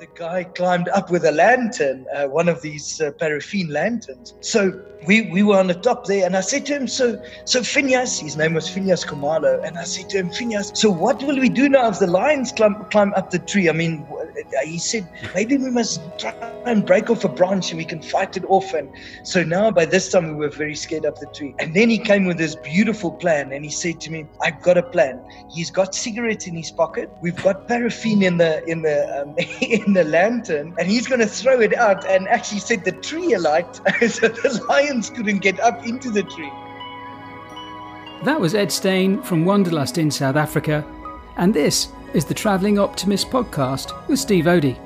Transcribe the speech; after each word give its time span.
the 0.00 0.06
guy 0.14 0.42
climbed 0.42 0.88
up 0.88 1.10
with 1.10 1.26
a 1.26 1.30
lantern, 1.30 2.06
uh, 2.16 2.24
one 2.26 2.48
of 2.48 2.62
these 2.62 3.02
uh, 3.02 3.12
paraffin 3.18 3.68
lanterns. 3.68 4.32
So 4.40 4.80
we, 5.06 5.30
we 5.30 5.42
were 5.42 5.58
on 5.58 5.66
the 5.66 5.74
top 5.74 6.06
there, 6.06 6.24
and 6.24 6.34
I 6.34 6.40
said 6.40 6.64
to 6.66 6.72
him, 6.74 6.88
so 6.88 7.22
so 7.44 7.62
Phineas, 7.62 8.18
his 8.18 8.34
name 8.34 8.54
was 8.54 8.66
Phineas 8.66 9.04
Khumalo, 9.04 9.62
and 9.62 9.76
I 9.76 9.84
said 9.84 10.08
to 10.10 10.16
him, 10.16 10.30
Phineas, 10.30 10.72
so 10.74 10.88
what 10.90 11.22
will 11.22 11.38
we 11.38 11.50
do 11.50 11.68
now 11.68 11.86
if 11.90 11.98
the 11.98 12.06
lions 12.06 12.50
climb 12.50 12.82
climb 12.90 13.12
up 13.14 13.30
the 13.30 13.40
tree? 13.40 13.68
I 13.68 13.72
mean, 13.72 14.06
he 14.64 14.78
said 14.78 15.08
maybe 15.34 15.56
we 15.56 15.70
must 15.70 16.00
try 16.18 16.32
and 16.66 16.84
break 16.84 17.10
off 17.10 17.24
a 17.24 17.28
branch 17.28 17.70
and 17.70 17.78
we 17.78 17.84
can 17.84 18.02
fight 18.02 18.36
it 18.36 18.44
off. 18.48 18.74
And 18.74 18.90
so 19.22 19.42
now 19.42 19.70
by 19.70 19.84
this 19.84 20.10
time 20.10 20.28
we 20.28 20.34
were 20.34 20.50
very 20.50 20.74
scared 20.74 21.06
up 21.06 21.18
the 21.18 21.26
tree. 21.26 21.54
And 21.58 21.74
then 21.74 21.90
he 21.90 21.98
came 21.98 22.24
with 22.26 22.38
this 22.38 22.54
beautiful 22.56 23.10
plan, 23.12 23.52
and 23.52 23.64
he 23.64 23.70
said 23.70 24.00
to 24.02 24.10
me, 24.10 24.26
I've 24.42 24.60
got 24.62 24.76
a 24.78 24.82
plan. 24.82 25.20
He's 25.50 25.70
got 25.70 25.94
cigarettes 25.94 26.46
in 26.46 26.54
his 26.54 26.70
pocket. 26.70 27.10
We've 27.20 27.40
got 27.42 27.68
paraffin 27.68 28.22
in 28.22 28.36
the 28.38 28.64
in 28.64 28.82
the 28.82 29.22
um, 29.22 29.34
in 29.60 29.92
the 29.92 30.04
lantern, 30.04 30.74
and 30.78 30.90
he's 30.90 31.06
going 31.06 31.20
to 31.20 31.26
throw 31.26 31.60
it 31.60 31.74
out 31.76 32.06
and 32.06 32.28
actually 32.28 32.60
set 32.60 32.84
the 32.84 32.92
tree 32.92 33.34
alight 33.34 33.76
so 34.08 34.28
the 34.28 34.64
lions 34.68 35.10
couldn't 35.10 35.38
get 35.38 35.60
up 35.60 35.86
into 35.86 36.10
the 36.10 36.22
tree. 36.22 36.52
That 38.24 38.38
was 38.38 38.54
Ed 38.54 38.70
Stain 38.70 39.22
from 39.22 39.44
Wanderlust 39.46 39.96
in 39.96 40.10
South 40.10 40.36
Africa, 40.36 40.84
and 41.36 41.54
this 41.54 41.88
is 42.12 42.24
the 42.24 42.34
Travelling 42.34 42.76
Optimist 42.76 43.30
podcast 43.30 44.08
with 44.08 44.18
Steve 44.18 44.46
Odie. 44.46 44.76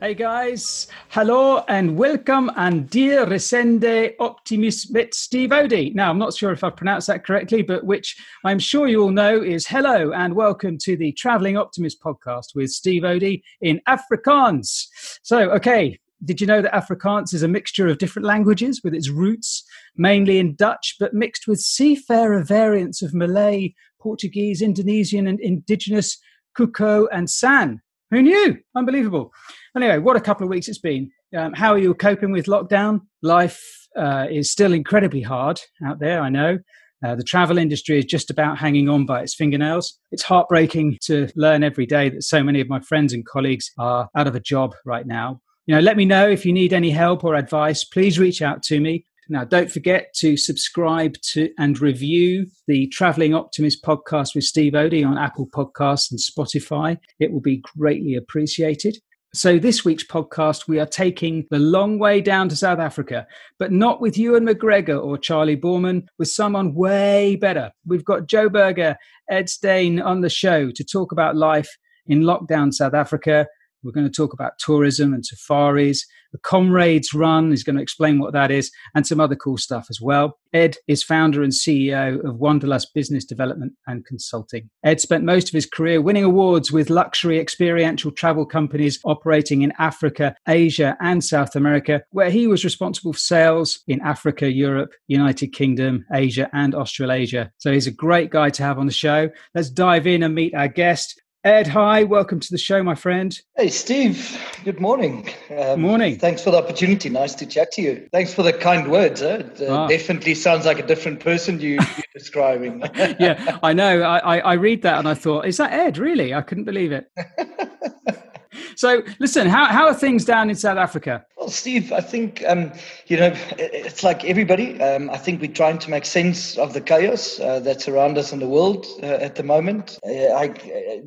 Hey 0.00 0.14
guys, 0.14 0.86
hello 1.10 1.62
and 1.68 1.94
welcome 1.94 2.50
and 2.56 2.88
dear 2.88 3.26
Resende 3.26 4.14
Optimist 4.18 4.94
with 4.94 5.12
Steve 5.12 5.50
Odie. 5.50 5.94
Now, 5.94 6.08
I'm 6.08 6.18
not 6.18 6.32
sure 6.32 6.52
if 6.52 6.64
I've 6.64 6.76
pronounced 6.76 7.08
that 7.08 7.26
correctly, 7.26 7.60
but 7.60 7.84
which 7.84 8.16
I'm 8.46 8.58
sure 8.58 8.88
you 8.88 9.02
all 9.02 9.10
know 9.10 9.42
is 9.42 9.66
hello 9.66 10.12
and 10.12 10.34
welcome 10.34 10.78
to 10.78 10.96
the 10.96 11.12
Travelling 11.12 11.58
Optimist 11.58 12.00
podcast 12.00 12.54
with 12.54 12.70
Steve 12.70 13.02
Odie 13.02 13.42
in 13.60 13.82
Afrikaans. 13.86 14.86
So, 15.22 15.50
okay, 15.50 15.98
did 16.24 16.40
you 16.40 16.46
know 16.46 16.60
that 16.60 16.72
Afrikaans 16.72 17.32
is 17.32 17.42
a 17.42 17.48
mixture 17.48 17.88
of 17.88 17.98
different 17.98 18.26
languages 18.26 18.80
with 18.82 18.94
its 18.94 19.08
roots 19.08 19.64
mainly 19.96 20.38
in 20.38 20.56
Dutch, 20.56 20.96
but 20.98 21.14
mixed 21.14 21.46
with 21.46 21.60
seafarer 21.60 22.42
variants 22.42 23.02
of 23.02 23.14
Malay, 23.14 23.74
Portuguese, 24.00 24.62
Indonesian, 24.62 25.26
and 25.26 25.40
indigenous 25.40 26.18
Kuko 26.56 27.06
and 27.12 27.30
San? 27.30 27.80
Who 28.10 28.22
knew? 28.22 28.56
Unbelievable. 28.74 29.32
Anyway, 29.76 29.98
what 29.98 30.16
a 30.16 30.20
couple 30.20 30.44
of 30.44 30.50
weeks 30.50 30.68
it's 30.68 30.78
been. 30.78 31.10
Um, 31.36 31.52
how 31.52 31.72
are 31.72 31.78
you 31.78 31.94
coping 31.94 32.32
with 32.32 32.46
lockdown? 32.46 33.00
Life 33.22 33.62
uh, 33.96 34.26
is 34.30 34.50
still 34.50 34.72
incredibly 34.72 35.22
hard 35.22 35.60
out 35.86 36.00
there, 36.00 36.20
I 36.20 36.30
know. 36.30 36.58
Uh, 37.04 37.14
the 37.14 37.22
travel 37.22 37.58
industry 37.58 37.98
is 37.98 38.04
just 38.04 38.28
about 38.28 38.58
hanging 38.58 38.88
on 38.88 39.06
by 39.06 39.22
its 39.22 39.34
fingernails. 39.34 39.98
It's 40.10 40.24
heartbreaking 40.24 40.98
to 41.02 41.28
learn 41.36 41.62
every 41.62 41.86
day 41.86 42.08
that 42.08 42.24
so 42.24 42.42
many 42.42 42.60
of 42.60 42.68
my 42.68 42.80
friends 42.80 43.12
and 43.12 43.24
colleagues 43.24 43.70
are 43.78 44.08
out 44.16 44.26
of 44.26 44.34
a 44.34 44.40
job 44.40 44.74
right 44.84 45.06
now. 45.06 45.40
You 45.68 45.74
know, 45.74 45.82
let 45.82 45.98
me 45.98 46.06
know 46.06 46.26
if 46.26 46.46
you 46.46 46.52
need 46.54 46.72
any 46.72 46.88
help 46.88 47.24
or 47.24 47.34
advice. 47.34 47.84
Please 47.84 48.18
reach 48.18 48.40
out 48.40 48.62
to 48.62 48.80
me. 48.80 49.04
Now, 49.28 49.44
don't 49.44 49.70
forget 49.70 50.14
to 50.14 50.38
subscribe 50.38 51.16
to 51.32 51.50
and 51.58 51.78
review 51.78 52.46
the 52.66 52.86
Traveling 52.86 53.34
Optimist 53.34 53.84
podcast 53.84 54.34
with 54.34 54.44
Steve 54.44 54.72
Odie 54.72 55.06
on 55.06 55.18
Apple 55.18 55.46
Podcasts 55.46 56.10
and 56.10 56.18
Spotify. 56.18 56.96
It 57.20 57.32
will 57.32 57.42
be 57.42 57.62
greatly 57.76 58.14
appreciated. 58.14 58.96
So, 59.34 59.58
this 59.58 59.84
week's 59.84 60.06
podcast, 60.06 60.68
we 60.68 60.80
are 60.80 60.86
taking 60.86 61.44
the 61.50 61.58
long 61.58 61.98
way 61.98 62.22
down 62.22 62.48
to 62.48 62.56
South 62.56 62.78
Africa, 62.78 63.26
but 63.58 63.70
not 63.70 64.00
with 64.00 64.16
Ewan 64.16 64.46
McGregor 64.46 65.04
or 65.04 65.18
Charlie 65.18 65.54
Boorman, 65.54 66.06
with 66.18 66.28
someone 66.28 66.72
way 66.72 67.36
better. 67.36 67.72
We've 67.84 68.06
got 68.06 68.26
Joburger, 68.26 68.96
Ed 69.28 69.50
Stain 69.50 70.00
on 70.00 70.22
the 70.22 70.30
show 70.30 70.70
to 70.70 70.82
talk 70.82 71.12
about 71.12 71.36
life 71.36 71.76
in 72.06 72.22
lockdown 72.22 72.72
South 72.72 72.94
Africa 72.94 73.46
we're 73.82 73.92
going 73.92 74.06
to 74.06 74.12
talk 74.12 74.32
about 74.32 74.58
tourism 74.58 75.14
and 75.14 75.24
safaris. 75.24 76.04
The 76.32 76.38
Comrades 76.38 77.14
Run 77.14 77.52
is 77.52 77.64
going 77.64 77.76
to 77.76 77.82
explain 77.82 78.18
what 78.18 78.34
that 78.34 78.50
is 78.50 78.70
and 78.94 79.06
some 79.06 79.18
other 79.18 79.36
cool 79.36 79.56
stuff 79.56 79.86
as 79.88 79.98
well. 80.00 80.38
Ed 80.52 80.76
is 80.86 81.02
founder 81.02 81.42
and 81.42 81.52
CEO 81.52 82.22
of 82.22 82.38
Wanderlust 82.38 82.92
Business 82.94 83.24
Development 83.24 83.72
and 83.86 84.04
Consulting. 84.04 84.68
Ed 84.84 85.00
spent 85.00 85.24
most 85.24 85.48
of 85.48 85.54
his 85.54 85.64
career 85.64 86.02
winning 86.02 86.24
awards 86.24 86.70
with 86.70 86.90
luxury 86.90 87.38
experiential 87.38 88.10
travel 88.10 88.44
companies 88.44 88.98
operating 89.04 89.62
in 89.62 89.72
Africa, 89.78 90.34
Asia, 90.46 90.96
and 91.00 91.24
South 91.24 91.56
America, 91.56 92.02
where 92.10 92.30
he 92.30 92.46
was 92.46 92.64
responsible 92.64 93.12
for 93.12 93.18
sales 93.18 93.80
in 93.86 94.00
Africa, 94.02 94.50
Europe, 94.52 94.92
United 95.06 95.48
Kingdom, 95.48 96.04
Asia, 96.12 96.50
and 96.52 96.74
Australasia. 96.74 97.50
So 97.56 97.72
he's 97.72 97.86
a 97.86 97.92
great 97.92 98.30
guy 98.30 98.50
to 98.50 98.62
have 98.62 98.78
on 98.78 98.86
the 98.86 98.92
show. 98.92 99.30
Let's 99.54 99.70
dive 99.70 100.06
in 100.06 100.22
and 100.22 100.34
meet 100.34 100.54
our 100.54 100.68
guest. 100.68 101.20
Ed, 101.44 101.68
hi, 101.68 102.02
welcome 102.02 102.40
to 102.40 102.50
the 102.50 102.58
show, 102.58 102.82
my 102.82 102.96
friend. 102.96 103.40
Hey, 103.56 103.68
Steve, 103.68 104.36
good 104.64 104.80
morning. 104.80 105.28
Um, 105.56 105.82
morning. 105.82 106.18
Thanks 106.18 106.42
for 106.42 106.50
the 106.50 106.56
opportunity. 106.56 107.08
Nice 107.10 107.36
to 107.36 107.46
chat 107.46 107.70
to 107.72 107.82
you. 107.82 108.08
Thanks 108.12 108.34
for 108.34 108.42
the 108.42 108.52
kind 108.52 108.90
words. 108.90 109.22
Eh? 109.22 109.36
It 109.36 109.62
uh, 109.62 109.82
ah. 109.84 109.86
definitely 109.86 110.34
sounds 110.34 110.66
like 110.66 110.80
a 110.80 110.86
different 110.86 111.20
person 111.20 111.60
you, 111.60 111.78
are 111.80 112.02
describing. 112.12 112.82
yeah, 113.20 113.56
I 113.62 113.72
know. 113.72 114.02
I, 114.02 114.18
I, 114.18 114.38
I 114.38 114.52
read 114.54 114.82
that 114.82 114.98
and 114.98 115.08
I 115.08 115.14
thought, 115.14 115.46
is 115.46 115.58
that 115.58 115.72
Ed? 115.72 115.96
Really? 115.96 116.34
I 116.34 116.42
couldn't 116.42 116.64
believe 116.64 116.90
it. 116.90 117.06
So, 118.76 119.02
listen, 119.18 119.48
how, 119.48 119.66
how 119.66 119.86
are 119.86 119.94
things 119.94 120.24
down 120.24 120.50
in 120.50 120.56
South 120.56 120.78
Africa? 120.78 121.24
Well, 121.36 121.48
Steve, 121.48 121.92
I 121.92 122.00
think, 122.00 122.44
um, 122.46 122.72
you 123.06 123.16
know, 123.16 123.34
it's 123.58 124.02
like 124.02 124.24
everybody. 124.24 124.80
Um, 124.80 125.10
I 125.10 125.16
think 125.16 125.40
we're 125.40 125.52
trying 125.52 125.78
to 125.78 125.90
make 125.90 126.04
sense 126.04 126.58
of 126.58 126.74
the 126.74 126.80
chaos 126.80 127.40
uh, 127.40 127.60
that's 127.60 127.88
around 127.88 128.18
us 128.18 128.32
in 128.32 128.38
the 128.38 128.48
world 128.48 128.86
uh, 129.02 129.06
at 129.06 129.36
the 129.36 129.42
moment. 129.42 129.98
Uh, 130.04 130.34
I, 130.34 130.54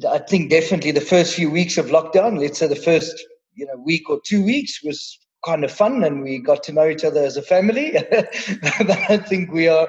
I 0.09 0.19
think 0.19 0.50
definitely 0.50 0.91
the 0.91 1.01
first 1.01 1.35
few 1.35 1.50
weeks 1.50 1.78
of 1.78 1.88
lockdown, 1.88 2.39
let's 2.39 2.59
say 2.59 2.67
the 2.67 2.75
first, 2.75 3.13
you 3.56 3.66
know, 3.66 3.78
week 3.78 4.09
or 4.09 4.19
two 4.25 4.44
weeks 4.44 4.83
was 4.83 5.18
kind 5.45 5.63
of 5.63 5.72
fun 5.72 6.03
and 6.03 6.22
we 6.22 6.39
got 6.39 6.63
to 6.63 6.72
know 6.72 6.88
each 6.88 7.03
other 7.03 7.23
as 7.23 7.38
a 7.38 7.41
family. 7.41 7.91
but 8.12 8.91
I 9.09 9.18
think 9.18 9.51
we 9.51 9.68
are 9.68 9.88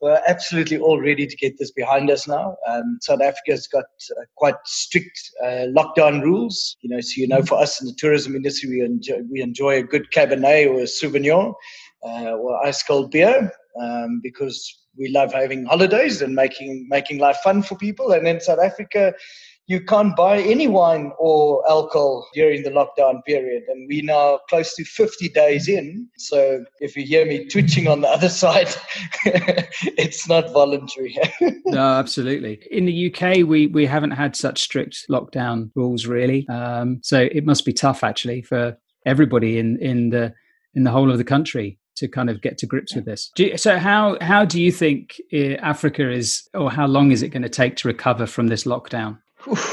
we're 0.00 0.20
absolutely 0.26 0.78
all 0.78 1.00
ready 1.00 1.26
to 1.26 1.36
get 1.36 1.58
this 1.58 1.70
behind 1.70 2.10
us 2.10 2.28
now. 2.28 2.56
Um, 2.68 2.98
South 3.00 3.22
Africa's 3.22 3.66
got 3.66 3.84
uh, 3.84 4.24
quite 4.36 4.56
strict 4.64 5.18
uh, 5.42 5.66
lockdown 5.76 6.22
rules. 6.22 6.76
You 6.82 6.90
know, 6.90 7.00
so 7.00 7.12
you 7.16 7.28
know, 7.28 7.42
for 7.42 7.58
us 7.58 7.80
in 7.80 7.86
the 7.86 7.94
tourism 7.96 8.34
industry, 8.36 8.68
we 8.70 8.84
enjoy, 8.84 9.20
we 9.30 9.40
enjoy 9.40 9.78
a 9.78 9.82
good 9.82 10.10
Cabernet 10.14 10.68
or 10.68 10.80
a 10.80 10.84
Sauvignon 10.84 11.54
uh, 12.06 12.32
or 12.32 12.66
ice 12.66 12.82
cold 12.82 13.10
beer 13.10 13.50
um, 13.80 14.20
because 14.22 14.78
we 14.96 15.08
love 15.08 15.32
having 15.32 15.64
holidays 15.64 16.22
and 16.22 16.34
making 16.34 16.86
making 16.88 17.18
life 17.18 17.38
fun 17.38 17.62
for 17.62 17.76
people. 17.76 18.12
And 18.12 18.28
in 18.28 18.40
South 18.40 18.60
Africa, 18.60 19.14
you 19.66 19.80
can't 19.82 20.14
buy 20.14 20.40
any 20.40 20.68
wine 20.68 21.12
or 21.18 21.62
alcohol 21.68 22.28
during 22.34 22.62
the 22.62 22.70
lockdown 22.70 23.24
period. 23.24 23.62
And 23.68 23.88
we're 23.88 24.04
now 24.04 24.40
close 24.48 24.74
to 24.74 24.84
50 24.84 25.30
days 25.30 25.68
in. 25.68 26.06
So 26.18 26.64
if 26.80 26.96
you 26.96 27.04
hear 27.04 27.24
me 27.24 27.48
twitching 27.48 27.88
on 27.88 28.02
the 28.02 28.08
other 28.08 28.28
side, 28.44 28.68
it's 29.24 30.28
not 30.28 30.52
voluntary. 30.52 31.16
no, 31.66 31.80
absolutely. 31.80 32.60
In 32.70 32.84
the 32.84 33.12
UK, 33.12 33.46
we, 33.46 33.68
we 33.68 33.86
haven't 33.86 34.12
had 34.12 34.36
such 34.36 34.60
strict 34.60 35.06
lockdown 35.10 35.70
rules, 35.74 36.06
really. 36.06 36.46
Um, 36.48 37.00
so 37.02 37.20
it 37.20 37.46
must 37.46 37.64
be 37.64 37.72
tough, 37.72 38.04
actually, 38.04 38.42
for 38.42 38.76
everybody 39.06 39.58
in, 39.58 39.78
in 39.80 40.10
the 40.10 40.34
in 40.76 40.82
the 40.82 40.90
whole 40.90 41.10
of 41.10 41.18
the 41.18 41.24
country 41.24 41.78
to 41.96 42.08
kind 42.08 42.28
of 42.28 42.40
get 42.40 42.58
to 42.58 42.66
grips 42.66 42.94
with 42.96 43.04
this. 43.04 43.30
You, 43.38 43.56
so 43.56 43.78
how 43.78 44.16
how 44.20 44.44
do 44.44 44.60
you 44.60 44.72
think 44.72 45.20
uh, 45.32 45.54
Africa 45.62 46.10
is, 46.10 46.48
or 46.52 46.70
how 46.70 46.86
long 46.86 47.12
is 47.12 47.22
it 47.22 47.28
going 47.28 47.42
to 47.42 47.48
take 47.48 47.76
to 47.76 47.88
recover 47.88 48.26
from 48.26 48.48
this 48.48 48.64
lockdown? 48.64 49.18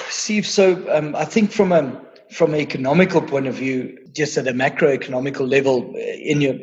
Steve, 0.10 0.46
so 0.46 0.86
um, 0.92 1.16
I 1.16 1.26
think 1.26 1.52
from 1.52 1.72
a 1.72 2.02
from 2.32 2.54
an 2.54 2.62
economical 2.62 3.22
point 3.22 3.46
of 3.48 3.56
view, 3.56 3.98
just 4.14 4.38
at 4.38 4.48
a 4.48 4.54
macroeconomical 4.54 5.50
level, 5.50 5.94
uh, 5.96 6.00
in 6.00 6.42
your 6.42 6.56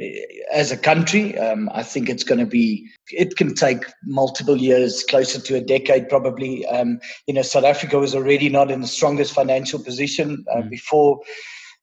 as 0.53 0.73
a 0.73 0.77
country, 0.77 1.39
um, 1.39 1.69
I 1.75 1.83
think 1.83 2.09
it's 2.09 2.25
going 2.25 2.39
to 2.39 2.47
be. 2.47 2.89
It 3.11 3.37
can 3.37 3.55
take 3.55 3.85
multiple 4.05 4.57
years, 4.57 5.05
closer 5.05 5.41
to 5.41 5.57
a 5.57 5.61
decade, 5.61 6.09
probably. 6.09 6.67
Um, 6.67 7.01
you 7.27 7.35
know, 7.35 7.43
South 7.43 7.65
Africa 7.65 7.99
was 7.99 8.15
already 8.15 8.49
not 8.49 8.71
in 8.71 8.81
the 8.81 8.87
strongest 8.87 9.35
financial 9.35 9.79
position 9.83 10.45
uh, 10.53 10.63
mm. 10.63 10.71
before 10.71 11.21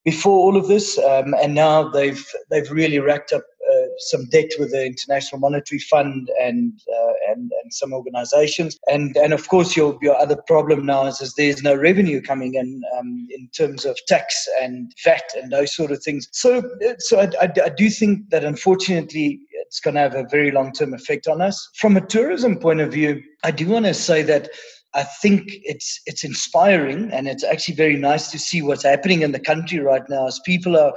before 0.03 0.37
all 0.37 0.55
of 0.55 0.67
this, 0.67 0.99
um, 0.99 1.33
and 1.41 1.55
now 1.55 1.89
they've 1.89 2.23
they've 2.49 2.69
really 2.71 2.99
racked 2.99 3.33
up 3.33 3.41
uh, 3.41 3.54
some 3.99 4.25
debt 4.25 4.51
with 4.59 4.71
the 4.71 4.85
International 4.85 5.39
Monetary 5.39 5.79
Fund 5.79 6.29
and 6.41 6.73
uh, 6.93 7.13
and 7.29 7.51
and 7.63 7.73
some 7.73 7.93
organisations, 7.93 8.77
and 8.87 9.15
and 9.17 9.33
of 9.33 9.47
course 9.47 9.75
your 9.75 9.97
your 10.01 10.15
other 10.17 10.37
problem 10.47 10.85
now 10.85 11.05
is, 11.05 11.21
is 11.21 11.33
there's 11.33 11.63
no 11.63 11.75
revenue 11.75 12.21
coming 12.21 12.55
in 12.55 12.81
um, 12.97 13.27
in 13.31 13.49
terms 13.55 13.85
of 13.85 13.97
tax 14.07 14.47
and 14.61 14.91
VAT 15.03 15.23
and 15.35 15.51
those 15.51 15.75
sort 15.75 15.91
of 15.91 16.03
things. 16.03 16.27
So 16.31 16.63
so 16.99 17.19
I, 17.19 17.29
I, 17.41 17.49
I 17.65 17.69
do 17.69 17.89
think 17.89 18.29
that 18.29 18.43
unfortunately 18.43 19.39
it's 19.51 19.79
going 19.79 19.95
to 19.95 20.01
have 20.01 20.15
a 20.15 20.27
very 20.29 20.51
long 20.51 20.71
term 20.71 20.93
effect 20.93 21.27
on 21.27 21.41
us. 21.41 21.69
From 21.75 21.97
a 21.97 22.05
tourism 22.05 22.57
point 22.57 22.81
of 22.81 22.91
view, 22.91 23.21
I 23.43 23.51
do 23.51 23.67
want 23.67 23.85
to 23.85 23.93
say 23.93 24.21
that 24.23 24.49
I 24.95 25.03
think 25.03 25.43
it's 25.63 25.99
it's 26.05 26.23
inspiring 26.23 27.11
and 27.11 27.27
it's 27.27 27.43
actually 27.43 27.75
very 27.75 27.97
nice 27.97 28.31
to 28.31 28.39
see 28.39 28.61
what's 28.61 28.83
happening 28.83 29.23
in 29.23 29.33
the 29.33 29.39
country 29.39 29.79
right 29.79 30.07
now 30.09 30.27
as 30.27 30.39
people 30.45 30.77
are 30.77 30.93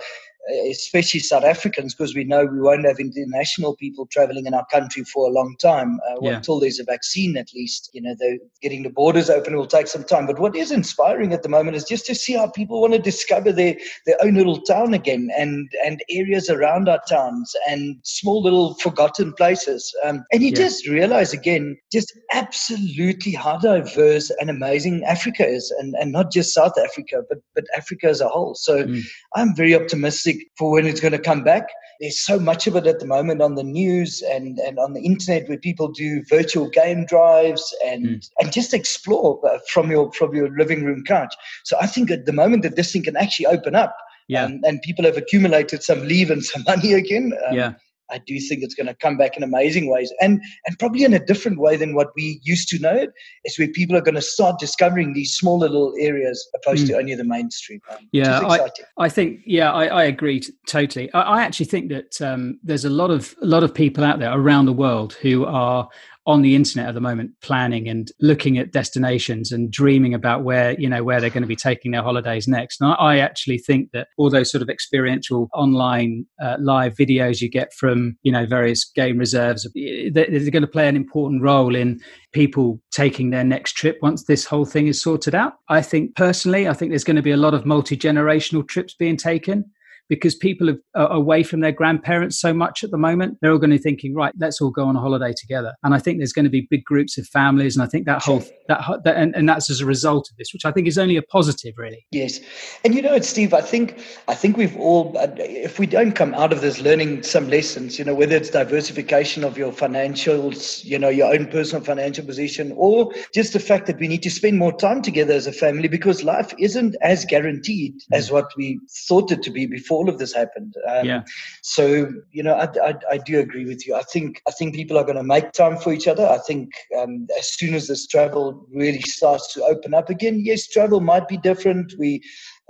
especially 0.71 1.21
South 1.21 1.45
Africans, 1.45 1.95
because 1.95 2.15
we 2.15 2.25
know 2.25 2.45
we 2.45 2.61
won't 2.61 2.87
have 2.87 2.99
international 2.99 3.77
people 3.77 4.07
traveling 4.07 4.47
in 4.47 4.55
our 4.55 4.67
country 4.67 5.05
for 5.05 5.29
a 5.29 5.33
long 5.33 5.57
time. 5.61 5.99
Uh, 6.09 6.15
well, 6.21 6.33
yeah. 6.33 6.37
Until 6.39 6.61
there's 6.61 6.79
a 6.79 6.85
vaccine, 6.85 7.37
at 7.37 7.49
least, 7.55 7.91
you 7.93 8.03
know, 8.03 8.15
getting 8.63 8.83
the 8.83 8.91
borders 8.91 9.31
open 9.31 9.57
will 9.57 9.67
take 9.67 9.87
some 9.87 10.05
time. 10.05 10.27
But 10.27 10.39
what 10.39 10.57
is 10.57 10.73
inspiring 10.73 11.33
at 11.33 11.43
the 11.43 11.49
moment 11.49 11.77
is 11.77 11.85
just 11.85 12.07
to 12.07 12.15
see 12.15 12.35
how 12.35 12.49
people 12.49 12.81
want 12.81 12.95
to 12.95 12.99
discover 12.99 13.53
their, 13.53 13.77
their 14.07 14.17
own 14.23 14.35
little 14.35 14.61
town 14.63 14.95
again 14.95 15.31
and, 15.37 15.69
and 15.85 16.03
areas 16.11 16.49
around 16.49 16.89
our 16.89 17.01
towns 17.09 17.55
and 17.69 17.97
small 18.03 18.43
little 18.43 18.75
forgotten 18.75 19.33
places. 19.35 19.95
Um, 20.05 20.25
and 20.33 20.43
you 20.43 20.51
yeah. 20.51 20.57
just 20.57 20.89
realize 20.89 21.33
again, 21.33 21.77
just 21.93 22.13
absolutely 22.33 23.33
how 23.33 23.59
diverse 23.59 24.31
and 24.41 24.51
amazing 24.51 25.05
Africa 25.05 25.47
is, 25.47 25.71
and, 25.79 25.95
and 26.01 26.13
not 26.13 26.33
just 26.33 26.55
South 26.55 26.79
Africa, 26.83 27.23
but, 27.29 27.39
but 27.55 27.65
Africa 27.77 28.07
as 28.09 28.21
a 28.21 28.29
whole. 28.29 28.55
So 28.55 28.85
mm. 28.85 29.03
I'm 29.35 29.55
very 29.55 29.75
optimistic 29.75 30.38
for 30.57 30.73
when 30.73 30.87
it's 30.87 31.01
going 31.01 31.13
to 31.13 31.19
come 31.19 31.43
back. 31.43 31.69
There's 32.01 32.19
so 32.25 32.39
much 32.39 32.67
of 32.67 32.77
it 32.77 32.87
at 32.87 33.01
the 33.01 33.07
moment 33.07 33.43
on 33.43 33.57
the 33.57 33.65
news 33.65 34.23
and, 34.23 34.59
and 34.59 34.79
on 34.79 34.93
the 34.93 35.03
internet 35.03 35.49
where 35.49 35.59
people 35.59 35.89
do 35.89 36.23
virtual 36.29 36.69
game 36.69 37.07
drives 37.07 37.75
and 37.85 38.07
mm. 38.07 38.31
and 38.39 38.53
just 38.53 38.73
explore 38.73 39.41
uh, 39.49 39.59
from 39.69 39.91
your 39.91 40.13
from 40.13 40.35
your 40.35 40.49
living 40.57 40.85
room 40.85 41.03
couch. 41.05 41.35
So 41.65 41.77
I 41.81 41.87
think 41.87 42.11
at 42.11 42.27
the 42.27 42.33
moment 42.33 42.63
that 42.63 42.77
this 42.77 42.93
thing 42.93 43.03
can 43.03 43.17
actually 43.17 43.47
open 43.47 43.75
up, 43.75 43.97
yeah. 44.29 44.45
Um, 44.45 44.61
and 44.65 44.83
people 44.83 45.07
have 45.07 45.17
accumulated 45.17 45.83
some 45.83 46.07
leave 46.07 46.31
and 46.31 46.45
some 46.45 46.63
money 46.67 46.93
again. 46.93 47.33
Um, 47.49 47.55
yeah 47.55 47.73
I 48.11 48.19
do 48.19 48.39
think 48.41 48.63
it's 48.63 48.75
going 48.75 48.87
to 48.87 48.95
come 48.95 49.17
back 49.17 49.37
in 49.37 49.43
amazing 49.43 49.91
ways 49.91 50.13
and, 50.21 50.41
and 50.67 50.79
probably 50.79 51.05
in 51.05 51.15
a 51.15 51.25
different 51.25 51.59
way 51.59 51.77
than 51.77 51.95
what 51.95 52.09
we 52.17 52.41
used 52.43 52.69
to 52.69 52.79
know 52.79 52.95
it. 52.95 53.11
Is 53.45 53.59
where 53.59 53.69
people 53.69 53.97
are 53.97 54.01
going 54.01 54.15
to 54.15 54.23
start 54.23 54.59
discovering 54.59 55.13
these 55.13 55.35
small 55.35 55.59
little 55.59 55.95
areas 55.99 56.49
opposed 56.55 56.85
mm. 56.85 56.89
to 56.89 56.99
only 56.99 57.15
the 57.15 57.25
mainstream. 57.25 57.81
Um, 57.91 58.09
yeah, 58.13 58.41
I, 58.41 58.69
I, 58.97 59.09
think, 59.09 59.41
yeah, 59.45 59.73
I, 59.73 59.87
I 59.87 60.05
agree 60.05 60.41
t- 60.41 60.53
totally. 60.67 61.13
I, 61.13 61.21
I, 61.21 61.43
actually 61.43 61.67
think 61.67 61.91
that 61.91 62.21
um, 62.21 62.59
there's 62.63 62.85
a 62.85 62.91
lot 62.91 63.11
of, 63.11 63.35
a 63.43 63.47
lot 63.47 63.63
of 63.63 63.73
people 63.73 64.05
out 64.05 64.19
there 64.19 64.33
around 64.33 64.67
the 64.67 64.73
world 64.73 65.15
who 65.15 65.45
are 65.45 65.89
on 66.29 66.43
the 66.43 66.55
internet 66.55 66.87
at 66.89 66.95
the 66.95 67.01
moment 67.01 67.31
planning 67.41 67.89
and 67.89 68.13
looking 68.21 68.59
at 68.59 68.71
destinations 68.71 69.51
and 69.51 69.71
dreaming 69.71 70.13
about 70.13 70.45
where 70.45 70.79
you 70.79 70.87
know 70.87 71.03
where 71.03 71.23
they're 71.23 71.31
going 71.31 71.43
to 71.43 71.49
be 71.49 71.57
taking 71.57 71.91
their 71.91 72.03
holidays 72.03 72.47
next. 72.47 72.83
And 72.83 72.95
i 72.99 73.19
actually 73.19 73.57
think 73.57 73.93
that 73.95 74.09
all 74.19 74.29
those 74.29 74.51
sort 74.51 74.61
of 74.61 74.69
experiential 74.69 75.49
online 75.55 76.27
uh, 76.43 76.57
live 76.61 76.95
videos 76.97 77.41
you 77.41 77.49
get 77.49 77.73
from 77.73 78.19
you 78.23 78.31
know 78.31 78.45
various 78.45 78.85
game 78.85 79.17
reserves 79.17 79.67
they're 80.13 80.51
going 80.51 80.61
to 80.61 80.67
play 80.67 80.87
an 80.87 80.97
important 80.97 81.43
role 81.43 81.75
in 81.75 81.99
people 82.33 82.79
taking 82.91 83.31
their 83.31 83.45
next 83.45 83.73
trip 83.73 83.97
once 84.03 84.25
this 84.25 84.45
whole 84.45 84.67
thing 84.67 84.87
is 84.87 85.01
sorted 85.01 85.35
out. 85.35 85.55
I 85.71 85.81
think 85.81 86.15
personally 86.15 86.69
i 86.69 86.75
think 86.75 86.91
there's 86.91 87.05
going 87.05 87.17
to 87.17 87.23
be 87.23 87.31
a 87.31 87.39
lot 87.39 87.55
of 87.55 87.65
multi-generational 87.65 88.69
trips 88.69 88.95
being 88.95 89.17
taken 89.17 89.65
because 90.09 90.35
people 90.35 90.75
are 90.95 91.13
away 91.13 91.43
from 91.43 91.61
their 91.61 91.73
grandparents 91.73 92.41
so 92.41 92.53
much 92.53 92.83
at 92.83 92.91
the 92.91 92.99
moment. 92.99 93.39
They're 93.41 93.53
all 93.53 93.59
going 93.59 93.71
to 93.71 93.77
be 93.77 93.83
thinking, 93.83 94.15
right, 94.15 94.33
let's 94.39 94.61
all 94.61 94.71
go 94.71 94.85
on 94.85 94.97
a 94.97 95.01
holiday 95.01 95.33
together. 95.37 95.75
And 95.83 95.95
I 95.95 95.99
think 95.99 96.19
there's 96.19 96.33
going 96.33 96.45
to 96.45 96.51
be 96.51 96.67
big 96.71 96.85
groups 96.85 97.19
of 97.19 97.27
families, 97.27 97.77
and 97.77 97.83
I 97.83 97.87
think 97.87 98.07
that 98.07 98.23
whole 98.23 98.43
that, 98.69 98.83
that 99.05 99.17
and, 99.17 99.35
and 99.35 99.49
that's 99.49 99.71
as 99.71 99.81
a 99.81 99.87
result 99.87 100.29
of 100.31 100.37
this, 100.37 100.53
which 100.53 100.65
I 100.65 100.73
think 100.73 100.87
is 100.87 100.99
only 100.99 101.17
a 101.17 101.23
positive, 101.23 101.75
really. 101.77 102.07
Yes, 102.11 102.41
and 102.85 102.95
you 102.95 103.03
know, 103.03 103.19
Steve, 103.21 103.55
I 103.55 103.61
think 103.61 104.03
I 104.27 104.35
think 104.35 104.57
we've 104.57 104.77
all, 104.77 105.17
uh, 105.19 105.29
if 105.39 105.79
we 105.79 105.87
don't 105.87 106.13
come 106.13 106.35
out 106.35 106.53
of 106.53 106.61
this 106.61 106.81
learning 106.81 107.23
some 107.23 107.49
lessons, 107.49 107.99
you 107.99 108.05
know, 108.05 108.15
whether 108.15 108.37
it's 108.37 108.51
diversification 108.51 109.45
of 109.45 109.59
your 109.59 109.73
financials, 109.73 110.85
you 110.85 110.99
know, 110.99 111.09
your 111.09 111.33
own 111.33 111.47
personal 111.47 111.85
financial 111.85 112.25
position, 112.25 112.73
or 112.77 113.13
just 113.35 113.53
the 113.53 113.61
fact 113.61 113.87
that 113.87 113.99
we 113.99 114.09
need 114.09 114.23
to 114.23 114.31
spend 114.31 114.59
more 114.59 114.77
time 114.77 115.03
together 115.03 115.35
as 115.35 115.47
a 115.47 115.53
family 115.53 115.89
because 115.89 116.23
life 116.23 116.53
isn't 116.59 116.97
as 117.03 117.25
guaranteed 117.25 117.95
mm. 117.95 118.17
as 118.17 118.31
what 118.31 118.51
we 118.57 118.81
thought 119.09 119.33
it 119.33 119.43
to 119.43 119.51
be 119.51 119.67
before 119.67 119.98
all 119.99 120.09
of 120.09 120.19
this 120.19 120.33
happened. 120.33 120.75
Um, 120.89 121.05
yeah. 121.05 121.23
So 121.63 122.13
you 122.31 122.43
know, 122.43 122.55
I, 122.55 122.69
I, 122.89 122.95
I, 123.13 123.19
do 123.19 123.41
agree 123.41 123.65
with 123.65 123.87
you. 123.87 123.95
I 123.97 124.03
think 124.03 124.41
I 124.47 124.53
think 124.53 124.75
people 124.75 124.97
are 124.97 125.05
going 125.05 125.17
to 125.17 125.33
make 125.35 125.53
time 125.53 125.77
for 125.77 125.93
each 125.93 126.07
other. 126.07 126.27
I 126.27 126.39
think 126.47 126.71
um, 126.99 127.27
as 127.39 127.55
soon 127.55 127.75
as 127.75 127.89
this 127.89 128.07
travel 128.07 128.67
really 128.73 129.03
starts 129.03 129.53
to 129.55 129.65
open 129.65 129.95
up 129.95 130.09
again, 130.09 130.41
yes, 130.45 130.69
travel 130.69 131.01
might 131.01 131.27
be 131.27 131.37
different. 131.37 131.95
We 131.99 132.23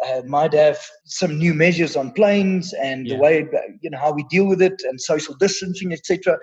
uh, 0.07 0.23
might 0.27 0.55
have 0.55 0.79
some 1.05 1.39
new 1.39 1.53
measures 1.55 1.97
on 1.97 2.13
planes 2.13 2.73
and 2.73 3.07
yeah. 3.07 3.15
the 3.15 3.21
way 3.21 3.47
you 3.83 3.91
know 3.91 3.99
how 3.99 4.13
we 4.13 4.25
deal 4.25 4.47
with 4.47 4.63
it 4.63 4.81
and 4.89 5.01
social 5.01 5.35
distancing, 5.35 5.93
etc. 5.93 6.39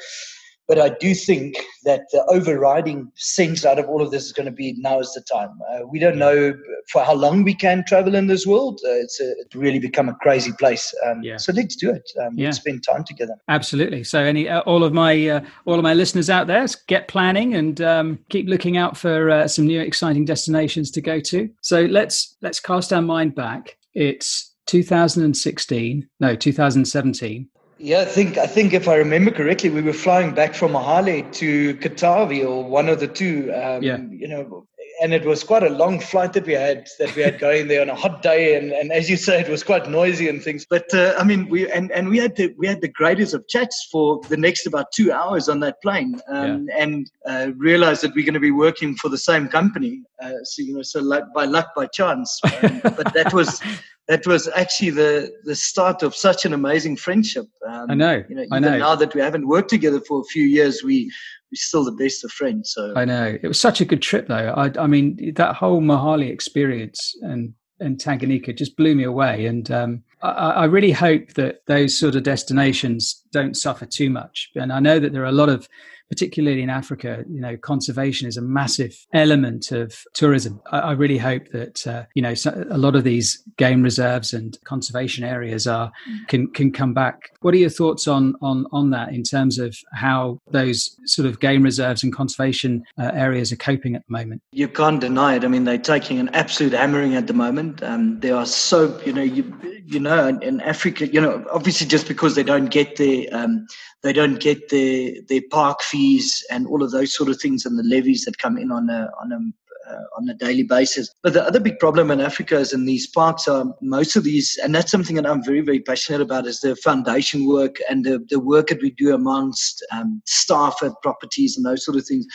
But 0.68 0.80
I 0.80 0.90
do 0.90 1.14
think 1.14 1.58
that 1.84 2.02
the 2.12 2.26
overriding 2.26 3.12
sense 3.16 3.66
out 3.66 3.78
of 3.78 3.88
all 3.88 4.02
of 4.02 4.12
this 4.12 4.26
is 4.26 4.32
going 4.32 4.48
to 4.48 4.52
be 4.52 4.74
now 4.78 5.00
is 5.00 5.14
the 5.14 5.22
time. 5.22 5.60
Uh, 5.72 5.86
we 5.88 6.00
don't 6.00 6.18
know 6.18 6.54
for 6.92 7.04
how 7.04 7.14
long 7.14 7.44
we 7.44 7.54
can 7.54 7.84
travel 7.88 8.16
in 8.16 8.28
this 8.28 8.48
world. 8.48 8.80
Uh, 8.84 8.92
it's, 8.94 9.20
a, 9.20 9.32
it's 9.40 9.56
really 9.56 9.80
become 9.80 10.10
a 10.10 10.16
crazy 10.16 10.52
place. 10.54 10.94
Um, 11.06 11.22
yeah. 11.22 11.38
So 11.38 11.54
let's 11.54 11.76
do 11.76 11.92
it. 11.92 12.10
Um, 12.20 12.34
yeah. 12.36 12.48
Let's 12.48 12.58
spend 12.58 12.84
time 12.84 13.04
together. 13.04 13.36
Absolutely. 13.48 14.04
So 14.04 14.20
any 14.20 14.50
uh, 14.50 14.62
all 14.62 14.84
of 14.84 14.94
my 14.94 15.28
uh, 15.28 15.42
all 15.66 15.76
of 15.76 15.84
my 15.84 15.94
listeners 15.94 16.30
out 16.30 16.48
there, 16.48 16.66
get 16.88 17.08
planning 17.08 17.54
and 17.54 17.82
um, 17.82 18.20
keep 18.30 18.48
looking 18.48 18.78
out 18.78 18.98
for 18.98 19.30
uh, 19.30 19.48
some 19.48 19.68
new 19.68 19.82
exciting 19.82 20.26
destinations 20.26 20.90
to 20.92 21.02
go 21.02 21.20
to. 21.20 21.50
So 21.62 21.82
let's 21.82 22.38
let's 22.42 22.60
cast 22.60 22.92
our 22.92 23.02
mind 23.02 23.36
back. 23.36 23.78
It's 23.94 24.54
2016, 24.66 26.10
no, 26.20 26.36
2017 26.36 27.50
yeah, 27.86 28.02
I 28.02 28.06
think 28.06 28.40
I 28.40 28.48
think 28.48 28.74
if 28.74 28.88
I 28.88 28.96
remember 28.96 29.30
correctly, 29.30 29.70
we 29.70 29.84
were 29.84 29.94
flying 29.94 30.34
back 30.34 30.56
from 30.56 30.72
Mahale 30.72 31.32
to 31.34 31.76
Katavi 31.76 32.44
or 32.44 32.64
one 32.64 32.90
of 32.90 33.00
the 33.00 33.08
two. 33.08 33.54
Um, 33.54 33.84
yeah. 33.84 33.98
You 33.98 34.28
know, 34.28 34.68
and 35.06 35.14
it 35.14 35.24
was 35.24 35.44
quite 35.44 35.62
a 35.62 35.70
long 35.70 36.00
flight 36.00 36.34
that 36.34 36.48
we 36.48 36.54
had 36.54 36.88
that 36.98 37.16
we 37.16 37.22
had 37.22 37.38
going 37.38 37.68
there 37.68 37.80
on 37.80 37.92
a 37.92 37.96
hot 37.96 38.24
day, 38.24 38.58
and, 38.58 38.72
and 38.72 38.92
as 38.92 39.08
you 39.08 39.18
say, 39.18 39.40
it 39.40 39.48
was 39.48 39.62
quite 39.62 39.88
noisy 39.88 40.28
and 40.28 40.42
things. 40.42 40.66
But 40.68 40.92
uh, 40.96 41.14
I 41.20 41.24
mean, 41.24 41.48
we 41.48 41.70
and, 41.70 41.92
and 41.92 42.10
we 42.10 42.18
had 42.18 42.36
the 42.36 42.56
we 42.58 42.66
had 42.66 42.82
the 42.82 42.88
greatest 42.88 43.36
of 43.36 43.48
chats 43.48 43.88
for 43.92 44.20
the 44.30 44.36
next 44.36 44.66
about 44.66 44.92
two 44.92 45.12
hours 45.12 45.48
on 45.48 45.60
that 45.60 45.80
plane, 45.84 46.20
um, 46.28 46.68
yeah. 46.68 46.84
and 46.84 47.12
uh, 47.28 47.52
realized 47.56 48.02
that 48.02 48.16
we're 48.16 48.26
going 48.26 48.34
to 48.34 48.40
be 48.40 48.50
working 48.50 48.96
for 48.96 49.10
the 49.10 49.18
same 49.20 49.48
company. 49.48 50.02
Uh, 50.20 50.42
so 50.42 50.64
you 50.64 50.74
know, 50.74 50.82
so 50.82 51.02
like 51.02 51.32
by 51.36 51.46
luck, 51.46 51.68
by 51.76 51.86
chance. 51.86 52.42
Um, 52.66 52.80
but 52.84 53.14
that 53.14 53.32
was 53.32 53.62
that 54.08 54.26
was 54.26 54.48
actually 54.56 54.92
the 54.92 55.32
the 55.44 55.56
start 55.56 56.02
of 56.04 56.16
such 56.16 56.46
an 56.46 56.54
amazing 56.54 56.96
friendship. 56.96 57.46
Um, 57.68 57.92
I 57.92 57.94
know. 57.94 58.24
You 58.30 58.36
know, 58.36 58.42
even 58.44 58.54
I 58.54 58.60
know. 58.60 58.78
now 58.78 58.96
that 58.96 59.14
we 59.14 59.22
haven't 59.22 59.48
worked 59.48 59.70
together 59.70 60.00
for 60.00 60.22
a 60.22 60.24
few 60.24 60.46
years, 60.46 60.84
we 60.84 61.12
we're 61.56 61.60
still 61.60 61.86
the 61.86 61.92
best 62.04 62.24
of 62.26 62.32
friends. 62.32 62.74
So 62.74 62.94
I 62.96 63.06
know 63.06 63.38
it 63.42 63.48
was 63.48 63.60
such 63.60 63.80
a 63.82 63.86
good 63.86 64.02
trip, 64.02 64.28
though. 64.28 64.54
I, 64.56 64.72
I 64.78 64.88
mean, 64.88 65.34
that 65.36 65.56
whole 65.56 65.82
Mahale 65.82 66.30
experience 66.30 67.16
and 67.22 67.54
and 67.82 67.98
Tanganyika 67.98 68.56
just 68.56 68.78
blew 68.78 68.96
me 68.96 69.04
away, 69.04 69.46
and 69.46 69.70
um, 69.72 70.04
I, 70.22 70.30
I 70.30 70.66
really 70.66 70.92
hope 70.92 71.34
that 71.34 71.66
those 71.68 71.98
sort 71.98 72.16
of 72.16 72.24
destinations 72.24 73.22
don't 73.32 73.56
suffer 73.56 73.86
too 73.86 74.10
much. 74.10 74.50
And 74.56 74.72
I 74.72 74.80
know 74.80 75.00
that 75.00 75.12
there 75.14 75.24
are 75.24 75.26
a 75.26 75.34
lot 75.34 75.50
of 75.50 75.68
particularly 76.10 76.62
in 76.62 76.70
Africa, 76.70 77.24
you 77.30 77.42
know, 77.42 77.58
conservation 77.58 78.28
is 78.28 78.38
a 78.38 78.42
massive 78.42 79.06
element 79.14 79.72
of 79.72 79.96
tourism. 80.14 80.62
I, 80.72 80.80
I 80.80 80.92
really 80.94 81.18
hope 81.18 81.50
that 81.52 81.86
uh, 81.88 82.06
you 82.14 82.22
know 82.22 82.34
so 82.34 82.66
a 82.70 82.78
lot 82.78 82.96
of 82.96 83.04
these 83.04 83.42
game 83.58 83.82
reserves 83.82 84.34
and 84.34 84.58
conservation 84.66 85.24
areas 85.24 85.68
are 85.68 85.92
can 86.28 86.48
can 86.52 86.72
come 86.72 86.94
back. 86.94 87.30
What 87.42 87.54
are 87.54 87.58
your 87.58 87.70
thoughts 87.70 88.08
on 88.08 88.36
on 88.42 88.66
on 88.72 88.92
that 88.92 89.10
in 89.10 89.24
terms 89.24 89.60
of 89.60 89.76
how 89.94 90.40
those 90.52 90.96
sort 91.06 91.28
of 91.28 91.40
game 91.40 91.64
reserves 91.64 92.04
and 92.04 92.14
conservation 92.14 92.84
uh, 93.00 93.12
areas 93.14 93.52
are 93.52 93.58
coping 93.58 93.96
at 93.96 94.04
the 94.08 94.12
moment? 94.12 94.42
You 94.52 94.68
can't 94.68 95.02
deny 95.02 95.36
it. 95.36 95.44
I 95.44 95.48
mean, 95.48 95.64
they're 95.64 95.78
taking 95.78 96.20
an 96.20 96.30
absolute 96.30 96.74
hammering 96.74 97.16
at 97.16 97.28
the 97.28 97.34
moment. 97.34 97.82
Um, 97.84 98.20
they 98.20 98.32
are 98.32 98.46
so 98.46 99.00
you 99.06 99.14
know 99.14 99.24
you 99.24 99.44
you 99.86 100.00
know 100.00 100.28
in, 100.28 100.42
in 100.42 100.62
Africa, 100.62 101.08
you 101.08 101.22
know, 101.22 101.46
obviously 101.52 101.88
just 101.88 102.08
because 102.08 102.36
they 102.36 102.44
don't 102.44 102.68
get 102.68 102.96
the 102.98 103.30
um, 103.30 103.68
they 104.04 104.14
don't 104.14 104.40
get 104.40 104.70
their 104.70 105.14
their 105.28 105.42
park 105.50 105.82
fees 105.96 106.46
and 106.52 106.68
all 106.68 106.84
of 106.84 106.92
those 106.92 107.14
sort 107.14 107.30
of 107.30 107.40
things 107.40 107.66
and 107.66 107.78
the 107.78 107.84
levies 107.84 108.24
that 108.26 108.38
come 108.38 108.58
in 108.58 108.72
on 108.72 108.90
a 108.90 109.10
on 109.22 109.32
a 109.32 109.40
uh, 109.88 110.04
on 110.18 110.28
a 110.30 110.34
daily 110.34 110.64
basis. 110.64 111.14
But 111.22 111.34
the 111.34 111.44
other 111.44 111.60
big 111.60 111.78
problem 111.80 112.10
in 112.10 112.20
Africa 112.20 112.58
is 112.58 112.74
in 112.74 112.86
these 112.86 113.08
parks 113.08 113.48
are 113.48 113.66
most 113.82 114.16
of 114.16 114.24
these, 114.24 114.58
and 114.64 114.74
that's 114.74 114.92
something 114.92 115.16
that 115.16 115.28
I'm 115.28 115.44
very, 115.44 115.62
very 115.62 115.80
passionate 115.80 116.22
about, 116.22 116.48
is 116.48 116.60
the 116.60 116.76
foundation 116.78 117.48
work 117.48 117.76
and 117.90 118.04
the, 118.04 118.26
the 118.30 118.40
work 118.40 118.68
that 118.68 118.82
we 118.82 118.92
do 118.92 119.14
amongst 119.14 119.86
um, 119.92 120.22
staff 120.26 120.78
at 120.82 120.94
properties 121.04 121.56
and 121.56 121.66
those 121.66 121.86
sort 121.86 121.98
of 121.98 122.06
things. 122.08 122.26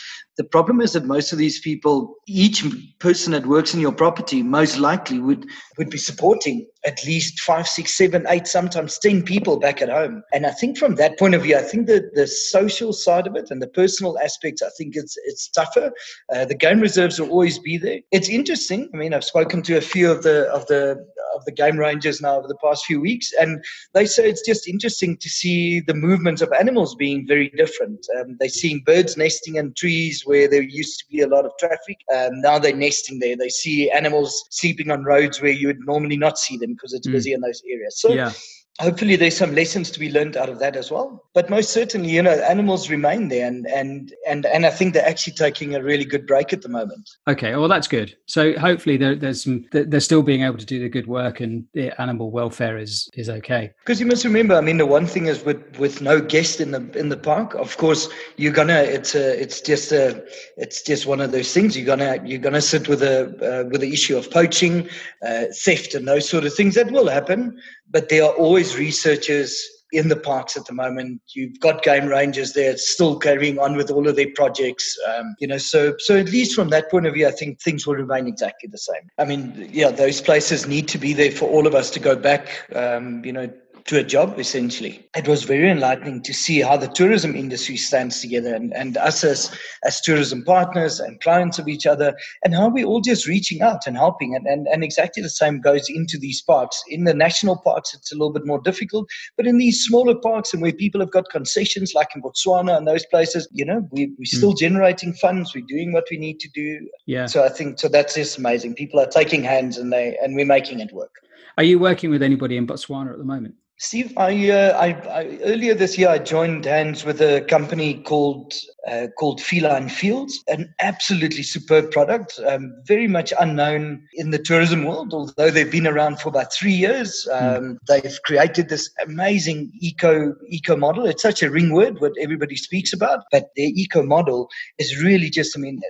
The 0.40 0.44
problem 0.44 0.80
is 0.80 0.94
that 0.94 1.04
most 1.04 1.32
of 1.35 1.38
these 1.38 1.61
people, 1.61 2.14
each 2.26 2.64
person 2.99 3.32
that 3.32 3.44
works 3.44 3.75
in 3.75 3.80
your 3.80 3.92
property, 3.92 4.42
most 4.42 4.78
likely 4.78 5.18
would 5.18 5.44
would 5.76 5.90
be 5.90 5.99
supporting 5.99 6.66
at 6.87 7.04
least 7.04 7.40
five, 7.40 7.68
six, 7.68 7.94
seven, 7.94 8.25
eight, 8.26 8.47
sometimes 8.47 8.99
ten 8.99 9.23
people 9.23 9.59
back 9.59 9.82
at 9.82 9.90
home. 9.90 10.23
And 10.32 10.47
I 10.47 10.52
think 10.52 10.78
from 10.78 10.94
that 10.94 11.18
point 11.18 11.35
of 11.35 11.42
view, 11.42 11.59
I 11.59 11.62
think 11.62 11.88
that 11.88 12.14
the 12.14 12.26
social 12.26 12.94
side 12.94 13.26
of 13.26 13.37
it 13.37 13.50
and 13.50 13.61
the 13.61 13.68
personal 13.68 14.18
aspects, 14.18 14.62
I 14.62 14.70
think 14.78 14.97
it's 14.97 15.14
it's 15.26 15.47
tougher. 15.49 15.92
Uh, 16.35 16.47
the 16.47 16.54
game 16.54 16.80
reserves 16.80 17.20
will 17.20 17.28
always 17.28 17.59
be 17.59 17.76
there. 17.76 18.00
It's 18.11 18.30
interesting. 18.30 18.88
I 18.94 18.97
mean, 18.97 19.12
I've 19.12 19.25
spoken 19.25 19.61
to 19.64 19.76
a 19.76 19.82
few 19.82 20.11
of 20.11 20.23
the 20.23 20.50
of 20.50 20.66
the 20.68 21.06
of 21.35 21.44
the 21.44 21.52
game 21.52 21.78
rangers 21.78 22.20
now 22.20 22.37
over 22.38 22.49
the 22.49 22.56
past 22.64 22.87
few 22.87 23.00
weeks, 23.00 23.30
and 23.38 23.62
they 23.92 24.06
say 24.06 24.28
it's 24.28 24.47
just 24.47 24.66
interesting 24.66 25.18
to 25.18 25.28
see 25.28 25.80
the 25.80 25.94
movements 25.94 26.40
of 26.40 26.50
animals 26.59 26.94
being 26.94 27.26
very 27.26 27.50
different. 27.50 28.06
Um, 28.18 28.37
they're 28.38 28.49
seeing 28.49 28.82
birds 28.87 29.18
nesting 29.18 29.56
in 29.56 29.75
trees 29.75 30.25
where 30.30 30.49
there 30.49 30.62
used 30.62 31.00
to 31.00 31.04
be 31.10 31.20
a 31.20 31.26
lot 31.26 31.44
of 31.44 31.52
traffic. 31.58 31.99
Um, 32.14 32.40
now 32.40 32.58
they're 32.58 32.75
nesting 32.75 33.18
there. 33.18 33.37
They 33.37 33.49
see 33.49 33.90
animals 33.90 34.44
sleeping 34.50 34.90
on 34.90 35.04
roads 35.04 35.42
where 35.42 35.52
you 35.52 35.66
would 35.66 35.84
normally 35.84 36.16
not 36.16 36.38
see 36.38 36.56
them 36.56 36.72
because 36.75 36.94
it's 36.94 37.08
mm. 37.08 37.12
busy 37.12 37.32
in 37.32 37.40
those 37.40 37.62
areas. 37.68 38.00
So. 38.00 38.12
Yeah. 38.12 38.32
Hopefully 38.80 39.14
there's 39.14 39.37
some 39.37 39.54
lessons 39.54 39.90
to 39.90 40.00
be 40.00 40.10
learned 40.10 40.37
out 40.37 40.49
of 40.49 40.58
that 40.58 40.75
as 40.75 40.90
well. 40.90 41.25
But 41.34 41.50
most 41.50 41.70
certainly, 41.70 42.10
you 42.10 42.22
know, 42.22 42.30
animals 42.30 42.90
remain 42.90 43.28
there, 43.28 43.46
and 43.46 43.66
and 43.66 44.12
and 44.26 44.46
and 44.46 44.66
I 44.66 44.70
think 44.70 44.94
they're 44.94 45.06
actually 45.06 45.34
taking 45.34 45.75
a 45.75 45.82
really 45.82 46.04
good 46.04 46.26
break 46.26 46.52
at 46.52 46.62
the 46.62 46.68
moment. 46.68 47.08
Okay, 47.28 47.54
well 47.54 47.68
that's 47.68 47.87
good. 47.87 48.16
So 48.26 48.58
hopefully 48.58 48.96
there, 48.96 49.14
there's 49.14 49.44
some 49.44 49.66
they're 49.70 50.00
still 50.00 50.22
being 50.22 50.42
able 50.42 50.58
to 50.58 50.66
do 50.66 50.80
the 50.80 50.88
good 50.88 51.06
work, 51.06 51.40
and 51.40 51.64
the 51.75 51.99
animal 52.00 52.30
welfare 52.30 52.78
is 52.78 53.08
is 53.14 53.28
okay. 53.28 53.72
Because 53.84 54.00
you 54.00 54.06
must 54.06 54.25
remember, 54.25 54.54
I 54.54 54.60
mean, 54.60 54.78
the 54.78 54.87
one 54.87 55.06
thing 55.06 55.26
is 55.26 55.44
with 55.44 55.78
with 55.78 56.00
no 56.00 56.20
guest 56.20 56.60
in 56.60 56.70
the 56.70 56.99
in 56.99 57.10
the 57.10 57.16
park, 57.16 57.54
of 57.54 57.76
course, 57.76 58.08
you're 58.37 58.52
gonna 58.52 58.80
it's 58.80 59.14
a 59.14 59.40
it's 59.40 59.60
just 59.60 59.92
a 59.92 60.25
it's 60.56 60.82
just 60.82 61.06
one 61.06 61.20
of 61.20 61.32
those 61.32 61.52
things. 61.52 61.76
You're 61.76 61.87
gonna 61.87 62.18
you're 62.25 62.40
gonna 62.40 62.62
sit 62.62 62.88
with 62.88 63.02
a 63.02 63.26
uh, 63.50 63.68
with 63.68 63.82
the 63.82 63.92
issue 63.92 64.16
of 64.16 64.30
poaching, 64.30 64.88
uh, 65.26 65.44
theft, 65.54 65.94
and 65.94 66.08
those 66.08 66.28
sort 66.28 66.44
of 66.44 66.54
things 66.54 66.75
that 66.76 66.90
will 66.90 67.08
happen. 67.08 67.60
But 67.92 68.08
there 68.08 68.22
are 68.22 68.32
always 68.34 68.70
researchers 68.77 69.57
in 69.93 70.09
the 70.09 70.17
parks 70.17 70.57
at 70.57 70.65
the 70.67 70.73
moment. 70.73 71.21
You've 71.35 71.59
got 71.61 71.83
game 71.83 72.07
rangers 72.07 72.53
there 72.53 72.77
still 72.77 73.19
carrying 73.19 73.59
on 73.59 73.77
with 73.77 73.91
all 73.91 74.07
of 74.09 74.17
their 74.17 74.31
projects. 74.35 74.97
Um, 75.09 75.35
you 75.41 75.49
know, 75.49 75.59
so 75.59 75.95
so 75.99 76.17
at 76.17 76.27
least 76.27 76.55
from 76.55 76.71
that 76.71 76.91
point 76.91 77.07
of 77.07 77.15
view, 77.15 77.27
I 77.27 77.33
think 77.33 77.61
things 77.61 77.87
will 77.87 77.97
remain 77.97 78.27
exactly 78.27 78.69
the 78.71 78.79
same. 78.79 79.11
I 79.19 79.25
mean, 79.25 79.69
yeah, 79.73 79.91
those 79.91 80.21
places 80.21 80.67
need 80.67 80.89
to 80.89 80.99
be 80.99 81.12
there 81.12 81.33
for 81.33 81.49
all 81.49 81.67
of 81.67 81.75
us 81.75 81.91
to 81.91 82.00
go 82.00 82.15
back. 82.17 82.67
Um, 82.75 83.25
you 83.25 83.33
know, 83.33 83.50
to 83.90 83.99
a 83.99 84.04
job 84.04 84.38
essentially. 84.38 85.04
It 85.16 85.26
was 85.26 85.42
very 85.42 85.68
enlightening 85.68 86.23
to 86.23 86.32
see 86.32 86.61
how 86.61 86.76
the 86.76 86.87
tourism 86.87 87.35
industry 87.35 87.76
stands 87.76 88.20
together 88.20 88.54
and, 88.54 88.73
and 88.73 88.97
us 88.97 89.25
as, 89.25 89.50
as 89.85 90.00
tourism 90.00 90.44
partners 90.44 91.00
and 91.00 91.20
clients 91.20 91.59
of 91.59 91.66
each 91.66 91.87
other 91.87 92.14
and 92.44 92.54
how 92.54 92.68
we're 92.68 92.87
all 92.87 93.00
just 93.00 93.26
reaching 93.26 93.62
out 93.62 93.88
and 93.88 93.97
helping. 93.97 94.37
And, 94.37 94.47
and, 94.47 94.68
and 94.68 94.85
exactly 94.85 95.25
the 95.25 95.28
same 95.28 95.61
goes 95.61 95.88
into 95.88 96.18
these 96.18 96.40
parks. 96.40 96.80
In 96.87 97.02
the 97.02 97.12
national 97.12 97.56
parks, 97.56 97.92
it's 97.92 98.12
a 98.12 98.14
little 98.14 98.32
bit 98.32 98.47
more 98.47 98.61
difficult, 98.61 99.09
but 99.37 99.49
in 99.49 99.59
these 99.59 99.82
smaller 99.82 100.14
parks 100.14 100.52
and 100.52 100.62
where 100.62 100.73
people 100.73 101.00
have 101.00 101.11
got 101.11 101.28
concessions 101.28 101.92
like 101.92 102.11
in 102.14 102.23
Botswana 102.23 102.76
and 102.76 102.87
those 102.87 103.04
places, 103.06 103.49
you 103.50 103.64
know, 103.64 103.85
we, 103.90 104.12
we're 104.20 104.25
still 104.25 104.54
mm. 104.54 104.59
generating 104.59 105.14
funds. 105.14 105.52
We're 105.52 105.66
doing 105.66 105.92
what 105.92 106.04
we 106.12 106.16
need 106.16 106.38
to 106.38 106.49
do. 106.54 106.88
Yeah. 107.06 107.26
So 107.26 107.44
I 107.44 107.49
think, 107.49 107.80
so 107.80 107.88
that's 107.88 108.14
just 108.14 108.38
amazing. 108.38 108.76
People 108.76 109.00
are 109.00 109.06
taking 109.06 109.42
hands 109.42 109.78
and 109.78 109.92
they, 109.92 110.16
and 110.23 110.37
we're 110.37 110.47
making 110.47 110.78
it 110.78 110.92
work. 110.92 111.11
Are 111.59 111.64
you 111.64 111.80
working 111.80 112.11
with 112.11 112.23
anybody 112.23 112.56
in 112.56 112.68
Botswana 112.68 113.11
at 113.11 113.18
the 113.18 113.25
moment? 113.25 113.56
Steve, 113.82 114.12
I, 114.18 114.50
uh, 114.50 114.76
I, 114.78 114.88
I, 115.08 115.38
earlier 115.42 115.72
this 115.72 115.96
year 115.96 116.10
I 116.10 116.18
joined 116.18 116.66
hands 116.66 117.02
with 117.02 117.22
a 117.22 117.40
company 117.40 117.94
called 118.02 118.52
uh, 118.87 119.06
called 119.18 119.40
Feline 119.40 119.88
Fields, 119.88 120.42
an 120.49 120.75
absolutely 120.82 121.42
superb 121.42 121.90
product, 121.90 122.38
um, 122.46 122.75
very 122.84 123.06
much 123.06 123.32
unknown 123.40 124.06
in 124.14 124.32
the 124.32 124.38
tourism 124.38 124.84
world. 124.84 125.14
Although 125.14 125.50
they've 125.50 125.70
been 125.70 125.87
around 125.87 126.20
for 126.20 126.28
about 126.28 126.52
three 126.52 126.75
years, 126.75 127.26
hmm. 127.30 127.44
um, 127.44 127.62
mm. 127.62 127.78
they've 127.88 128.18
created 128.25 128.68
this 128.68 128.90
amazing 129.02 129.72
eco 129.80 130.34
eco 130.49 130.76
model. 130.76 131.06
It's 131.06 131.22
such 131.22 131.42
a 131.42 131.50
ring 131.50 131.72
word, 131.72 132.00
what 132.00 132.12
everybody 132.20 132.56
speaks 132.56 132.92
about, 132.92 133.25
but 133.32 133.49
their 133.56 133.70
eco 133.75 134.02
model 134.02 134.50
is 134.78 135.02
really 135.02 135.30
just, 135.30 135.56
I 135.56 135.60
mean, 135.60 135.80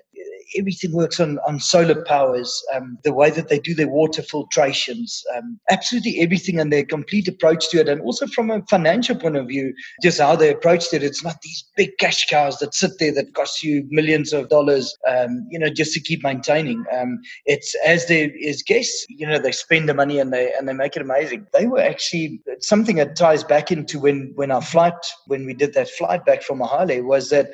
everything 0.57 0.92
works 0.92 1.21
on, 1.21 1.38
on 1.47 1.59
solar 1.59 2.04
powers, 2.04 2.52
um, 2.75 2.99
the 3.04 3.12
way 3.12 3.30
that 3.30 3.49
they 3.49 3.59
do 3.59 3.75
their 3.75 3.88
water 3.88 4.23
filtrations, 4.23 5.21
um, 5.37 5.59
absolutely 5.71 6.21
everything 6.21 6.61
and 6.61 6.73
their 6.73 6.85
complete 6.85 7.28
approach 7.28 7.69
to 7.71 7.80
it. 7.80 7.88
And 7.88 8.00
also 8.02 8.26
from 8.28 8.50
a 8.50 8.62
financial 8.69 9.16
point 9.16 9.37
of 9.37 9.49
view, 9.49 9.73
just 10.02 10.21
how 10.21 10.37
they 10.37 10.50
approached 10.50 10.92
it. 10.92 11.02
It's 11.02 11.25
not 11.25 11.40
these 11.42 11.64
big 11.76 11.90
cash 11.99 12.26
cows 12.26 12.59
that 12.59 12.75
sit 12.75 12.92
there 12.99 13.14
that 13.14 13.35
cost 13.35 13.62
you 13.62 13.87
millions 13.90 14.33
of 14.33 14.49
dollars, 14.49 14.97
um, 15.09 15.47
you 15.50 15.59
know, 15.59 15.71
just 15.71 15.92
to 15.95 16.00
keep 16.00 16.23
maintaining. 16.23 16.85
Um, 16.92 17.19
it's 17.47 17.75
as 17.87 18.07
there 18.07 18.30
is 18.38 18.62
guests, 18.62 19.07
you 19.09 19.26
know, 19.26 19.38
they 19.38 19.52
spend 19.52 19.88
the 19.88 19.95
money 19.95 20.19
and 20.19 20.33
they 20.33 20.52
and 20.54 20.69
they 20.69 20.73
make 20.73 20.97
it 20.97 21.02
amazing. 21.02 21.47
They 21.52 21.66
were 21.66 21.80
actually 21.80 22.40
something 22.61 22.97
that 22.97 23.16
ties 23.16 23.45
back 23.45 23.71
into 23.71 23.99
when 23.99 24.33
when 24.35 24.50
our 24.50 24.62
flight, 24.62 24.95
when 25.26 25.47
we 25.47 25.54
did 25.54 25.75
that 25.75 25.90
flight 25.90 26.25
back 26.25 26.42
from 26.42 26.61
Mahale, 26.61 27.04
was 27.04 27.30
that 27.30 27.50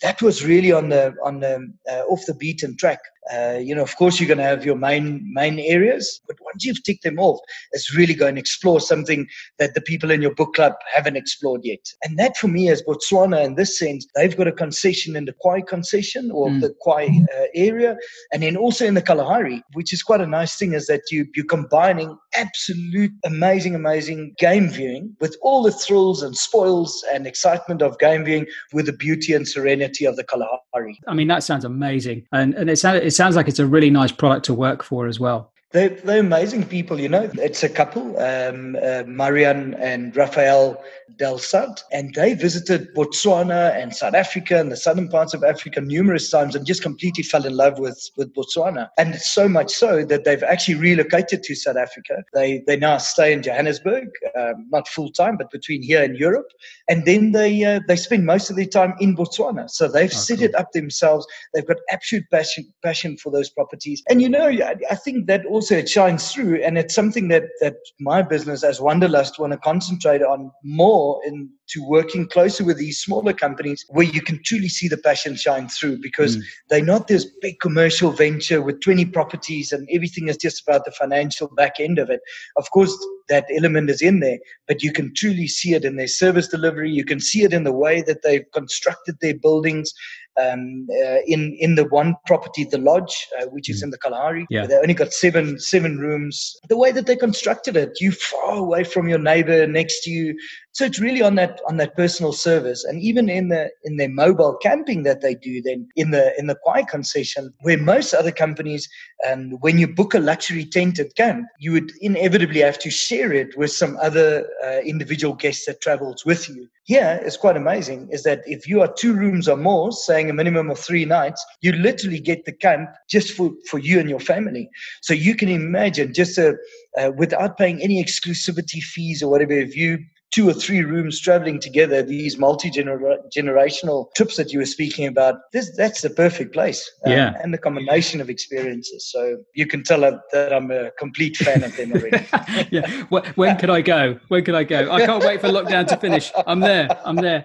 that 0.00 0.22
was 0.22 0.44
really 0.44 0.72
on 0.72 0.88
the 0.88 1.14
on 1.22 1.40
the 1.40 1.72
uh, 1.90 2.02
off 2.08 2.24
the 2.26 2.31
beaten 2.34 2.76
track. 2.76 2.98
Uh, 3.32 3.56
you 3.62 3.72
know, 3.72 3.82
of 3.82 3.96
course, 3.96 4.18
you're 4.18 4.26
going 4.26 4.38
to 4.38 4.44
have 4.44 4.64
your 4.64 4.74
main 4.74 5.22
main 5.32 5.60
areas, 5.60 6.20
but 6.26 6.36
once 6.44 6.64
you've 6.64 6.82
ticked 6.82 7.04
them 7.04 7.20
off, 7.20 7.38
it's 7.70 7.94
really 7.94 8.14
going 8.14 8.34
to 8.34 8.40
explore 8.40 8.80
something 8.80 9.28
that 9.60 9.74
the 9.74 9.80
people 9.80 10.10
in 10.10 10.20
your 10.20 10.34
book 10.34 10.54
club 10.54 10.72
haven't 10.92 11.16
explored 11.16 11.60
yet. 11.62 11.78
And 12.02 12.18
that, 12.18 12.36
for 12.36 12.48
me, 12.48 12.68
as 12.68 12.82
Botswana, 12.82 13.44
in 13.44 13.54
this 13.54 13.78
sense, 13.78 14.06
they've 14.16 14.36
got 14.36 14.48
a 14.48 14.52
concession 14.52 15.14
in 15.14 15.24
the 15.26 15.34
Khwai 15.44 15.64
concession 15.64 16.32
or 16.32 16.48
mm. 16.48 16.60
the 16.62 16.74
Khwai 16.84 17.22
uh, 17.22 17.46
area, 17.54 17.96
and 18.32 18.42
then 18.42 18.56
also 18.56 18.86
in 18.86 18.94
the 18.94 19.02
Kalahari, 19.02 19.62
which 19.74 19.92
is 19.92 20.02
quite 20.02 20.20
a 20.20 20.26
nice 20.26 20.56
thing, 20.56 20.72
is 20.72 20.86
that 20.88 21.02
you 21.12 21.24
you're 21.36 21.46
combining 21.46 22.18
absolute 22.34 23.12
amazing, 23.24 23.76
amazing 23.76 24.34
game 24.38 24.68
viewing 24.68 25.14
with 25.20 25.36
all 25.42 25.62
the 25.62 25.70
thrills 25.70 26.22
and 26.24 26.36
spoils 26.36 27.04
and 27.12 27.26
excitement 27.26 27.82
of 27.82 27.98
game 28.00 28.24
viewing 28.24 28.46
with 28.72 28.86
the 28.86 28.92
beauty 28.92 29.32
and 29.32 29.46
serenity 29.46 30.06
of 30.06 30.16
the 30.16 30.24
Kalahari. 30.24 30.98
I 31.06 31.14
mean, 31.14 31.28
that 31.28 31.44
sounds 31.44 31.64
amazing, 31.64 32.21
and 32.30 32.54
and 32.54 32.70
it 32.70 32.76
sounds 32.76 33.04
it 33.04 33.12
sounds 33.12 33.36
like 33.36 33.48
it's 33.48 33.58
a 33.58 33.66
really 33.66 33.90
nice 33.90 34.12
product 34.12 34.46
to 34.46 34.54
work 34.54 34.82
for 34.82 35.06
as 35.06 35.18
well. 35.18 35.52
They're, 35.72 35.88
they're 35.88 36.20
amazing 36.20 36.66
people, 36.66 37.00
you 37.00 37.08
know. 37.08 37.30
It's 37.34 37.62
a 37.62 37.68
couple, 37.68 38.18
um, 38.20 38.76
uh, 38.76 39.04
Marian 39.06 39.72
and 39.74 40.14
Raphael 40.14 40.82
Del 41.16 41.38
Sad, 41.38 41.80
and 41.92 42.14
they 42.14 42.34
visited 42.34 42.94
Botswana 42.94 43.74
and 43.74 43.94
South 43.94 44.14
Africa 44.14 44.58
and 44.58 44.70
the 44.70 44.76
southern 44.76 45.08
parts 45.08 45.34
of 45.34 45.44
Africa 45.44 45.80
numerous 45.80 46.30
times 46.30 46.54
and 46.54 46.66
just 46.66 46.82
completely 46.82 47.22
fell 47.22 47.44
in 47.44 47.56
love 47.56 47.78
with, 47.78 48.10
with 48.16 48.34
Botswana. 48.34 48.88
And 48.98 49.14
it's 49.14 49.32
so 49.32 49.48
much 49.48 49.72
so 49.72 50.04
that 50.04 50.24
they've 50.24 50.42
actually 50.42 50.76
relocated 50.76 51.42
to 51.42 51.54
South 51.54 51.76
Africa. 51.76 52.22
They, 52.34 52.62
they 52.66 52.76
now 52.76 52.98
stay 52.98 53.32
in 53.32 53.42
Johannesburg, 53.42 54.08
um, 54.38 54.66
not 54.70 54.88
full 54.88 55.10
time, 55.10 55.36
but 55.36 55.50
between 55.50 55.82
here 55.82 56.02
and 56.02 56.16
Europe. 56.16 56.48
And 56.88 57.04
then 57.04 57.32
they, 57.32 57.64
uh, 57.64 57.80
they 57.88 57.96
spend 57.96 58.26
most 58.26 58.50
of 58.50 58.56
their 58.56 58.66
time 58.66 58.94
in 59.00 59.16
Botswana. 59.16 59.68
So 59.70 59.88
they've 59.88 60.10
oh, 60.12 60.16
set 60.16 60.38
cool. 60.38 60.46
it 60.46 60.54
up 60.54 60.72
themselves. 60.72 61.26
They've 61.54 61.66
got 61.66 61.78
absolute 61.90 62.24
passion, 62.30 62.72
passion 62.82 63.16
for 63.16 63.30
those 63.30 63.50
properties. 63.50 64.02
And, 64.08 64.22
you 64.22 64.28
know, 64.28 64.48
I, 64.48 64.76
I 64.90 64.94
think 64.94 65.26
that 65.26 65.44
also 65.46 65.84
shines 65.84 66.32
through 66.32 66.62
and 66.62 66.78
it's 66.78 66.94
something 66.94 67.28
that 67.28 67.44
that 67.60 67.76
my 68.00 68.22
business 68.22 68.64
as 68.64 68.80
wanderlust 68.80 69.38
want 69.38 69.52
to 69.52 69.58
concentrate 69.58 70.22
on 70.22 70.50
more 70.62 71.01
in 71.26 71.50
to 71.72 71.86
working 71.86 72.26
closer 72.28 72.64
with 72.64 72.78
these 72.78 73.00
smaller 73.00 73.32
companies 73.32 73.84
where 73.88 74.06
you 74.06 74.20
can 74.20 74.40
truly 74.44 74.68
see 74.68 74.88
the 74.88 74.96
passion 74.98 75.34
shine 75.34 75.68
through 75.68 75.98
because 76.00 76.36
mm. 76.36 76.42
they're 76.68 76.84
not 76.84 77.08
this 77.08 77.26
big 77.40 77.58
commercial 77.60 78.10
venture 78.10 78.60
with 78.60 78.80
20 78.80 79.06
properties 79.06 79.72
and 79.72 79.88
everything 79.90 80.28
is 80.28 80.36
just 80.36 80.62
about 80.66 80.84
the 80.84 80.90
financial 80.92 81.48
back 81.56 81.80
end 81.80 81.98
of 81.98 82.10
it 82.10 82.20
of 82.56 82.70
course 82.70 82.96
that 83.28 83.46
element 83.56 83.88
is 83.88 84.02
in 84.02 84.20
there 84.20 84.38
but 84.68 84.82
you 84.82 84.92
can 84.92 85.12
truly 85.14 85.46
see 85.46 85.74
it 85.74 85.84
in 85.84 85.96
their 85.96 86.08
service 86.08 86.48
delivery 86.48 86.90
you 86.90 87.04
can 87.04 87.20
see 87.20 87.42
it 87.42 87.52
in 87.52 87.64
the 87.64 87.72
way 87.72 88.02
that 88.02 88.22
they've 88.22 88.50
constructed 88.52 89.16
their 89.20 89.34
buildings 89.34 89.92
um, 90.40 90.86
uh, 90.90 91.18
in 91.26 91.56
in 91.60 91.74
the 91.74 91.84
one 91.84 92.16
property, 92.26 92.64
the 92.64 92.78
lodge, 92.78 93.28
uh, 93.40 93.46
which 93.46 93.68
is 93.68 93.80
mm. 93.80 93.84
in 93.84 93.90
the 93.90 93.98
Kalahari. 93.98 94.46
Yeah. 94.50 94.66
They 94.66 94.76
only 94.76 94.94
got 94.94 95.12
seven 95.12 95.58
seven 95.58 95.98
rooms. 95.98 96.56
The 96.68 96.76
way 96.76 96.92
that 96.92 97.06
they 97.06 97.16
constructed 97.16 97.76
it, 97.76 98.00
you 98.00 98.12
far 98.12 98.56
away 98.56 98.84
from 98.84 99.08
your 99.08 99.18
neighbor 99.18 99.66
next 99.66 100.02
to 100.04 100.10
you. 100.10 100.34
So 100.72 100.84
it's 100.84 100.98
really 100.98 101.20
on 101.20 101.34
that 101.34 101.60
on 101.68 101.76
that 101.78 101.96
personal 101.96 102.32
service, 102.32 102.84
and 102.84 103.00
even 103.00 103.28
in 103.28 103.48
the 103.48 103.70
in 103.84 103.96
their 103.96 104.08
mobile 104.08 104.56
camping 104.62 105.02
that 105.04 105.20
they 105.20 105.34
do, 105.34 105.62
then 105.62 105.88
in 105.96 106.10
the 106.10 106.32
in 106.38 106.46
the 106.46 106.56
Khwai 106.66 106.86
concession, 106.88 107.52
where 107.60 107.78
most 107.78 108.14
other 108.14 108.32
companies, 108.32 108.88
um, 109.28 109.52
when 109.60 109.78
you 109.78 109.86
book 109.86 110.14
a 110.14 110.18
luxury 110.18 110.64
tented 110.64 111.14
camp, 111.16 111.46
you 111.58 111.72
would 111.72 111.92
inevitably 112.00 112.60
have 112.60 112.78
to 112.80 112.90
share 112.90 113.32
it 113.32 113.56
with 113.56 113.70
some 113.70 113.96
other 114.02 114.46
uh, 114.64 114.80
individual 114.80 115.34
guest 115.34 115.66
that 115.66 115.80
travels 115.80 116.24
with 116.24 116.48
you. 116.48 116.68
Here, 116.84 117.20
it's 117.24 117.36
quite 117.36 117.56
amazing. 117.56 118.08
Is 118.10 118.22
that 118.24 118.42
if 118.46 118.68
you 118.68 118.80
are 118.80 118.92
two 118.92 119.14
rooms 119.14 119.48
or 119.48 119.56
more, 119.56 119.92
saying 119.92 120.28
a 120.28 120.34
minimum 120.34 120.70
of 120.70 120.78
three 120.78 121.04
nights, 121.04 121.44
you 121.60 121.72
literally 121.72 122.20
get 122.20 122.44
the 122.44 122.52
camp 122.52 122.90
just 123.08 123.32
for 123.32 123.50
for 123.68 123.78
you 123.78 124.00
and 124.00 124.08
your 124.08 124.20
family. 124.20 124.68
So 125.02 125.14
you 125.14 125.34
can 125.34 125.48
imagine 125.48 126.12
just 126.12 126.38
a 126.38 126.56
uh, 126.98 127.10
without 127.16 127.56
paying 127.56 127.82
any 127.82 128.04
exclusivity 128.04 128.82
fees 128.82 129.22
or 129.22 129.30
whatever. 129.30 129.52
If 129.52 129.76
you 129.76 129.98
two 130.32 130.48
or 130.48 130.54
three 130.54 130.82
rooms 130.82 131.20
traveling 131.20 131.60
together, 131.60 132.02
these 132.02 132.38
multi 132.38 132.70
generational 132.70 134.12
trips 134.14 134.36
that 134.36 134.52
you 134.52 134.58
were 134.58 134.66
speaking 134.66 135.06
about, 135.06 135.36
this, 135.52 135.74
that's 135.76 136.00
the 136.00 136.10
perfect 136.10 136.52
place. 136.52 136.90
Um, 137.04 137.12
yeah. 137.12 137.34
And 137.42 137.52
the 137.52 137.58
combination 137.58 138.20
of 138.20 138.30
experiences. 138.30 139.10
So 139.10 139.38
you 139.54 139.66
can 139.66 139.84
tell 139.84 140.00
that 140.00 140.52
I'm 140.52 140.70
a 140.70 140.90
complete 140.92 141.36
fan 141.36 141.62
of 141.62 141.76
them 141.76 141.92
already. 141.92 142.26
yeah. 142.70 143.04
When 143.34 143.56
can 143.56 143.70
I 143.70 143.82
go? 143.82 144.18
When 144.28 144.44
can 144.44 144.54
I 144.54 144.64
go? 144.64 144.90
I 144.90 145.06
can't 145.06 145.22
wait 145.22 145.40
for 145.40 145.48
lockdown 145.48 145.86
to 145.88 145.96
finish. 145.98 146.32
I'm 146.46 146.60
there. 146.60 146.88
I'm 147.04 147.16
there. 147.16 147.44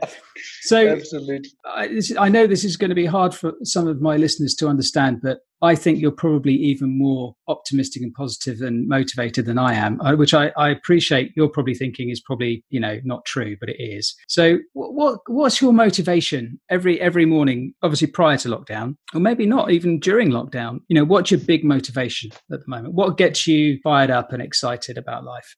So 0.62 0.88
absolutely. 0.88 1.52
I, 1.66 2.02
I 2.18 2.30
know 2.30 2.48
this 2.48 2.64
is 2.64 2.78
going 2.78 2.90
to 2.90 2.96
be 2.96 3.06
hard 3.06 3.34
for 3.34 3.54
some 3.64 3.88
of 3.88 4.02
my 4.02 4.18
listeners 4.18 4.56
to 4.56 4.68
understand, 4.68 5.20
but 5.22 5.40
I 5.62 5.76
think 5.76 6.00
you're 6.00 6.12
probably 6.12 6.54
even 6.54 6.98
more 6.98 7.34
optimistic 7.48 8.02
and 8.04 8.14
positive 8.14 8.62
and 8.62 8.88
motivated 8.88 9.46
than 9.46 9.58
I 9.58 9.74
am, 9.74 10.00
uh, 10.02 10.16
which 10.16 10.34
I, 10.34 10.52
I, 10.58 10.70
appreciate. 10.70 11.32
You're 11.36 11.50
probably 11.50 11.74
thinking 11.74 12.10
is 12.10 12.22
probably 12.22 12.64
you 12.70 12.80
know 12.80 13.00
not 13.04 13.26
true, 13.26 13.56
but 13.60 13.70
it 13.70 13.78
is. 13.80 14.16
So, 14.28 14.60
what 14.74 15.20
what's 15.28 15.62
your 15.62 15.74
motivation 15.74 16.60
every 16.70 17.00
every 17.02 17.26
morning? 17.26 17.74
Obviously, 17.82 18.08
prior 18.08 18.38
to 18.38 18.50
lockdown, 18.50 18.96
or 19.14 19.20
maybe 19.20 19.46
not 19.46 19.72
even 19.72 20.00
during 20.00 20.30
lockdown. 20.30 20.80
You 20.88 20.96
know, 20.96 21.06
what's 21.06 21.32
your 21.32 21.40
big 21.40 21.64
motivation 21.64 22.32
at 22.52 22.60
the 22.60 22.68
moment? 22.68 22.94
What 22.94 23.18
gets 23.18 23.48
you 23.48 23.80
fired 23.84 24.12
up 24.12 24.32
and 24.34 24.42
excited 24.42 24.98
about 24.98 25.24
life? 25.24 25.56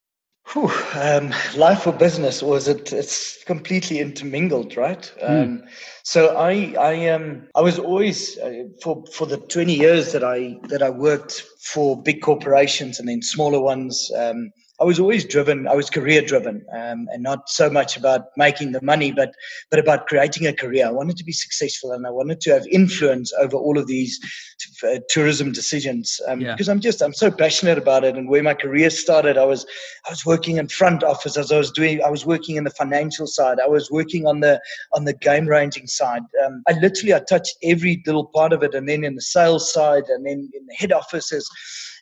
Whew, 0.53 0.71
um, 0.95 1.31
life 1.55 1.85
or 1.85 1.93
business, 1.93 2.41
or 2.41 2.57
is 2.57 2.67
it? 2.67 2.91
It's 2.91 3.43
completely 3.43 3.99
intermingled, 3.99 4.75
right? 4.75 5.11
Mm. 5.23 5.43
Um, 5.43 5.63
so 6.01 6.35
I, 6.35 6.73
I, 6.79 7.07
um, 7.09 7.47
I 7.55 7.61
was 7.61 7.77
always 7.77 8.35
uh, 8.39 8.63
for 8.81 9.03
for 9.13 9.27
the 9.27 9.37
twenty 9.37 9.75
years 9.75 10.11
that 10.13 10.23
I 10.23 10.55
that 10.69 10.81
I 10.81 10.89
worked 10.89 11.43
for 11.61 12.01
big 12.01 12.21
corporations 12.23 12.99
and 12.99 13.07
then 13.07 13.21
smaller 13.21 13.61
ones. 13.61 14.11
Um, 14.17 14.51
I 14.81 14.85
was 14.85 14.99
always 14.99 15.25
driven. 15.25 15.67
I 15.67 15.75
was 15.75 15.89
career 15.89 16.21
driven, 16.21 16.65
um, 16.73 17.07
and 17.11 17.21
not 17.21 17.49
so 17.49 17.69
much 17.69 17.97
about 17.97 18.27
making 18.37 18.71
the 18.71 18.81
money, 18.81 19.11
but 19.11 19.33
but 19.69 19.79
about 19.79 20.07
creating 20.07 20.47
a 20.47 20.53
career. 20.53 20.87
I 20.87 20.91
wanted 20.91 21.17
to 21.17 21.25
be 21.25 21.33
successful, 21.33 21.91
and 21.91 22.07
I 22.07 22.11
wanted 22.11 22.39
to 22.41 22.51
have 22.51 22.65
influence 22.67 23.33
over 23.33 23.57
all 23.57 23.77
of 23.77 23.87
these 23.87 24.19
t- 24.59 24.87
uh, 24.87 24.99
tourism 25.09 25.51
decisions. 25.51 26.19
Um, 26.27 26.39
yeah. 26.39 26.53
Because 26.53 26.69
I'm 26.69 26.79
just 26.79 27.01
I'm 27.01 27.13
so 27.13 27.29
passionate 27.29 27.77
about 27.77 28.05
it, 28.05 28.15
and 28.15 28.29
where 28.29 28.41
my 28.41 28.53
career 28.53 28.89
started, 28.89 29.37
I 29.37 29.45
was 29.45 29.65
I 30.07 30.11
was 30.11 30.25
working 30.25 30.57
in 30.57 30.69
front 30.69 31.03
office 31.03 31.35
as 31.35 31.51
I 31.51 31.57
was 31.57 31.71
doing. 31.71 32.01
I 32.01 32.09
was 32.09 32.25
working 32.25 32.55
in 32.55 32.63
the 32.63 32.71
financial 32.71 33.27
side. 33.27 33.59
I 33.59 33.67
was 33.67 33.91
working 33.91 34.25
on 34.25 34.39
the 34.39 34.61
on 34.93 35.03
the 35.03 35.13
game 35.13 35.47
ranging 35.47 35.87
side. 35.87 36.23
Um, 36.45 36.63
I 36.69 36.73
literally 36.79 37.13
I 37.13 37.19
touched 37.19 37.57
every 37.63 38.01
little 38.05 38.27
part 38.27 38.53
of 38.53 38.63
it, 38.63 38.73
and 38.73 38.87
then 38.87 39.03
in 39.03 39.15
the 39.15 39.21
sales 39.21 39.73
side, 39.73 40.03
and 40.07 40.25
then 40.25 40.49
in 40.53 40.65
the 40.67 40.75
head 40.75 40.93
offices 40.93 41.49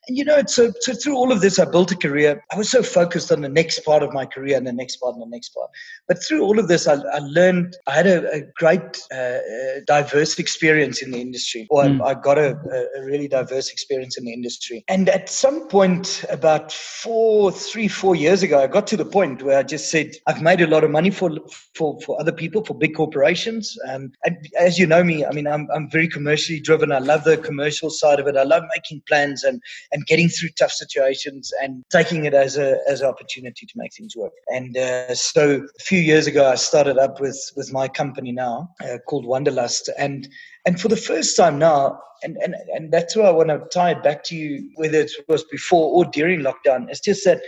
you 0.08 0.24
know, 0.24 0.42
so, 0.48 0.72
so 0.80 0.94
through 0.94 1.16
all 1.16 1.32
of 1.32 1.42
this, 1.42 1.60
I 1.60 1.66
built 1.66 1.92
a 1.92 1.96
career. 1.96 2.44
I 2.52 2.58
was 2.58 2.70
so 2.70 2.82
focused 2.82 3.32
on 3.32 3.42
the 3.42 3.50
next 3.50 3.80
part 3.86 4.04
of 4.04 4.14
my 4.14 4.26
career 4.26 4.58
and 4.58 4.66
the 4.66 4.74
next 4.74 4.98
part 4.98 5.14
and 5.16 5.22
the 5.22 5.30
next 5.30 5.50
part. 5.50 5.70
But 6.08 6.24
through 6.24 6.44
all 6.44 6.60
of 6.60 6.68
this, 6.68 6.88
I, 6.88 6.94
I 6.94 7.20
learned, 7.20 7.76
I 7.88 7.94
had 7.94 8.08
a, 8.08 8.32
a 8.34 8.42
great, 8.56 9.02
uh, 9.14 9.40
diverse 9.86 10.40
experience 10.40 11.02
in 11.02 11.12
the 11.12 11.22
industry, 11.22 11.68
or 11.70 11.84
mm. 11.84 12.02
I, 12.02 12.12
I, 12.12 12.14
got 12.14 12.38
a, 12.38 12.58
a, 12.98 13.04
really 13.04 13.28
diverse 13.28 13.70
experience 13.70 14.18
in 14.18 14.26
the 14.26 14.34
industry. 14.34 14.84
And 14.88 15.10
at 15.10 15.30
some 15.30 15.68
point, 15.68 16.24
about 16.30 16.72
four, 16.72 17.52
three, 17.52 17.88
four 17.88 18.16
years 18.16 18.44
ago, 18.44 18.62
I 18.62 18.68
got 18.68 18.88
to 18.88 18.98
the 18.98 19.06
point 19.06 19.44
where 19.44 19.58
I 19.58 19.64
just 19.64 19.92
said, 19.92 20.12
I've 20.26 20.42
made 20.42 20.62
a 20.62 20.68
lot 20.68 20.84
of 20.84 20.92
money 20.92 21.10
for, 21.10 21.32
for, 21.76 22.00
for 22.02 22.20
other 22.20 22.32
people, 22.32 22.64
for 22.64 22.74
big 22.74 22.96
corporations. 22.96 23.78
Um, 23.90 24.12
and 24.24 24.38
as 24.60 24.78
you 24.78 24.88
know 24.88 25.04
me, 25.04 25.26
I 25.26 25.32
mean, 25.32 25.48
I'm, 25.48 25.68
I'm 25.74 25.90
very 25.90 26.08
commercially 26.08 26.60
driven. 26.60 26.92
I 26.92 27.00
love 27.00 27.24
the 27.24 27.38
commercial 27.38 27.90
side 27.90 28.20
of 28.20 28.28
it. 28.28 28.38
I 28.38 28.44
love 28.44 28.64
making 28.76 29.02
plans 29.08 29.44
and, 29.44 29.62
and 29.92 29.97
and 29.98 30.06
getting 30.06 30.30
through 30.30 30.50
tough 30.60 30.72
situations 30.72 31.51
and 31.62 31.84
taking 31.89 32.25
it 32.25 32.36
as 32.36 32.56
a 32.56 32.77
as 32.88 33.01
an 33.01 33.08
opportunity 33.08 33.66
to 33.66 33.74
make 33.75 33.92
things 33.94 34.16
work. 34.16 34.34
And 34.48 34.77
uh, 34.77 35.16
so 35.16 35.66
a 35.80 35.82
few 35.82 36.00
years 36.00 36.27
ago, 36.27 36.48
I 36.48 36.56
started 36.56 37.00
up 37.00 37.20
with 37.20 37.39
with 37.56 37.74
my 37.74 37.88
company 37.88 38.32
now 38.32 38.70
uh, 38.84 39.00
called 39.08 39.25
Wanderlust, 39.25 39.89
and 39.98 40.30
and 40.66 40.80
for 40.80 40.88
the 40.88 41.04
first 41.10 41.36
time 41.36 41.58
now. 41.58 42.00
And, 42.24 42.36
and, 42.38 42.56
and 42.74 42.92
that's 42.92 43.16
why 43.16 43.25
I 43.25 43.32
want 43.32 43.50
to 43.50 43.62
tie 43.72 43.92
it 43.92 44.01
back 44.01 44.24
to 44.24 44.36
you, 44.36 44.72
whether 44.74 44.98
it 45.01 45.12
was 45.27 45.44
before 45.51 45.92
or 45.94 46.04
during 46.04 46.39
lockdown. 46.42 46.89
It's 46.89 47.00
just 47.00 47.24
that 47.25 47.42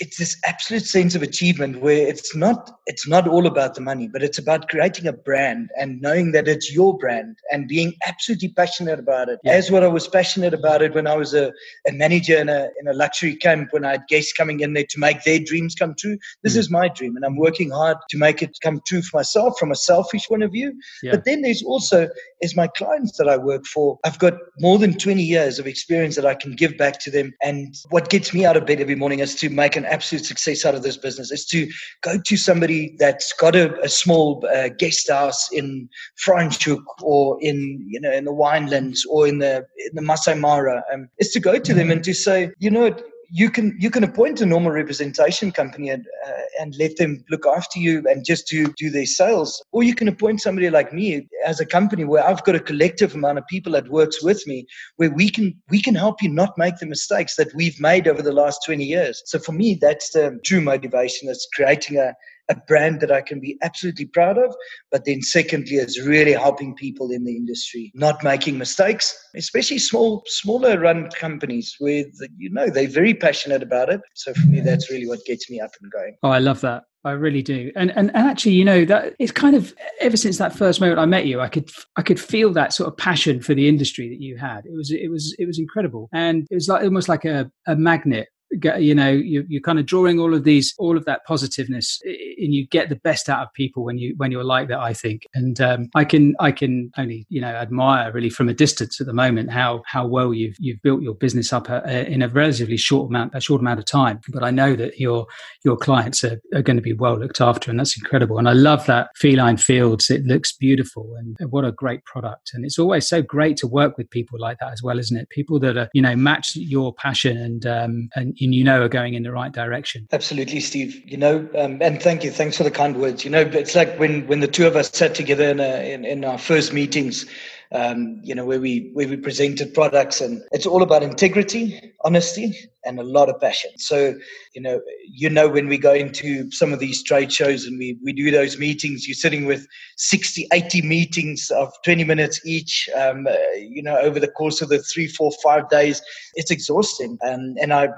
it's 0.00 0.16
this 0.16 0.38
absolute 0.46 0.86
sense 0.86 1.14
of 1.14 1.22
achievement 1.22 1.80
where 1.82 2.08
it's 2.08 2.34
not 2.34 2.70
it's 2.86 3.06
not 3.06 3.28
all 3.28 3.46
about 3.46 3.74
the 3.74 3.82
money 3.82 4.08
but 4.08 4.22
it's 4.22 4.38
about 4.38 4.66
creating 4.68 5.06
a 5.06 5.12
brand 5.12 5.68
and 5.78 6.00
knowing 6.00 6.32
that 6.32 6.48
it's 6.48 6.72
your 6.72 6.96
brand 6.96 7.36
and 7.52 7.68
being 7.68 7.92
absolutely 8.06 8.48
passionate 8.48 8.98
about 8.98 9.28
it 9.28 9.38
yeah. 9.44 9.52
as 9.52 9.70
what 9.70 9.84
i 9.84 9.86
was 9.86 10.08
passionate 10.08 10.54
about 10.54 10.80
it 10.80 10.94
when 10.94 11.06
i 11.06 11.14
was 11.14 11.34
a, 11.34 11.52
a 11.86 11.92
manager 11.92 12.36
in 12.38 12.48
a, 12.48 12.68
in 12.80 12.88
a 12.88 12.94
luxury 12.94 13.36
camp 13.36 13.68
when 13.72 13.84
i 13.84 13.92
had 13.92 14.02
guests 14.08 14.32
coming 14.32 14.60
in 14.60 14.72
there 14.72 14.86
to 14.88 14.98
make 14.98 15.22
their 15.24 15.38
dreams 15.38 15.74
come 15.74 15.94
true 15.98 16.16
this 16.42 16.54
mm. 16.54 16.60
is 16.60 16.70
my 16.70 16.88
dream 16.88 17.14
and 17.14 17.24
i'm 17.24 17.36
working 17.36 17.70
hard 17.70 17.98
to 18.08 18.16
make 18.16 18.42
it 18.42 18.56
come 18.62 18.80
true 18.86 19.02
for 19.02 19.18
myself 19.18 19.58
from 19.58 19.70
a 19.70 19.76
selfish 19.76 20.26
point 20.28 20.42
of 20.42 20.50
view 20.50 20.72
yeah. 21.02 21.10
but 21.10 21.26
then 21.26 21.42
there's 21.42 21.62
also 21.62 22.08
is 22.40 22.56
my 22.56 22.66
clients 22.68 23.18
that 23.18 23.28
i 23.28 23.36
work 23.36 23.66
for 23.66 23.98
i've 24.04 24.18
got 24.18 24.32
more 24.60 24.78
than 24.78 24.96
20 24.96 25.22
years 25.22 25.58
of 25.58 25.66
experience 25.66 26.16
that 26.16 26.24
i 26.24 26.34
can 26.34 26.56
give 26.56 26.78
back 26.78 26.98
to 26.98 27.10
them 27.10 27.34
and 27.42 27.74
what 27.90 28.08
gets 28.08 28.32
me 28.32 28.46
out 28.46 28.56
of 28.56 28.64
bed 28.64 28.80
every 28.80 28.94
morning 28.94 29.18
is 29.18 29.34
to 29.34 29.50
make 29.50 29.76
an 29.76 29.84
absolute 29.90 30.24
success 30.24 30.64
out 30.64 30.74
of 30.74 30.82
this 30.82 30.96
business 30.96 31.30
is 31.30 31.44
to 31.46 31.68
go 32.02 32.18
to 32.24 32.36
somebody 32.36 32.94
that's 32.98 33.32
got 33.32 33.56
a, 33.56 33.78
a 33.82 33.88
small 33.88 34.44
uh, 34.54 34.68
guest 34.78 35.10
house 35.10 35.50
in 35.52 35.88
Franschhoek 36.26 36.82
or 37.02 37.38
in 37.40 37.84
you 37.88 38.00
know 38.00 38.12
in 38.12 38.24
the 38.24 38.32
Winelands 38.32 39.00
or 39.08 39.26
in 39.26 39.38
the 39.38 39.56
in 39.78 39.94
the 39.94 40.02
Masai 40.02 40.34
Mara. 40.34 40.82
Um, 40.92 41.08
is 41.18 41.30
to 41.32 41.40
go 41.40 41.58
to 41.58 41.74
them 41.74 41.90
and 41.90 42.02
to 42.04 42.14
say, 42.14 42.50
you 42.58 42.70
know, 42.70 42.94
you 43.30 43.48
can 43.50 43.76
you 43.78 43.90
can 43.90 44.02
appoint 44.02 44.40
a 44.40 44.46
normal 44.46 44.72
representation 44.72 45.52
company 45.52 45.88
and 45.88 46.06
uh, 46.26 46.32
and 46.60 46.74
let 46.78 46.96
them 46.96 47.24
look 47.30 47.46
after 47.46 47.78
you 47.78 48.02
and 48.08 48.24
just 48.24 48.48
do 48.48 48.66
do 48.76 48.90
their 48.90 49.06
sales. 49.06 49.62
Or 49.72 49.82
you 49.82 49.94
can 49.94 50.08
appoint 50.08 50.40
somebody 50.40 50.68
like 50.68 50.92
me 50.92 51.28
as 51.46 51.60
a 51.60 51.66
company 51.66 52.04
where 52.04 52.26
I've 52.26 52.44
got 52.44 52.56
a 52.56 52.60
collective 52.60 53.14
amount 53.14 53.38
of 53.38 53.46
people 53.46 53.72
that 53.72 53.88
works 53.88 54.22
with 54.22 54.46
me 54.46 54.66
where 54.96 55.10
we 55.10 55.30
can 55.30 55.54
we 55.70 55.80
can 55.80 55.94
help 55.94 56.22
you 56.22 56.28
not 56.28 56.58
make 56.58 56.78
the 56.78 56.86
mistakes 56.86 57.36
that 57.36 57.54
we've 57.54 57.80
made 57.80 58.08
over 58.08 58.22
the 58.22 58.32
last 58.32 58.60
20 58.66 58.84
years. 58.84 59.22
So 59.26 59.38
for 59.38 59.52
me 59.52 59.78
that's 59.80 60.10
the 60.10 60.38
true 60.44 60.60
motivation 60.60 61.28
that's 61.28 61.46
creating 61.54 61.98
a 61.98 62.14
a 62.50 62.56
brand 62.66 63.00
that 63.00 63.10
I 63.12 63.22
can 63.22 63.40
be 63.40 63.56
absolutely 63.62 64.06
proud 64.06 64.36
of. 64.36 64.54
But 64.90 65.04
then, 65.06 65.22
secondly, 65.22 65.76
is 65.76 66.00
really 66.00 66.32
helping 66.32 66.74
people 66.74 67.10
in 67.10 67.24
the 67.24 67.36
industry 67.36 67.92
not 67.94 68.22
making 68.22 68.58
mistakes, 68.58 69.16
especially 69.34 69.78
small, 69.78 70.22
smaller 70.26 70.78
run 70.78 71.08
companies 71.10 71.74
where 71.78 72.04
you 72.36 72.50
know 72.50 72.68
they're 72.68 72.88
very 72.88 73.14
passionate 73.14 73.62
about 73.62 73.90
it. 73.90 74.00
So 74.14 74.34
for 74.34 74.46
me, 74.46 74.60
that's 74.60 74.90
really 74.90 75.06
what 75.06 75.24
gets 75.24 75.48
me 75.50 75.60
up 75.60 75.70
and 75.80 75.90
going. 75.90 76.16
Oh, 76.22 76.30
I 76.30 76.38
love 76.38 76.60
that. 76.60 76.84
I 77.02 77.12
really 77.12 77.40
do. 77.40 77.72
And, 77.76 77.90
and 77.92 78.10
and 78.14 78.28
actually, 78.28 78.52
you 78.52 78.64
know, 78.64 78.84
that 78.84 79.14
it's 79.18 79.32
kind 79.32 79.56
of 79.56 79.74
ever 80.00 80.18
since 80.18 80.36
that 80.36 80.54
first 80.54 80.80
moment 80.80 80.98
I 80.98 81.06
met 81.06 81.24
you, 81.24 81.40
I 81.40 81.48
could 81.48 81.70
I 81.96 82.02
could 82.02 82.20
feel 82.20 82.52
that 82.52 82.74
sort 82.74 82.88
of 82.88 82.96
passion 82.98 83.40
for 83.40 83.54
the 83.54 83.68
industry 83.68 84.08
that 84.10 84.20
you 84.20 84.36
had. 84.36 84.66
It 84.66 84.74
was 84.74 84.90
it 84.90 85.08
was 85.08 85.34
it 85.38 85.46
was 85.46 85.58
incredible. 85.58 86.10
And 86.12 86.46
it 86.50 86.54
was 86.54 86.68
like 86.68 86.84
almost 86.84 87.08
like 87.08 87.24
a, 87.24 87.50
a 87.66 87.74
magnet 87.74 88.28
you 88.50 88.94
know 88.94 89.10
you, 89.10 89.44
you're 89.48 89.60
kind 89.60 89.78
of 89.78 89.86
drawing 89.86 90.18
all 90.18 90.34
of 90.34 90.44
these 90.44 90.74
all 90.78 90.96
of 90.96 91.04
that 91.04 91.24
positiveness 91.24 92.00
and 92.04 92.52
you 92.52 92.66
get 92.66 92.88
the 92.88 92.96
best 92.96 93.28
out 93.28 93.42
of 93.42 93.52
people 93.54 93.84
when 93.84 93.98
you 93.98 94.14
when 94.16 94.32
you're 94.32 94.44
like 94.44 94.68
that 94.68 94.80
i 94.80 94.92
think. 94.92 95.26
And 95.34 95.60
um, 95.60 95.88
i 95.94 96.04
can 96.04 96.34
i 96.40 96.50
can 96.50 96.90
only 96.98 97.26
you 97.28 97.40
know 97.40 97.48
admire 97.48 98.12
really 98.12 98.30
from 98.30 98.48
a 98.48 98.54
distance 98.54 99.00
at 99.00 99.06
the 99.06 99.12
moment 99.12 99.50
how 99.50 99.82
how 99.86 100.06
well 100.06 100.34
you've 100.34 100.56
you've 100.58 100.82
built 100.82 101.02
your 101.02 101.14
business 101.14 101.52
up 101.52 101.70
uh, 101.70 101.82
in 101.84 102.22
a 102.22 102.28
relatively 102.28 102.76
short 102.76 103.08
amount 103.08 103.34
a 103.34 103.40
short 103.40 103.60
amount 103.60 103.78
of 103.78 103.86
time. 103.86 104.20
But 104.32 104.42
i 104.42 104.50
know 104.50 104.74
that 104.76 104.98
your 104.98 105.26
your 105.64 105.76
clients 105.76 106.24
are, 106.24 106.40
are 106.54 106.62
going 106.62 106.76
to 106.76 106.82
be 106.82 106.92
well 106.92 107.18
looked 107.18 107.40
after 107.40 107.70
and 107.70 107.78
that's 107.78 107.96
incredible. 107.96 108.38
And 108.38 108.48
i 108.48 108.52
love 108.52 108.86
that 108.86 109.10
feline 109.16 109.56
fields. 109.56 110.10
It 110.10 110.24
looks 110.24 110.52
beautiful 110.52 111.14
and 111.18 111.36
what 111.50 111.64
a 111.64 111.72
great 111.72 112.04
product. 112.04 112.50
And 112.52 112.64
it's 112.64 112.78
always 112.78 113.08
so 113.08 113.22
great 113.22 113.56
to 113.58 113.68
work 113.68 113.96
with 113.96 114.10
people 114.10 114.38
like 114.40 114.58
that 114.58 114.72
as 114.72 114.82
well 114.82 114.98
isn't 114.98 115.16
it? 115.16 115.28
People 115.30 115.60
that 115.60 115.76
are 115.76 115.88
you 115.94 116.02
know 116.02 116.16
match 116.16 116.56
your 116.56 116.92
passion 116.92 117.36
and 117.36 117.66
um, 117.66 118.08
and 118.16 118.34
you 118.40 118.64
know 118.64 118.82
are 118.82 118.88
going 118.88 119.14
in 119.14 119.22
the 119.22 119.32
right 119.32 119.52
direction. 119.52 120.08
Absolutely, 120.12 120.60
Steve. 120.60 121.02
You 121.06 121.16
know, 121.16 121.48
um, 121.56 121.80
and 121.80 122.02
thank 122.02 122.24
you. 122.24 122.30
Thanks 122.30 122.56
for 122.56 122.64
the 122.64 122.70
kind 122.70 122.96
words. 122.96 123.24
You 123.24 123.30
know, 123.30 123.40
it's 123.40 123.74
like 123.74 123.98
when 123.98 124.26
when 124.26 124.40
the 124.40 124.48
two 124.48 124.66
of 124.66 124.76
us 124.76 124.90
sat 124.90 125.14
together 125.14 125.44
in, 125.44 125.60
a, 125.60 125.92
in, 125.92 126.04
in 126.04 126.24
our 126.24 126.38
first 126.38 126.72
meetings 126.72 127.26
um, 127.72 128.20
you 128.24 128.34
know, 128.34 128.44
where 128.44 128.60
we 128.60 128.90
where 128.94 129.08
we 129.08 129.16
presented 129.16 129.74
products, 129.74 130.20
and 130.20 130.42
it's 130.52 130.66
all 130.66 130.82
about 130.82 131.02
integrity, 131.02 131.92
honesty, 132.04 132.52
and 132.84 132.98
a 132.98 133.02
lot 133.02 133.28
of 133.28 133.40
passion. 133.40 133.70
So, 133.76 134.14
you 134.54 134.60
know, 134.60 134.80
you 135.06 135.28
know, 135.28 135.48
when 135.48 135.68
we 135.68 135.78
go 135.78 135.92
into 135.92 136.50
some 136.50 136.72
of 136.72 136.78
these 136.78 137.02
trade 137.02 137.32
shows 137.32 137.66
and 137.66 137.78
we 137.78 137.98
we 138.02 138.12
do 138.12 138.30
those 138.30 138.58
meetings, 138.58 139.06
you're 139.06 139.14
sitting 139.14 139.44
with 139.44 139.66
60, 139.96 140.48
80 140.52 140.82
meetings 140.82 141.50
of 141.50 141.72
20 141.84 142.04
minutes 142.04 142.40
each. 142.44 142.88
Um, 142.96 143.26
uh, 143.26 143.34
you 143.56 143.82
know, 143.82 143.98
over 143.98 144.18
the 144.18 144.30
course 144.30 144.60
of 144.60 144.68
the 144.68 144.78
three, 144.78 145.06
four, 145.06 145.30
five 145.42 145.68
days, 145.68 146.02
it's 146.34 146.50
exhausting. 146.50 147.18
And 147.20 147.58
and 147.58 147.72
I, 147.72 147.88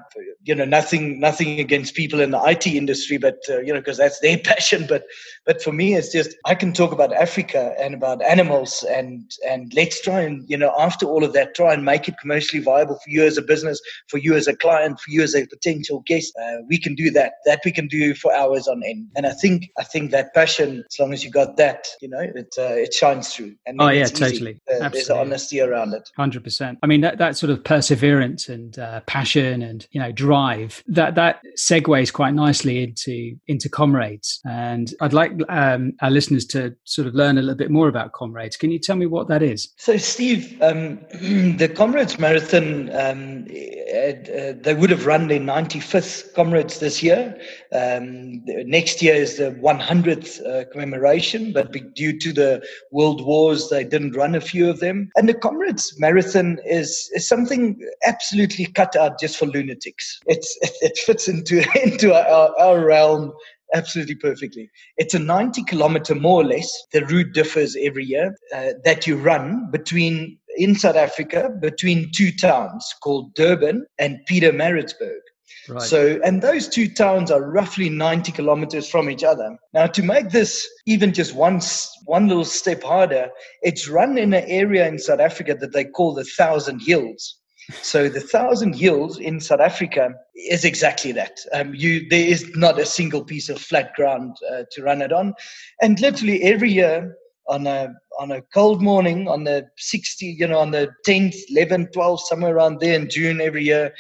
you 0.42 0.54
know, 0.54 0.64
nothing 0.64 1.20
nothing 1.20 1.61
against 1.61 1.94
people 1.94 2.20
in 2.20 2.30
the 2.30 2.42
IT 2.44 2.66
industry, 2.66 3.18
but 3.18 3.38
uh, 3.48 3.61
you 3.61 3.72
know, 3.72 3.80
because 3.80 3.98
that's 3.98 4.20
their 4.20 4.38
passion. 4.44 4.87
But 4.88 5.04
but 5.46 5.62
for 5.62 5.72
me, 5.72 5.94
it's 5.94 6.12
just 6.12 6.37
I 6.44 6.54
can 6.54 6.72
talk 6.72 6.92
about 6.92 7.12
Africa 7.12 7.74
and 7.78 7.94
about 7.94 8.22
animals 8.22 8.85
and 8.88 9.30
and 9.48 9.62
and 9.62 9.72
let's 9.75 10.01
try 10.01 10.20
and 10.20 10.44
you 10.48 10.57
know 10.57 10.72
after 10.79 11.07
all 11.07 11.25
of 11.25 11.33
that 11.33 11.55
try 11.55 11.72
and 11.72 11.85
make 11.85 12.09
it 12.09 12.14
commercially 12.20 12.62
viable 12.62 12.96
for 12.96 13.11
you 13.11 13.25
as 13.25 13.38
a 13.38 13.42
business 13.42 13.81
for 14.09 14.18
you 14.18 14.35
as 14.35 14.46
a 14.46 14.57
client 14.57 15.01
for 15.01 15.11
you 15.11 15.22
as 15.22 15.35
a 15.35 15.46
potential 15.46 16.03
guest. 16.07 16.33
Uh, 16.42 16.59
we 16.68 16.79
can 16.79 16.94
do 16.94 17.11
that. 17.11 17.35
That 17.44 17.61
we 17.64 17.72
can 17.72 17.87
do 17.87 18.14
for 18.14 18.35
hours 18.35 18.68
on 18.68 18.83
end. 18.85 19.09
And 19.16 19.27
i 19.27 19.33
think 19.33 19.68
i 19.79 19.85
think 19.85 20.11
that 20.11 20.35
passion 20.35 20.85
as 20.90 20.98
long 20.98 21.12
as 21.12 21.25
you 21.25 21.31
got 21.31 21.57
that 21.57 21.87
you 22.01 22.09
know 22.09 22.20
it 22.20 22.55
uh, 22.59 22.85
it 22.85 22.92
shines 22.94 23.35
through. 23.35 23.55
And 23.66 23.81
oh 23.81 23.88
yeah 23.88 24.07
totally. 24.07 24.61
Uh, 24.70 24.88
there's 24.88 25.11
honesty 25.11 25.61
around 25.61 25.94
it. 25.94 26.09
100% 26.18 26.77
i 26.83 26.87
mean 26.87 27.01
that, 27.03 27.18
that 27.18 27.37
sort 27.37 27.51
of 27.51 27.62
perseverance 27.64 28.48
and 28.48 28.79
uh, 28.79 29.01
passion 29.07 29.62
and 29.62 29.87
you 29.90 30.01
know 30.01 30.12
drive 30.12 30.83
that 30.87 31.14
that 31.14 31.40
segues 31.59 32.12
quite 32.12 32.35
nicely 32.35 32.83
into 32.83 33.37
into 33.46 33.68
comrades. 33.68 34.40
And 34.44 34.92
i'd 35.01 35.12
like 35.12 35.33
um, 35.48 35.92
our 36.01 36.11
listeners 36.11 36.44
to 36.46 36.75
sort 36.85 37.07
of 37.07 37.14
learn 37.14 37.38
a 37.38 37.42
little 37.42 37.57
bit 37.57 37.70
more 37.70 37.88
about 37.88 38.12
comrades. 38.12 38.57
Can 38.57 38.70
you 38.70 38.79
tell 38.79 38.96
me 38.96 39.07
what 39.07 39.29
that 39.29 39.42
is 39.42 39.51
is? 39.52 39.72
So, 39.76 39.96
Steve, 39.96 40.60
um, 40.60 40.98
the 41.56 41.72
Comrades 41.74 42.18
Marathon, 42.18 42.90
um, 42.94 43.46
uh, 43.48 44.54
they 44.60 44.74
would 44.76 44.90
have 44.90 45.06
run 45.06 45.28
their 45.28 45.40
95th 45.40 46.34
Comrades 46.34 46.80
this 46.80 47.02
year. 47.02 47.38
Um, 47.72 48.42
next 48.44 49.02
year 49.02 49.14
is 49.14 49.36
the 49.36 49.52
100th 49.52 50.44
uh, 50.46 50.64
commemoration, 50.72 51.52
but 51.52 51.72
due 51.94 52.18
to 52.18 52.32
the 52.32 52.66
world 52.90 53.24
wars, 53.24 53.68
they 53.68 53.84
didn't 53.84 54.16
run 54.16 54.34
a 54.34 54.40
few 54.40 54.68
of 54.68 54.80
them. 54.80 55.10
And 55.16 55.28
the 55.28 55.34
Comrades 55.34 55.94
Marathon 55.98 56.58
is, 56.64 57.10
is 57.14 57.28
something 57.28 57.78
absolutely 58.06 58.66
cut 58.66 58.96
out 58.96 59.20
just 59.20 59.36
for 59.36 59.46
lunatics. 59.46 60.20
It's, 60.26 60.58
it, 60.62 60.72
it 60.82 60.98
fits 60.98 61.28
into, 61.28 61.64
into 61.82 62.14
our, 62.14 62.58
our 62.58 62.84
realm 62.84 63.32
absolutely 63.74 64.14
perfectly. 64.16 64.70
It's 64.96 65.14
a 65.14 65.18
90 65.18 65.64
kilometer, 65.64 66.14
more 66.14 66.42
or 66.42 66.44
less. 66.44 66.70
The 66.92 67.04
route 67.06 67.32
differs 67.32 67.76
every 67.80 68.04
year 68.04 68.35
uh, 68.54 68.74
that 68.85 69.06
you 69.06 69.16
run 69.16 69.70
between 69.70 70.38
in 70.56 70.74
South 70.74 70.96
Africa 70.96 71.50
between 71.61 72.11
two 72.14 72.30
towns 72.32 72.94
called 73.02 73.35
Durban 73.35 73.87
and 73.98 74.18
Pietermaritzburg. 74.30 75.20
Right. 75.68 75.82
So, 75.82 76.20
and 76.24 76.42
those 76.42 76.68
two 76.68 76.88
towns 76.88 77.30
are 77.30 77.50
roughly 77.50 77.88
90 77.88 78.32
kilometers 78.32 78.88
from 78.88 79.08
each 79.08 79.22
other. 79.22 79.56
Now, 79.72 79.87
to 79.87 80.02
make 80.02 80.30
this 80.30 80.66
even 80.87 81.12
just 81.12 81.35
one, 81.35 81.61
one 82.06 82.28
little 82.28 82.44
step 82.44 82.82
harder, 82.82 83.28
it's 83.62 83.88
run 83.88 84.18
in 84.18 84.35
an 84.35 84.44
area 84.46 84.88
in 84.88 84.98
South 84.98 85.20
Africa 85.20 85.54
that 85.61 85.72
they 85.72 85.85
call 85.85 86.14
the 86.14 86.24
Thousand 86.24 86.80
Hills. 86.80 87.38
So 87.70 88.09
the 88.09 88.20
Thousand 88.20 88.75
Hills 88.75 89.18
in 89.18 89.40
South 89.40 89.61
Africa 89.61 90.14
is 90.35 90.64
exactly 90.64 91.12
that. 91.12 91.38
Um, 91.53 91.75
you 91.75 92.09
there 92.09 92.27
is 92.27 92.51
not 92.57 92.79
a 92.79 92.87
single 92.87 93.25
piece 93.25 93.48
of 93.48 93.61
flat 93.61 93.94
ground 93.94 94.37
uh, 94.53 94.64
to 94.72 94.83
run 94.83 95.03
it 95.03 95.12
on, 95.12 95.35
and 95.81 96.01
literally 96.01 96.42
every 96.42 96.72
year 96.72 97.16
on 97.48 97.66
a 97.66 97.92
on 98.18 98.33
a 98.33 98.42
cold 98.55 98.83
morning 98.83 99.29
on 99.29 99.44
the 99.44 99.66
60 99.77 100.27
you 100.27 100.46
know 100.46 100.59
on 100.59 100.70
the 100.70 100.90
10th 101.07 101.37
11th 101.51 101.92
12th 101.92 102.20
somewhere 102.20 102.55
around 102.55 102.79
there 102.81 102.94
in 102.94 103.09
june 103.09 103.40
every 103.40 103.64
year 103.64 103.92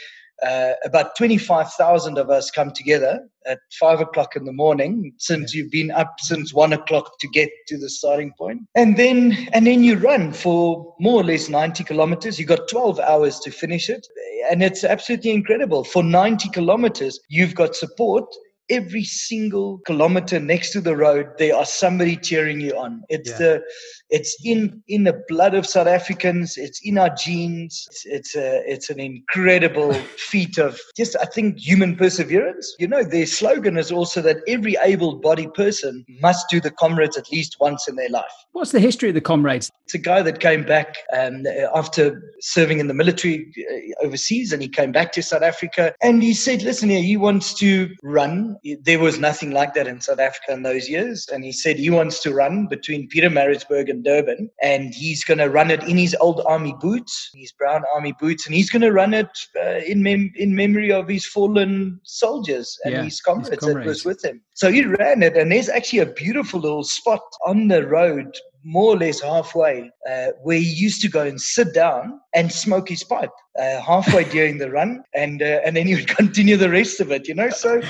uh, 0.46 0.72
about 0.84 1.16
25,000 1.16 2.18
of 2.18 2.30
us 2.30 2.50
come 2.50 2.72
together 2.72 3.20
at 3.46 3.58
five 3.78 4.00
o'clock 4.00 4.36
in 4.36 4.44
the 4.44 4.52
morning 4.52 5.12
since 5.18 5.54
you've 5.54 5.70
been 5.70 5.90
up 5.90 6.14
since 6.18 6.52
one 6.52 6.72
o'clock 6.72 7.18
to 7.20 7.28
get 7.28 7.50
to 7.68 7.78
the 7.78 7.88
starting 7.88 8.32
point. 8.38 8.60
And 8.74 8.96
then, 8.96 9.48
and 9.52 9.66
then 9.66 9.82
you 9.82 9.96
run 9.96 10.32
for 10.32 10.94
more 11.00 11.20
or 11.20 11.24
less 11.24 11.48
90 11.48 11.84
kilometers. 11.84 12.38
You've 12.38 12.48
got 12.48 12.68
12 12.68 13.00
hours 13.00 13.38
to 13.40 13.50
finish 13.50 13.88
it. 13.88 14.06
And 14.50 14.62
it's 14.62 14.84
absolutely 14.84 15.30
incredible. 15.30 15.84
For 15.84 16.02
90 16.02 16.48
kilometers, 16.50 17.20
you've 17.28 17.54
got 17.54 17.76
support 17.76 18.24
every 18.70 19.04
single 19.04 19.78
kilometer 19.86 20.40
next 20.40 20.72
to 20.72 20.80
the 20.80 20.96
road 20.96 21.26
there 21.38 21.54
are 21.54 21.64
somebody 21.64 22.16
cheering 22.16 22.60
you 22.60 22.76
on. 22.76 23.02
It's 23.08 23.30
yeah. 23.30 23.38
the 23.38 23.62
it's 24.10 24.36
in 24.44 24.82
in 24.88 25.04
the 25.04 25.22
blood 25.26 25.54
of 25.54 25.66
south 25.66 25.86
africans 25.86 26.58
it's 26.58 26.80
in 26.84 26.98
our 26.98 27.08
genes 27.14 27.88
it's, 27.90 28.04
it's 28.04 28.36
a 28.36 28.62
it's 28.70 28.90
an 28.90 29.00
incredible 29.00 29.94
feat 30.16 30.58
of 30.58 30.78
just 30.96 31.16
i 31.20 31.24
think 31.24 31.58
human 31.58 31.96
perseverance. 31.96 32.74
You 32.78 32.88
know 32.88 33.02
their 33.02 33.26
slogan 33.26 33.76
is 33.78 33.90
also 33.90 34.20
that 34.22 34.38
every 34.46 34.76
able-bodied 34.82 35.54
person 35.54 36.04
must 36.20 36.46
do 36.50 36.60
the 36.60 36.70
comrades 36.70 37.16
at 37.16 37.30
least 37.30 37.56
once 37.60 37.88
in 37.88 37.96
their 37.96 38.08
life. 38.08 38.32
What's 38.52 38.72
the 38.72 38.80
history 38.80 39.08
of 39.08 39.14
the 39.14 39.20
comrades? 39.20 39.70
It's 39.84 39.94
a 39.94 39.98
guy 39.98 40.22
that 40.22 40.40
came 40.40 40.64
back 40.64 40.96
um, 41.12 41.44
after 41.74 42.32
serving 42.40 42.80
in 42.80 42.88
the 42.88 42.94
military 42.94 43.52
uh, 43.58 44.04
overseas 44.04 44.52
and 44.52 44.60
he 44.60 44.68
came 44.68 44.92
back 44.92 45.12
to 45.12 45.22
south 45.22 45.42
africa 45.42 45.94
and 46.02 46.22
he 46.22 46.34
said 46.34 46.62
listen 46.62 46.88
here 46.90 47.02
he 47.02 47.16
wants 47.16 47.54
to 47.54 47.88
run 48.02 48.51
there 48.82 48.98
was 48.98 49.18
nothing 49.18 49.50
like 49.50 49.74
that 49.74 49.86
in 49.86 50.00
South 50.00 50.18
Africa 50.18 50.52
in 50.52 50.62
those 50.62 50.88
years. 50.88 51.28
And 51.32 51.44
he 51.44 51.52
said 51.52 51.76
he 51.76 51.90
wants 51.90 52.20
to 52.20 52.34
run 52.34 52.66
between 52.66 53.08
Pietermaritzburg 53.08 53.90
and 53.90 54.04
Durban. 54.04 54.50
And 54.62 54.94
he's 54.94 55.24
going 55.24 55.38
to 55.38 55.50
run 55.50 55.70
it 55.70 55.82
in 55.84 55.96
his 55.96 56.16
old 56.20 56.42
army 56.46 56.74
boots, 56.80 57.30
his 57.34 57.52
brown 57.52 57.82
army 57.94 58.14
boots. 58.18 58.46
And 58.46 58.54
he's 58.54 58.70
going 58.70 58.82
to 58.82 58.92
run 58.92 59.14
it 59.14 59.30
uh, 59.56 59.78
in, 59.86 60.02
mem- 60.02 60.32
in 60.36 60.54
memory 60.54 60.92
of 60.92 61.08
his 61.08 61.26
fallen 61.26 62.00
soldiers 62.04 62.78
and 62.84 62.94
yeah, 62.94 63.02
his, 63.02 63.20
comrades 63.20 63.50
his 63.50 63.58
comrades 63.58 63.84
that 63.84 63.86
was 63.86 64.04
with 64.04 64.24
him. 64.24 64.40
So 64.54 64.70
he 64.70 64.84
ran 64.84 65.22
it. 65.22 65.36
And 65.36 65.50
there's 65.50 65.68
actually 65.68 66.00
a 66.00 66.06
beautiful 66.06 66.60
little 66.60 66.84
spot 66.84 67.22
on 67.46 67.68
the 67.68 67.86
road 67.86 68.36
more 68.64 68.94
or 68.94 68.96
less 68.96 69.20
halfway, 69.20 69.90
uh, 70.08 70.28
where 70.42 70.58
he 70.58 70.70
used 70.72 71.02
to 71.02 71.08
go 71.08 71.22
and 71.22 71.40
sit 71.40 71.74
down 71.74 72.20
and 72.34 72.52
smoke 72.52 72.88
his 72.88 73.04
pipe 73.04 73.30
uh, 73.58 73.80
halfway 73.80 74.24
during 74.30 74.58
the 74.58 74.70
run, 74.70 75.02
and 75.14 75.42
uh, 75.42 75.60
and 75.64 75.76
then 75.76 75.86
he 75.86 75.94
would 75.94 76.08
continue 76.08 76.56
the 76.56 76.70
rest 76.70 77.00
of 77.00 77.10
it. 77.10 77.28
You 77.28 77.34
know, 77.34 77.50
so 77.50 77.82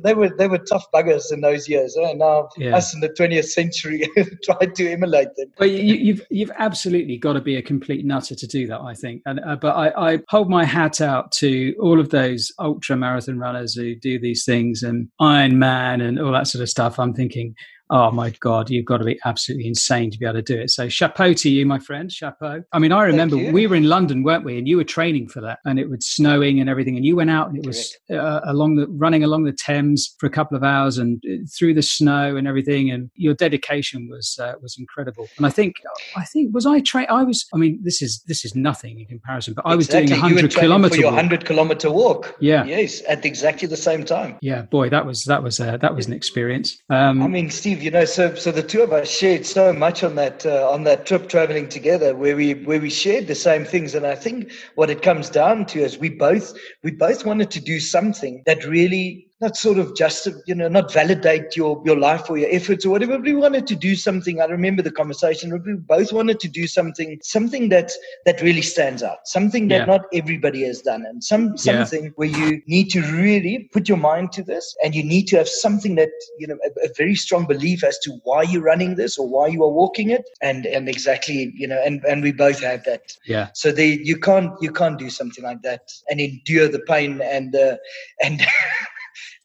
they 0.00 0.14
were 0.14 0.28
they 0.28 0.48
were 0.48 0.58
tough 0.58 0.84
buggers 0.92 1.32
in 1.32 1.40
those 1.40 1.68
years. 1.68 1.96
Eh? 2.00 2.12
Now 2.14 2.48
yeah. 2.56 2.76
us 2.76 2.94
in 2.94 3.00
the 3.00 3.08
20th 3.08 3.46
century 3.46 4.08
tried 4.44 4.74
to 4.76 4.90
emulate 4.90 5.28
them. 5.36 5.52
But 5.56 5.70
you, 5.70 5.78
have 5.78 6.00
you've, 6.00 6.26
you've 6.30 6.52
absolutely 6.58 7.16
got 7.16 7.34
to 7.34 7.40
be 7.40 7.56
a 7.56 7.62
complete 7.62 8.04
nutter 8.04 8.34
to 8.34 8.46
do 8.46 8.66
that, 8.66 8.80
I 8.80 8.94
think. 8.94 9.22
And 9.26 9.40
uh, 9.40 9.56
but 9.56 9.74
I, 9.76 10.12
I 10.12 10.18
hold 10.28 10.48
my 10.48 10.64
hat 10.64 11.00
out 11.00 11.32
to 11.32 11.74
all 11.80 12.00
of 12.00 12.10
those 12.10 12.52
ultra 12.58 12.96
marathon 12.96 13.38
runners 13.38 13.74
who 13.74 13.94
do 13.94 14.18
these 14.18 14.44
things 14.44 14.82
and 14.82 15.08
Iron 15.20 15.58
Man 15.58 16.00
and 16.00 16.18
all 16.18 16.32
that 16.32 16.46
sort 16.46 16.62
of 16.62 16.68
stuff. 16.68 16.98
I'm 16.98 17.14
thinking 17.14 17.54
oh 17.90 18.10
my 18.10 18.30
god 18.40 18.70
you've 18.70 18.84
got 18.84 18.98
to 18.98 19.04
be 19.04 19.18
absolutely 19.24 19.66
insane 19.66 20.10
to 20.10 20.18
be 20.18 20.26
able 20.26 20.34
to 20.34 20.42
do 20.42 20.58
it. 20.58 20.70
So 20.70 20.88
chapeau 20.88 21.32
to 21.34 21.50
you 21.50 21.66
my 21.66 21.78
friend 21.78 22.10
chapeau. 22.10 22.62
I 22.72 22.78
mean 22.78 22.92
i 22.92 23.04
remember 23.04 23.36
we 23.36 23.66
were 23.66 23.76
in 23.76 23.84
london 23.84 24.22
weren't 24.22 24.44
we? 24.44 24.58
And 24.58 24.68
you 24.68 24.76
were 24.76 24.84
training 24.84 25.28
for 25.28 25.40
that 25.42 25.58
and 25.64 25.78
it 25.78 25.90
was 25.90 26.06
snowing 26.06 26.60
and 26.60 26.68
everything 26.68 26.96
and 26.96 27.04
you 27.04 27.16
went 27.16 27.30
out 27.30 27.48
and 27.48 27.58
it 27.58 27.66
was 27.66 27.96
uh, 28.10 28.40
along 28.44 28.76
the 28.76 28.86
running 28.88 29.24
along 29.24 29.44
the 29.44 29.52
thames 29.52 30.14
for 30.18 30.26
a 30.26 30.30
couple 30.30 30.56
of 30.56 30.62
hours 30.62 30.98
and 30.98 31.22
uh, 31.30 31.36
through 31.56 31.74
the 31.74 31.82
snow 31.82 32.36
and 32.36 32.46
everything 32.48 32.90
and 32.90 33.10
your 33.14 33.34
dedication 33.34 34.08
was 34.10 34.38
uh, 34.40 34.54
was 34.60 34.76
incredible. 34.78 35.28
And 35.36 35.46
i 35.46 35.50
think 35.50 35.76
i 36.16 36.24
think 36.24 36.54
was 36.54 36.66
i 36.66 36.80
train 36.80 37.06
i 37.08 37.22
was 37.22 37.46
i 37.54 37.56
mean 37.56 37.80
this 37.82 38.02
is 38.02 38.22
this 38.26 38.44
is 38.44 38.54
nothing 38.54 39.00
in 39.00 39.06
comparison 39.06 39.54
but 39.54 39.66
i 39.66 39.74
was 39.74 39.88
doing 39.88 40.10
a 40.10 40.16
100 40.16 40.54
kilometer 40.54 40.96
your 40.96 41.10
100 41.10 41.44
kilometer 41.44 41.90
walk. 41.90 42.36
Yeah. 42.40 42.64
Yes 42.64 43.02
at 43.08 43.24
exactly 43.24 43.68
the 43.68 43.76
same 43.76 44.04
time. 44.04 44.38
Yeah 44.40 44.62
boy 44.62 44.88
that 44.90 45.06
was 45.06 45.24
that 45.24 45.42
was 45.42 45.60
uh, 45.60 45.76
that 45.78 45.94
was 45.94 46.06
an 46.06 46.12
experience. 46.12 46.76
Um, 46.90 47.22
i 47.22 47.26
mean 47.26 47.50
steve 47.50 47.75
you 47.82 47.90
know, 47.90 48.04
so 48.04 48.34
so 48.34 48.50
the 48.52 48.62
two 48.62 48.82
of 48.82 48.92
us 48.92 49.10
shared 49.10 49.46
so 49.46 49.72
much 49.72 50.02
on 50.02 50.14
that 50.16 50.44
uh, 50.44 50.68
on 50.70 50.84
that 50.84 51.06
trip 51.06 51.28
traveling 51.28 51.68
together, 51.68 52.14
where 52.14 52.36
we 52.36 52.54
where 52.54 52.80
we 52.80 52.90
shared 52.90 53.26
the 53.26 53.34
same 53.34 53.64
things, 53.64 53.94
and 53.94 54.06
I 54.06 54.14
think 54.14 54.52
what 54.74 54.90
it 54.90 55.02
comes 55.02 55.30
down 55.30 55.66
to 55.66 55.80
is 55.80 55.98
we 55.98 56.08
both 56.08 56.56
we 56.82 56.90
both 56.90 57.24
wanted 57.24 57.50
to 57.52 57.60
do 57.60 57.80
something 57.80 58.42
that 58.46 58.64
really 58.64 59.25
not 59.40 59.56
sort 59.56 59.78
of 59.78 59.94
just 59.94 60.28
you 60.46 60.54
know 60.54 60.68
not 60.68 60.92
validate 60.92 61.56
your 61.56 61.82
your 61.84 61.98
life 61.98 62.30
or 62.30 62.38
your 62.38 62.48
efforts 62.50 62.86
or 62.86 62.90
whatever 62.90 63.18
we 63.18 63.34
wanted 63.34 63.66
to 63.66 63.76
do 63.76 63.94
something. 63.94 64.40
I 64.40 64.46
remember 64.46 64.82
the 64.82 64.90
conversation 64.90 65.52
we 65.52 65.74
both 65.74 66.12
wanted 66.12 66.40
to 66.40 66.48
do 66.48 66.66
something 66.66 67.18
something 67.22 67.68
that 67.68 67.92
that 68.24 68.40
really 68.40 68.62
stands 68.62 69.02
out 69.02 69.18
something 69.26 69.68
that 69.68 69.80
yeah. 69.80 69.84
not 69.84 70.02
everybody 70.12 70.64
has 70.64 70.80
done. 70.80 71.04
And 71.06 71.22
some 71.22 71.56
something 71.58 72.04
yeah. 72.04 72.10
where 72.16 72.28
you 72.28 72.62
need 72.66 72.88
to 72.90 73.02
really 73.02 73.68
put 73.72 73.88
your 73.88 73.98
mind 73.98 74.32
to 74.32 74.42
this 74.42 74.74
and 74.82 74.94
you 74.94 75.04
need 75.04 75.26
to 75.28 75.36
have 75.36 75.48
something 75.48 75.96
that 75.96 76.10
you 76.38 76.46
know 76.46 76.58
a, 76.64 76.86
a, 76.86 76.90
very 76.96 77.14
strong 77.14 77.46
belief 77.46 77.84
as 77.84 77.98
to 77.98 78.12
why 78.24 78.42
you're 78.42 78.62
running 78.62 78.94
this 78.94 79.18
or 79.18 79.28
why 79.28 79.48
you 79.48 79.62
are 79.64 79.72
walking 79.72 80.10
it. 80.10 80.28
And 80.40 80.64
and 80.64 80.88
exactly 80.88 81.52
you 81.54 81.68
know 81.68 81.80
and 81.84 82.02
and 82.04 82.22
we 82.22 82.32
both 82.32 82.60
have 82.60 82.84
that. 82.84 83.16
Yeah. 83.26 83.48
So 83.54 83.70
they 83.70 83.98
you 84.02 84.18
can't 84.18 84.52
you 84.62 84.72
can't 84.72 84.98
do 84.98 85.10
something 85.10 85.44
like 85.44 85.62
that 85.62 85.92
and 86.08 86.20
endure 86.20 86.68
the 86.68 86.80
pain 86.80 87.20
and 87.20 87.54
uh, 87.54 87.76
and 88.22 88.40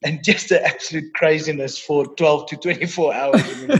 and 0.04 0.22
just 0.22 0.48
the 0.48 0.64
absolute 0.64 1.12
craziness 1.14 1.78
for 1.78 2.06
12 2.06 2.46
to 2.46 2.56
24 2.56 3.14
hours. 3.14 3.34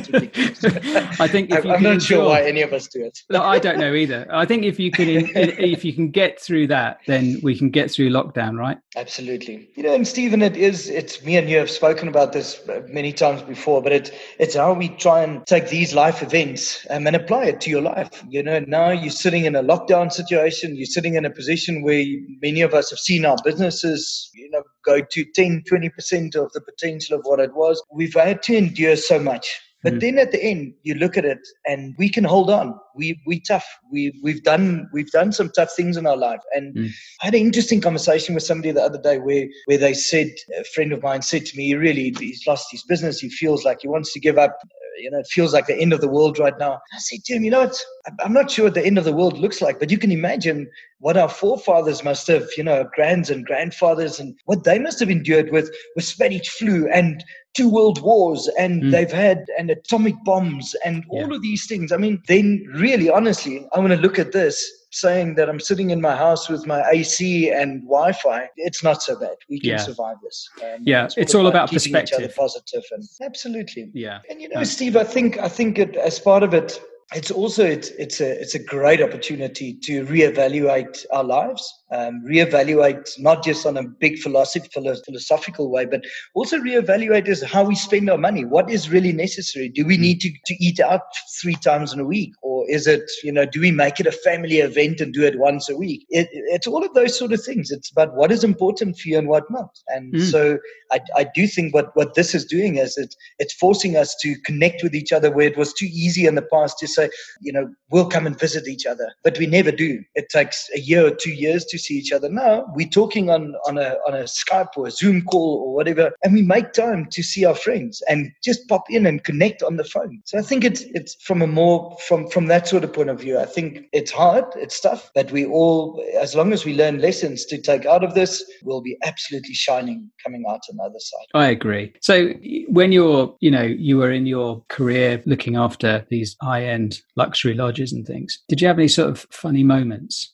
I 1.20 1.28
think 1.28 1.52
I'm 1.52 1.66
not 1.66 1.76
endure, 1.76 2.00
sure 2.00 2.24
why 2.26 2.42
any 2.42 2.62
of 2.62 2.72
us 2.72 2.88
do 2.88 3.04
it. 3.04 3.18
no, 3.30 3.42
I 3.42 3.58
don't 3.58 3.78
know 3.78 3.94
either. 3.94 4.26
I 4.30 4.46
think 4.46 4.64
if 4.64 4.78
you 4.78 4.90
can 4.90 5.08
if 5.34 5.84
you 5.84 5.92
can 5.92 6.10
get 6.10 6.40
through 6.40 6.68
that, 6.68 7.00
then 7.06 7.40
we 7.42 7.56
can 7.56 7.70
get 7.70 7.90
through 7.90 8.10
lockdown, 8.10 8.58
right? 8.58 8.78
Absolutely. 8.96 9.68
You 9.74 9.82
know, 9.82 9.94
and 9.94 10.06
Stephen, 10.06 10.42
it 10.42 10.56
is 10.56 10.88
it's 10.88 11.22
me 11.24 11.36
and 11.36 11.48
you 11.48 11.58
have 11.58 11.70
spoken 11.70 12.08
about 12.08 12.32
this 12.32 12.60
many 12.88 13.12
times 13.12 13.42
before, 13.42 13.82
but 13.82 13.92
it's 13.92 14.10
it's 14.38 14.54
how 14.54 14.72
we 14.72 14.88
try 14.88 15.22
and 15.22 15.46
take 15.46 15.68
these 15.68 15.94
life 15.94 16.22
events 16.22 16.86
um, 16.90 17.06
and 17.06 17.16
apply 17.16 17.44
it 17.46 17.60
to 17.62 17.70
your 17.70 17.82
life. 17.82 18.24
You 18.28 18.42
know, 18.42 18.60
now 18.60 18.90
you're 18.90 19.10
sitting 19.10 19.44
in 19.44 19.56
a 19.56 19.62
lockdown 19.62 20.12
situation, 20.12 20.76
you're 20.76 20.86
sitting 20.86 21.14
in 21.14 21.24
a 21.24 21.30
position 21.30 21.82
where 21.82 22.04
many 22.42 22.60
of 22.60 22.74
us 22.74 22.90
have 22.90 22.98
seen 22.98 23.24
our 23.24 23.36
businesses, 23.44 24.30
you 24.34 24.50
know, 24.50 24.62
go 24.84 25.00
to 25.00 25.24
10, 25.34 25.64
20% 25.70 26.36
of 26.36 26.52
the 26.52 26.60
potential 26.60 27.18
of 27.18 27.24
what 27.24 27.40
it 27.40 27.54
was. 27.54 27.82
We've 27.92 28.14
had 28.14 28.42
to 28.44 28.56
endure 28.56 28.96
so 28.96 29.18
much. 29.18 29.60
But 29.82 29.94
mm. 29.94 30.00
then 30.00 30.18
at 30.18 30.30
the 30.30 30.42
end, 30.42 30.74
you 30.82 30.94
look 30.94 31.16
at 31.16 31.24
it 31.24 31.40
and 31.66 31.94
we 31.98 32.08
can 32.08 32.24
hold 32.24 32.50
on. 32.50 32.78
We 32.94 33.20
we 33.26 33.40
tough. 33.40 33.66
We 33.90 34.12
we've 34.22 34.42
done 34.42 34.88
we've 34.92 35.10
done 35.10 35.32
some 35.32 35.50
tough 35.50 35.72
things 35.72 35.96
in 35.96 36.06
our 36.06 36.16
life. 36.16 36.40
And 36.52 36.74
mm. 36.74 36.90
I 37.20 37.26
had 37.26 37.34
an 37.34 37.40
interesting 37.40 37.80
conversation 37.80 38.34
with 38.34 38.44
somebody 38.44 38.70
the 38.70 38.82
other 38.82 39.00
day 39.00 39.18
where 39.18 39.46
where 39.66 39.78
they 39.78 39.94
said 39.94 40.30
a 40.56 40.64
friend 40.64 40.92
of 40.92 41.02
mine 41.02 41.22
said 41.22 41.46
to 41.46 41.56
me, 41.56 41.66
he 41.66 41.74
really 41.74 42.14
he's 42.18 42.46
lost 42.46 42.68
his 42.70 42.84
business. 42.84 43.18
He 43.18 43.28
feels 43.28 43.64
like 43.64 43.78
he 43.82 43.88
wants 43.88 44.12
to 44.12 44.20
give 44.20 44.38
up 44.38 44.56
you 44.98 45.10
know, 45.10 45.18
it 45.18 45.26
feels 45.26 45.52
like 45.52 45.66
the 45.66 45.78
end 45.78 45.92
of 45.92 46.00
the 46.00 46.08
world 46.08 46.38
right 46.38 46.58
now. 46.58 46.74
I 46.92 46.98
said 46.98 47.24
to 47.24 47.34
him, 47.34 47.44
you 47.44 47.50
know 47.50 47.60
what? 47.60 47.84
I'm 48.24 48.32
not 48.32 48.50
sure 48.50 48.66
what 48.66 48.74
the 48.74 48.84
end 48.84 48.98
of 48.98 49.04
the 49.04 49.12
world 49.12 49.38
looks 49.38 49.60
like, 49.60 49.78
but 49.78 49.90
you 49.90 49.98
can 49.98 50.12
imagine 50.12 50.68
what 50.98 51.16
our 51.16 51.28
forefathers 51.28 52.04
must 52.04 52.26
have, 52.28 52.48
you 52.56 52.64
know, 52.64 52.88
grands 52.94 53.30
and 53.30 53.46
grandfathers 53.46 54.20
and 54.20 54.36
what 54.44 54.64
they 54.64 54.78
must 54.78 55.00
have 55.00 55.10
endured 55.10 55.50
with, 55.50 55.70
with 55.96 56.04
Spanish 56.04 56.48
flu 56.48 56.88
and 56.88 57.24
two 57.54 57.68
world 57.68 58.00
wars 58.02 58.48
and 58.58 58.82
mm. 58.82 58.90
they've 58.90 59.12
had 59.12 59.44
and 59.58 59.70
atomic 59.70 60.14
bombs 60.24 60.74
and 60.84 61.04
all 61.10 61.34
of 61.34 61.42
these 61.42 61.66
things. 61.66 61.92
I 61.92 61.96
mean, 61.96 62.22
then 62.28 62.64
really, 62.74 63.10
honestly, 63.10 63.66
I 63.74 63.78
want 63.78 63.92
to 63.92 63.98
look 63.98 64.18
at 64.18 64.32
this 64.32 64.64
saying 64.92 65.34
that 65.36 65.48
I'm 65.48 65.58
sitting 65.58 65.90
in 65.90 66.00
my 66.00 66.14
house 66.14 66.48
with 66.48 66.66
my 66.66 66.82
AC 66.90 67.50
and 67.50 67.82
Wi-Fi. 67.82 68.48
It's 68.56 68.84
not 68.84 69.02
so 69.02 69.18
bad. 69.18 69.36
We 69.48 69.58
can 69.58 69.70
yeah. 69.70 69.76
survive 69.78 70.16
this. 70.22 70.48
Um, 70.62 70.80
yeah, 70.82 71.06
it's, 71.06 71.16
it's 71.16 71.34
all 71.34 71.46
about, 71.46 71.64
about 71.64 71.72
perspective. 71.72 72.34
positive 72.36 72.84
and 72.92 73.02
absolutely. 73.22 73.90
Yeah. 73.94 74.20
And 74.30 74.40
you 74.40 74.48
know, 74.50 74.62
Steve, 74.64 74.96
I 74.96 75.04
think 75.04 75.38
I 75.38 75.48
think 75.48 75.78
it, 75.78 75.96
as 75.96 76.18
part 76.20 76.42
of 76.42 76.54
it, 76.54 76.80
it's 77.14 77.30
also 77.30 77.64
it's, 77.64 77.88
it's 77.90 78.20
a 78.20 78.40
it's 78.40 78.54
a 78.54 78.58
great 78.58 79.02
opportunity 79.02 79.74
to 79.74 80.04
reevaluate 80.06 81.04
our 81.10 81.24
lives 81.24 81.81
um, 81.92 82.22
reevaluate 82.26 83.08
not 83.18 83.44
just 83.44 83.66
on 83.66 83.76
a 83.76 83.82
big 83.82 84.18
philosophy, 84.18 84.68
philosophical 84.72 85.70
way, 85.70 85.84
but 85.84 86.02
also 86.34 86.58
reevaluate 86.58 87.28
is 87.28 87.42
how 87.42 87.62
we 87.62 87.74
spend 87.74 88.08
our 88.08 88.18
money. 88.18 88.44
What 88.44 88.70
is 88.70 88.90
really 88.90 89.12
necessary? 89.12 89.68
Do 89.68 89.84
we 89.84 89.96
need 89.98 90.20
to, 90.22 90.30
to 90.46 90.64
eat 90.64 90.80
out 90.80 91.02
three 91.40 91.56
times 91.56 91.92
in 91.92 92.00
a 92.00 92.04
week? 92.04 92.32
Or 92.42 92.68
is 92.70 92.86
it, 92.86 93.10
you 93.22 93.32
know, 93.32 93.44
do 93.44 93.60
we 93.60 93.70
make 93.70 94.00
it 94.00 94.06
a 94.06 94.12
family 94.12 94.58
event 94.58 95.00
and 95.00 95.12
do 95.12 95.22
it 95.22 95.38
once 95.38 95.68
a 95.68 95.76
week? 95.76 96.06
It, 96.08 96.28
it's 96.32 96.66
all 96.66 96.84
of 96.84 96.94
those 96.94 97.18
sort 97.18 97.32
of 97.32 97.44
things. 97.44 97.70
It's 97.70 97.90
about 97.90 98.14
what 98.14 98.32
is 98.32 98.42
important 98.42 98.98
for 98.98 99.08
you 99.08 99.18
and 99.18 99.28
what 99.28 99.50
not. 99.50 99.78
And 99.88 100.14
mm. 100.14 100.30
so 100.30 100.58
I, 100.92 101.00
I 101.16 101.26
do 101.34 101.46
think 101.46 101.74
what, 101.74 101.94
what 101.94 102.14
this 102.14 102.34
is 102.34 102.46
doing 102.46 102.76
is 102.76 102.96
it, 102.96 103.14
it's 103.38 103.54
forcing 103.54 103.96
us 103.96 104.14
to 104.22 104.34
connect 104.44 104.82
with 104.82 104.94
each 104.94 105.12
other 105.12 105.30
where 105.30 105.46
it 105.46 105.58
was 105.58 105.74
too 105.74 105.86
easy 105.86 106.26
in 106.26 106.36
the 106.36 106.42
past 106.42 106.78
to 106.78 106.88
say, 106.88 107.10
you 107.42 107.52
know, 107.52 107.68
we'll 107.90 108.08
come 108.08 108.26
and 108.26 108.38
visit 108.38 108.66
each 108.66 108.86
other. 108.86 109.12
But 109.22 109.38
we 109.38 109.46
never 109.46 109.70
do. 109.70 110.02
It 110.14 110.30
takes 110.30 110.68
a 110.74 110.80
year 110.80 111.06
or 111.06 111.10
two 111.10 111.32
years 111.32 111.66
to 111.66 111.81
see 111.82 111.94
each 111.94 112.12
other. 112.12 112.28
Now 112.28 112.66
we're 112.74 112.88
talking 112.88 113.30
on, 113.30 113.54
on 113.66 113.78
a 113.78 113.96
on 114.06 114.14
a 114.14 114.24
Skype 114.24 114.76
or 114.76 114.86
a 114.86 114.90
Zoom 114.90 115.22
call 115.22 115.62
or 115.64 115.74
whatever, 115.74 116.12
and 116.22 116.32
we 116.32 116.42
make 116.42 116.72
time 116.72 117.08
to 117.10 117.22
see 117.22 117.44
our 117.44 117.54
friends 117.54 118.02
and 118.08 118.30
just 118.42 118.68
pop 118.68 118.84
in 118.90 119.06
and 119.06 119.24
connect 119.24 119.62
on 119.62 119.76
the 119.76 119.84
phone. 119.84 120.20
So 120.24 120.38
I 120.38 120.42
think 120.42 120.64
it's 120.64 120.82
it's 120.94 121.16
from 121.22 121.42
a 121.42 121.46
more 121.46 121.96
from 122.06 122.28
from 122.28 122.46
that 122.46 122.68
sort 122.68 122.84
of 122.84 122.92
point 122.92 123.10
of 123.10 123.20
view. 123.20 123.38
I 123.38 123.46
think 123.46 123.86
it's 123.92 124.10
hard, 124.10 124.44
it's 124.56 124.80
tough, 124.80 125.10
but 125.14 125.30
we 125.32 125.44
all, 125.44 126.02
as 126.20 126.34
long 126.34 126.52
as 126.52 126.64
we 126.64 126.74
learn 126.74 127.00
lessons 127.00 127.44
to 127.46 127.60
take 127.60 127.86
out 127.86 128.04
of 128.04 128.14
this, 128.14 128.44
we'll 128.62 128.80
be 128.80 128.96
absolutely 129.04 129.54
shining 129.54 130.10
coming 130.22 130.44
out 130.48 130.60
on 130.70 130.76
the 130.76 130.82
other 130.84 130.98
side. 130.98 131.26
I 131.34 131.48
agree. 131.48 131.92
So 132.00 132.32
when 132.68 132.92
you're, 132.92 133.34
you 133.40 133.50
know, 133.50 133.62
you 133.62 133.98
were 133.98 134.12
in 134.12 134.26
your 134.26 134.64
career 134.68 135.22
looking 135.26 135.56
after 135.56 136.06
these 136.10 136.36
high 136.42 136.64
end 136.64 137.00
luxury 137.16 137.54
lodges 137.54 137.92
and 137.92 138.06
things, 138.06 138.38
did 138.48 138.60
you 138.60 138.68
have 138.68 138.78
any 138.78 138.88
sort 138.88 139.10
of 139.10 139.26
funny 139.30 139.64
moments? 139.64 140.32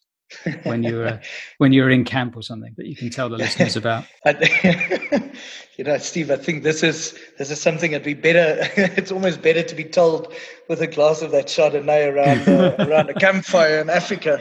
When 0.65 0.83
you 0.83 0.97
were 0.97 1.21
when 1.59 1.73
you 1.73 1.83
were 1.83 1.91
in 1.91 2.05
camp 2.05 2.37
or 2.37 2.43
something 2.43 2.75
that 2.77 2.87
you 2.87 2.97
can 2.97 3.11
tell 3.11 3.29
the 3.29 3.37
listeners 3.37 3.77
about? 3.77 4.05
you 5.79 5.85
know, 5.85 5.97
Steve, 5.99 6.31
I 6.31 6.37
think 6.37 6.65
this 6.65 6.83
is 6.83 7.19
this 7.39 7.51
is 7.51 7.61
something 7.61 7.93
that'd 7.93 8.05
be 8.05 8.15
better. 8.15 8.69
it's 8.77 9.13
almost 9.13 9.43
better 9.43 9.63
to 9.63 9.75
be 9.75 9.85
told 9.85 10.35
with 10.69 10.83
a 10.83 10.87
glass 10.87 11.23
of 11.23 11.31
that 11.31 11.47
Chardonnay 11.47 12.13
around 12.13 12.49
uh, 12.49 12.85
around 12.85 13.11
a 13.11 13.15
campfire 13.15 13.79
in 13.79 13.89
Africa. 13.89 14.39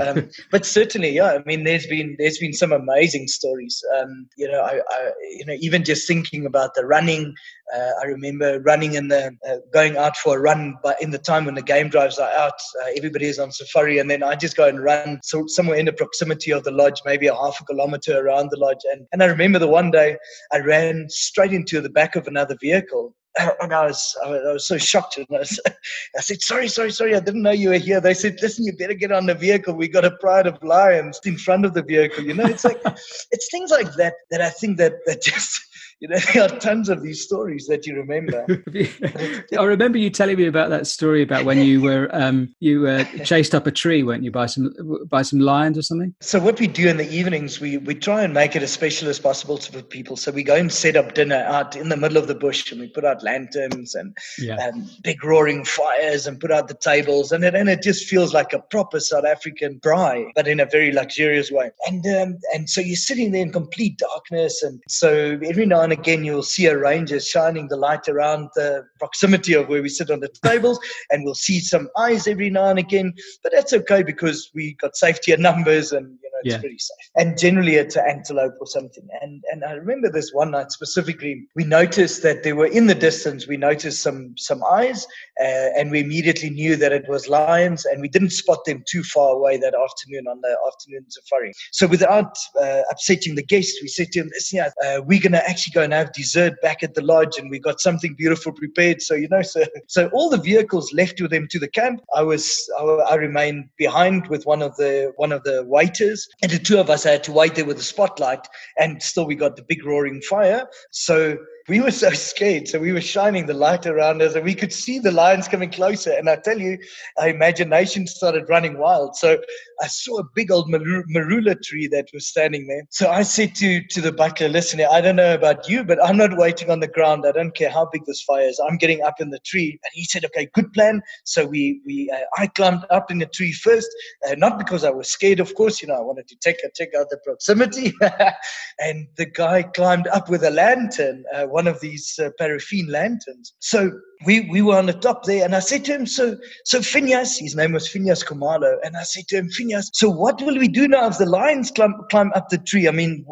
Um, 0.00 0.28
but 0.50 0.66
certainly, 0.66 1.10
yeah, 1.10 1.32
I 1.32 1.42
mean, 1.44 1.64
there's 1.64 1.86
been 1.86 2.16
there's 2.18 2.38
been 2.38 2.52
some 2.52 2.72
amazing 2.72 3.28
stories. 3.28 3.82
Um, 3.98 4.28
you 4.36 4.46
know, 4.46 4.60
I, 4.60 4.80
I, 4.88 5.12
you 5.30 5.46
know 5.46 5.56
even 5.58 5.84
just 5.84 6.06
thinking 6.06 6.46
about 6.46 6.74
the 6.74 6.84
running. 6.84 7.34
Uh, 7.74 7.90
I 8.02 8.06
remember 8.06 8.60
running 8.60 8.94
in 8.94 9.08
the 9.08 9.36
uh, 9.48 9.56
going 9.72 9.96
out 9.96 10.16
for 10.16 10.36
a 10.36 10.40
run, 10.40 10.76
but 10.82 11.00
in 11.00 11.10
the 11.10 11.18
time 11.18 11.44
when 11.44 11.54
the 11.54 11.62
game 11.62 11.88
drives 11.88 12.18
are 12.18 12.30
out, 12.30 12.58
uh, 12.82 12.88
everybody 12.96 13.26
is 13.26 13.38
on 13.38 13.52
safari, 13.52 13.98
and 13.98 14.10
then 14.10 14.22
I 14.22 14.34
just 14.34 14.56
go 14.56 14.68
and 14.68 14.82
run 14.82 15.20
so 15.22 15.44
somewhere 15.46 15.78
in 15.78 15.86
the 15.86 15.92
proximity 15.92 16.52
of 16.52 16.64
the 16.64 16.70
lodge, 16.70 17.00
maybe 17.04 17.26
a 17.26 17.34
half 17.34 17.60
a 17.60 17.64
kilometer 17.64 18.18
around 18.18 18.50
the 18.50 18.58
lodge. 18.58 18.84
And 18.92 19.06
and 19.12 19.22
I 19.22 19.26
remember 19.26 19.58
the 19.58 19.68
one 19.68 19.90
day 19.90 20.16
I 20.52 20.58
ran 20.58 21.06
straight 21.08 21.52
into 21.52 21.80
the 21.80 21.90
back 21.90 22.16
of 22.16 22.26
another 22.26 22.56
vehicle 22.60 23.14
and 23.60 23.72
I 23.72 23.86
was, 23.86 24.16
I 24.24 24.28
was 24.28 24.66
so 24.66 24.78
shocked. 24.78 25.16
And 25.16 25.26
I, 25.32 25.38
was, 25.38 25.60
I, 26.16 26.20
said, 26.20 26.40
sorry, 26.40 26.68
sorry, 26.68 26.90
sorry. 26.90 27.14
I 27.14 27.20
didn't 27.20 27.42
know 27.42 27.50
you 27.50 27.70
were 27.70 27.78
here. 27.78 28.00
They 28.00 28.14
said, 28.14 28.38
listen, 28.40 28.64
you 28.64 28.72
better 28.76 28.94
get 28.94 29.12
on 29.12 29.26
the 29.26 29.34
vehicle. 29.34 29.74
We 29.74 29.88
got 29.88 30.04
a 30.04 30.12
pride 30.12 30.46
of 30.46 30.62
lions 30.62 31.20
in 31.24 31.36
front 31.38 31.64
of 31.64 31.74
the 31.74 31.82
vehicle. 31.82 32.24
You 32.24 32.34
know, 32.34 32.46
it's 32.46 32.64
like, 32.64 32.80
it's 33.30 33.50
things 33.50 33.70
like 33.70 33.92
that 33.94 34.14
that 34.30 34.40
I 34.40 34.50
think 34.50 34.78
that, 34.78 34.94
that 35.06 35.22
just, 35.22 35.60
you 36.04 36.10
know, 36.10 36.18
there 36.34 36.42
are 36.42 36.60
tons 36.60 36.90
of 36.90 37.02
these 37.02 37.22
stories 37.22 37.66
that 37.66 37.86
you 37.86 37.96
remember. 37.96 38.44
I 39.58 39.64
remember 39.64 39.96
you 39.96 40.10
telling 40.10 40.36
me 40.36 40.46
about 40.46 40.68
that 40.68 40.86
story 40.86 41.22
about 41.22 41.46
when 41.46 41.62
you 41.62 41.80
were 41.80 42.10
um, 42.12 42.54
you 42.60 42.86
uh, 42.86 43.04
chased 43.24 43.54
up 43.54 43.66
a 43.66 43.70
tree, 43.70 44.02
weren't 44.02 44.22
you, 44.22 44.30
by 44.30 44.44
some 44.44 44.74
by 45.08 45.22
some 45.22 45.40
lions 45.40 45.78
or 45.78 45.82
something? 45.82 46.14
So 46.20 46.38
what 46.38 46.60
we 46.60 46.66
do 46.66 46.88
in 46.88 46.98
the 46.98 47.10
evenings, 47.10 47.58
we 47.58 47.78
we 47.78 47.94
try 47.94 48.22
and 48.22 48.34
make 48.34 48.54
it 48.54 48.62
as 48.62 48.70
special 48.70 49.08
as 49.08 49.18
possible 49.18 49.56
for 49.56 49.80
people. 49.80 50.18
So 50.18 50.30
we 50.30 50.42
go 50.42 50.54
and 50.56 50.70
set 50.70 50.94
up 50.94 51.14
dinner 51.14 51.36
out 51.36 51.74
in 51.74 51.88
the 51.88 51.96
middle 51.96 52.18
of 52.18 52.26
the 52.26 52.34
bush, 52.34 52.70
and 52.70 52.82
we 52.82 52.88
put 52.88 53.06
out 53.06 53.22
lanterns 53.22 53.94
and, 53.94 54.14
yeah. 54.38 54.56
and 54.60 54.86
big 55.02 55.24
roaring 55.24 55.64
fires, 55.64 56.26
and 56.26 56.38
put 56.38 56.50
out 56.50 56.68
the 56.68 56.74
tables, 56.74 57.32
and 57.32 57.44
it 57.44 57.54
and 57.54 57.70
it 57.70 57.82
just 57.82 58.06
feels 58.06 58.34
like 58.34 58.52
a 58.52 58.58
proper 58.58 59.00
South 59.00 59.24
African 59.24 59.80
braai, 59.80 60.26
but 60.34 60.46
in 60.46 60.60
a 60.60 60.66
very 60.66 60.92
luxurious 60.92 61.50
way. 61.50 61.70
And 61.86 62.04
um, 62.06 62.38
and 62.52 62.68
so 62.68 62.82
you're 62.82 62.96
sitting 62.96 63.32
there 63.32 63.40
in 63.40 63.52
complete 63.52 63.96
darkness, 63.96 64.62
and 64.62 64.82
so 64.86 65.38
every 65.42 65.64
now 65.64 65.80
and 65.80 65.93
again 65.94 66.24
you'll 66.24 66.42
see 66.42 66.66
a 66.66 66.78
ranger 66.78 67.18
shining 67.18 67.68
the 67.68 67.76
light 67.76 68.08
around 68.08 68.50
the 68.54 68.84
proximity 68.98 69.54
of 69.54 69.68
where 69.68 69.82
we 69.82 69.88
sit 69.88 70.10
on 70.10 70.20
the 70.20 70.28
tables, 70.44 70.78
and 71.10 71.24
we'll 71.24 71.34
see 71.34 71.60
some 71.60 71.88
eyes 71.98 72.26
every 72.26 72.50
now 72.50 72.66
and 72.66 72.78
again. 72.78 73.14
But 73.42 73.52
that's 73.54 73.72
okay 73.72 74.02
because 74.02 74.50
we 74.54 74.74
got 74.74 74.96
safety 74.96 75.32
in 75.32 75.40
numbers, 75.40 75.92
and 75.92 76.18
it's 76.44 76.54
yeah. 76.54 76.60
pretty 76.60 76.78
safe. 76.78 77.10
And 77.16 77.38
generally 77.38 77.76
it's 77.76 77.96
an 77.96 78.04
antelope 78.08 78.54
or 78.60 78.66
something. 78.66 79.06
And 79.20 79.42
and 79.50 79.64
I 79.64 79.72
remember 79.72 80.10
this 80.10 80.32
one 80.32 80.50
night 80.50 80.72
specifically, 80.72 81.46
we 81.56 81.64
noticed 81.64 82.22
that 82.22 82.42
there 82.42 82.56
were 82.56 82.66
in 82.66 82.86
the 82.86 82.94
distance. 82.94 83.46
We 83.46 83.56
noticed 83.56 84.02
some 84.02 84.34
some 84.36 84.62
eyes, 84.64 85.06
uh, 85.40 85.70
and 85.76 85.90
we 85.90 86.00
immediately 86.00 86.50
knew 86.50 86.76
that 86.76 86.92
it 86.92 87.08
was 87.08 87.28
lions, 87.28 87.84
and 87.86 88.00
we 88.00 88.08
didn't 88.08 88.30
spot 88.30 88.64
them 88.66 88.84
too 88.86 89.02
far 89.02 89.34
away 89.34 89.56
that 89.56 89.74
afternoon 89.74 90.26
on 90.28 90.40
the 90.42 90.56
afternoon 90.66 91.06
safari. 91.08 91.52
So 91.72 91.86
without 91.86 92.36
uh, 92.60 92.82
upsetting 92.90 93.34
the 93.34 93.42
guests, 93.42 93.78
we 93.80 93.88
said 93.88 94.12
to 94.12 94.20
them, 94.20 94.30
"Listen, 94.34 94.56
yeah, 94.58 94.70
uh, 94.84 95.02
we're 95.02 95.20
going 95.20 95.32
to 95.32 95.48
actually 95.48 95.72
go 95.72 95.82
and 95.82 95.92
have 95.92 96.12
dessert 96.12 96.60
back 96.60 96.82
at 96.82 96.94
the 96.94 97.02
lodge, 97.02 97.38
and 97.38 97.50
we 97.50 97.58
got 97.58 97.80
something 97.80 98.14
beautiful 98.14 98.52
prepared." 98.52 99.00
So 99.00 99.14
you 99.14 99.28
know, 99.28 99.42
so 99.42 99.64
so 99.88 100.08
all 100.12 100.28
the 100.28 100.38
vehicles 100.38 100.92
left 100.92 101.20
with 101.20 101.30
them 101.30 101.48
to 101.50 101.58
the 101.58 101.68
camp. 101.68 102.00
I 102.14 102.22
was 102.22 102.44
I, 102.78 102.82
I 102.82 103.14
remained 103.14 103.68
behind 103.78 104.28
with 104.28 104.44
one 104.44 104.62
of 104.62 104.76
the 104.76 105.12
one 105.16 105.32
of 105.32 105.42
the 105.44 105.64
waiters, 105.66 106.28
and 106.42 106.50
the 106.50 106.58
two 106.58 106.78
of 106.78 106.90
us 106.90 107.04
had 107.04 107.24
to 107.24 107.32
wait 107.32 107.54
there 107.54 107.64
with 107.64 107.76
the 107.76 107.82
spotlight, 107.82 108.46
and 108.78 109.02
still 109.02 109.26
we 109.26 109.34
got 109.34 109.56
the 109.56 109.62
big 109.62 109.84
roaring 109.84 110.20
fire. 110.20 110.66
So 110.90 111.36
we 111.68 111.80
were 111.80 111.90
so 111.90 112.10
scared. 112.10 112.68
So 112.68 112.78
we 112.78 112.92
were 112.92 113.00
shining 113.00 113.46
the 113.46 113.54
light 113.54 113.86
around 113.86 114.20
us 114.20 114.34
and 114.34 114.44
we 114.44 114.54
could 114.54 114.72
see 114.72 114.98
the 114.98 115.10
lions 115.10 115.48
coming 115.48 115.70
closer. 115.70 116.12
And 116.12 116.28
I 116.28 116.36
tell 116.36 116.58
you, 116.58 116.78
our 117.18 117.28
imagination 117.28 118.06
started 118.06 118.48
running 118.50 118.78
wild. 118.78 119.16
So 119.16 119.38
I 119.82 119.86
saw 119.86 120.18
a 120.18 120.24
big 120.34 120.50
old 120.50 120.70
marula 120.70 121.62
tree 121.62 121.88
that 121.88 122.08
was 122.12 122.26
standing 122.26 122.66
there. 122.66 122.82
So 122.90 123.10
I 123.10 123.22
said 123.22 123.54
to, 123.56 123.82
to 123.82 124.00
the 124.02 124.12
butler, 124.12 124.48
listen, 124.48 124.80
I 124.80 125.00
don't 125.00 125.16
know 125.16 125.32
about 125.32 125.66
you, 125.66 125.84
but 125.84 126.04
I'm 126.04 126.18
not 126.18 126.36
waiting 126.36 126.70
on 126.70 126.80
the 126.80 126.88
ground. 126.88 127.24
I 127.26 127.32
don't 127.32 127.56
care 127.56 127.70
how 127.70 127.88
big 127.90 128.04
this 128.04 128.22
fire 128.22 128.46
is. 128.46 128.60
I'm 128.68 128.76
getting 128.76 129.02
up 129.02 129.20
in 129.20 129.30
the 129.30 129.40
tree. 129.40 129.70
And 129.70 129.90
he 129.94 130.04
said, 130.04 130.24
okay, 130.26 130.48
good 130.52 130.70
plan. 130.74 131.00
So 131.24 131.46
we, 131.46 131.80
we 131.86 132.10
uh, 132.14 132.24
I 132.36 132.46
climbed 132.48 132.84
up 132.90 133.10
in 133.10 133.18
the 133.18 133.26
tree 133.26 133.52
first, 133.52 133.88
uh, 134.28 134.34
not 134.36 134.58
because 134.58 134.84
I 134.84 134.90
was 134.90 135.08
scared, 135.08 135.40
of 135.40 135.54
course, 135.54 135.80
you 135.80 135.88
know, 135.88 135.94
I 135.94 136.00
wanted 136.00 136.28
to 136.28 136.36
take, 136.36 136.58
take 136.74 136.94
out 136.94 137.08
the 137.08 137.18
proximity. 137.24 137.94
and 138.78 139.08
the 139.16 139.26
guy 139.26 139.62
climbed 139.62 140.08
up 140.08 140.28
with 140.28 140.44
a 140.44 140.50
lantern. 140.50 141.24
Uh, 141.34 141.46
one 141.54 141.68
of 141.68 141.80
these 141.80 142.18
uh, 142.18 142.30
paraffin 142.36 142.88
lanterns. 142.88 143.54
So 143.60 143.92
we, 144.26 144.48
we 144.50 144.60
were 144.60 144.76
on 144.76 144.86
the 144.86 144.92
top 144.92 145.22
there, 145.22 145.44
and 145.44 145.54
I 145.54 145.60
said 145.60 145.84
to 145.84 145.92
him, 145.94 146.04
so 146.04 146.36
so 146.64 146.82
Phineas, 146.82 147.38
his 147.38 147.54
name 147.54 147.72
was 147.72 147.86
Phineas 147.86 148.24
Khumalo, 148.24 148.72
and 148.82 148.96
I 148.96 149.04
said 149.04 149.28
to 149.28 149.36
him, 149.36 149.48
Phineas, 149.50 149.88
so 149.94 150.10
what 150.10 150.42
will 150.42 150.58
we 150.58 150.66
do 150.66 150.88
now 150.88 151.06
if 151.06 151.18
the 151.18 151.26
lions 151.26 151.70
climb, 151.70 151.94
climb 152.10 152.32
up 152.34 152.48
the 152.48 152.58
tree? 152.58 152.88
I 152.88 152.90
mean, 152.90 153.24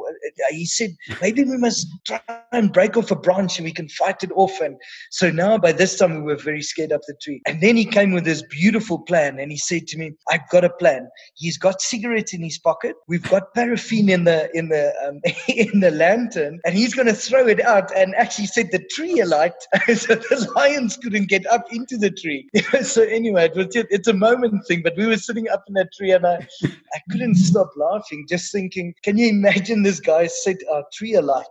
he 0.51 0.67
said 0.67 0.91
maybe 1.21 1.45
we 1.45 1.57
must 1.57 1.87
try 2.07 2.21
and 2.53 2.73
break 2.73 2.97
off 2.97 3.11
a 3.11 3.17
branch 3.17 3.59
and 3.59 3.65
we 3.65 3.73
can 3.73 3.89
fight 3.89 4.23
it 4.23 4.31
off. 4.35 4.61
And 4.61 4.77
so 5.11 5.31
now 5.31 5.59
by 5.59 5.73
this 5.73 5.99
time 5.99 6.15
we 6.15 6.23
were 6.23 6.37
very 6.37 6.63
scared 6.63 6.93
up 6.93 7.03
the 7.07 7.15
tree. 7.23 7.41
And 7.47 7.61
then 7.61 7.77
he 7.77 7.85
came 7.85 8.13
with 8.13 8.25
this 8.25 8.43
beautiful 8.51 8.99
plan, 9.01 9.39
and 9.39 9.51
he 9.51 9.59
said 9.59 9.87
to 9.89 9.99
me, 9.99 10.13
I've 10.31 10.49
got 10.51 10.65
a 10.65 10.71
plan. 10.71 11.09
He's 11.35 11.59
got 11.59 11.81
cigarettes 11.81 12.35
in 12.35 12.43
his 12.43 12.59
pocket. 12.59 12.97
We've 13.09 13.29
got 13.29 13.55
paraffin 13.55 14.09
in 14.09 14.25
the 14.25 14.51
in 14.55 14.69
the 14.69 14.93
um, 15.07 15.21
in 15.49 15.81
the 15.81 15.91
lantern, 15.91 16.61
and 16.65 16.75
he's 16.75 16.95
going 16.95 17.09
to 17.09 17.15
throw 17.15 17.47
it 17.47 17.61
out 17.61 17.95
and 17.97 18.15
actually 18.17 18.47
set 18.47 18.71
the 18.71 18.85
tree 18.91 19.21
alight 19.21 19.55
so 19.87 20.15
the 20.15 20.53
lions 20.57 20.97
couldn't 20.97 21.29
get 21.29 21.47
up 21.47 21.65
into 21.73 21.97
the 21.97 22.11
tree. 22.11 22.49
so 22.83 23.03
anyway, 23.03 23.47
it 23.47 23.57
was 23.57 23.67
just, 23.67 23.87
it's 23.91 24.09
a 24.09 24.13
moment 24.13 24.67
thing. 24.67 24.83
But 24.83 24.97
we 24.97 25.07
were 25.07 25.17
sitting 25.17 25.49
up 25.49 25.65
in 25.69 25.75
that 25.75 25.93
tree, 25.93 26.13
and 26.13 26.27
I, 26.27 26.47
I 26.65 27.01
couldn't 27.11 27.37
stop 27.37 27.71
laughing, 27.77 28.27
just 28.29 28.53
thinking, 28.53 28.95
can 29.03 29.19
you 29.19 29.29
imagine 29.29 29.83
this 29.83 30.01
guy 30.01 30.22
set 30.27 30.59
our 30.71 30.85
tree 30.93 31.15
alight? 31.15 31.47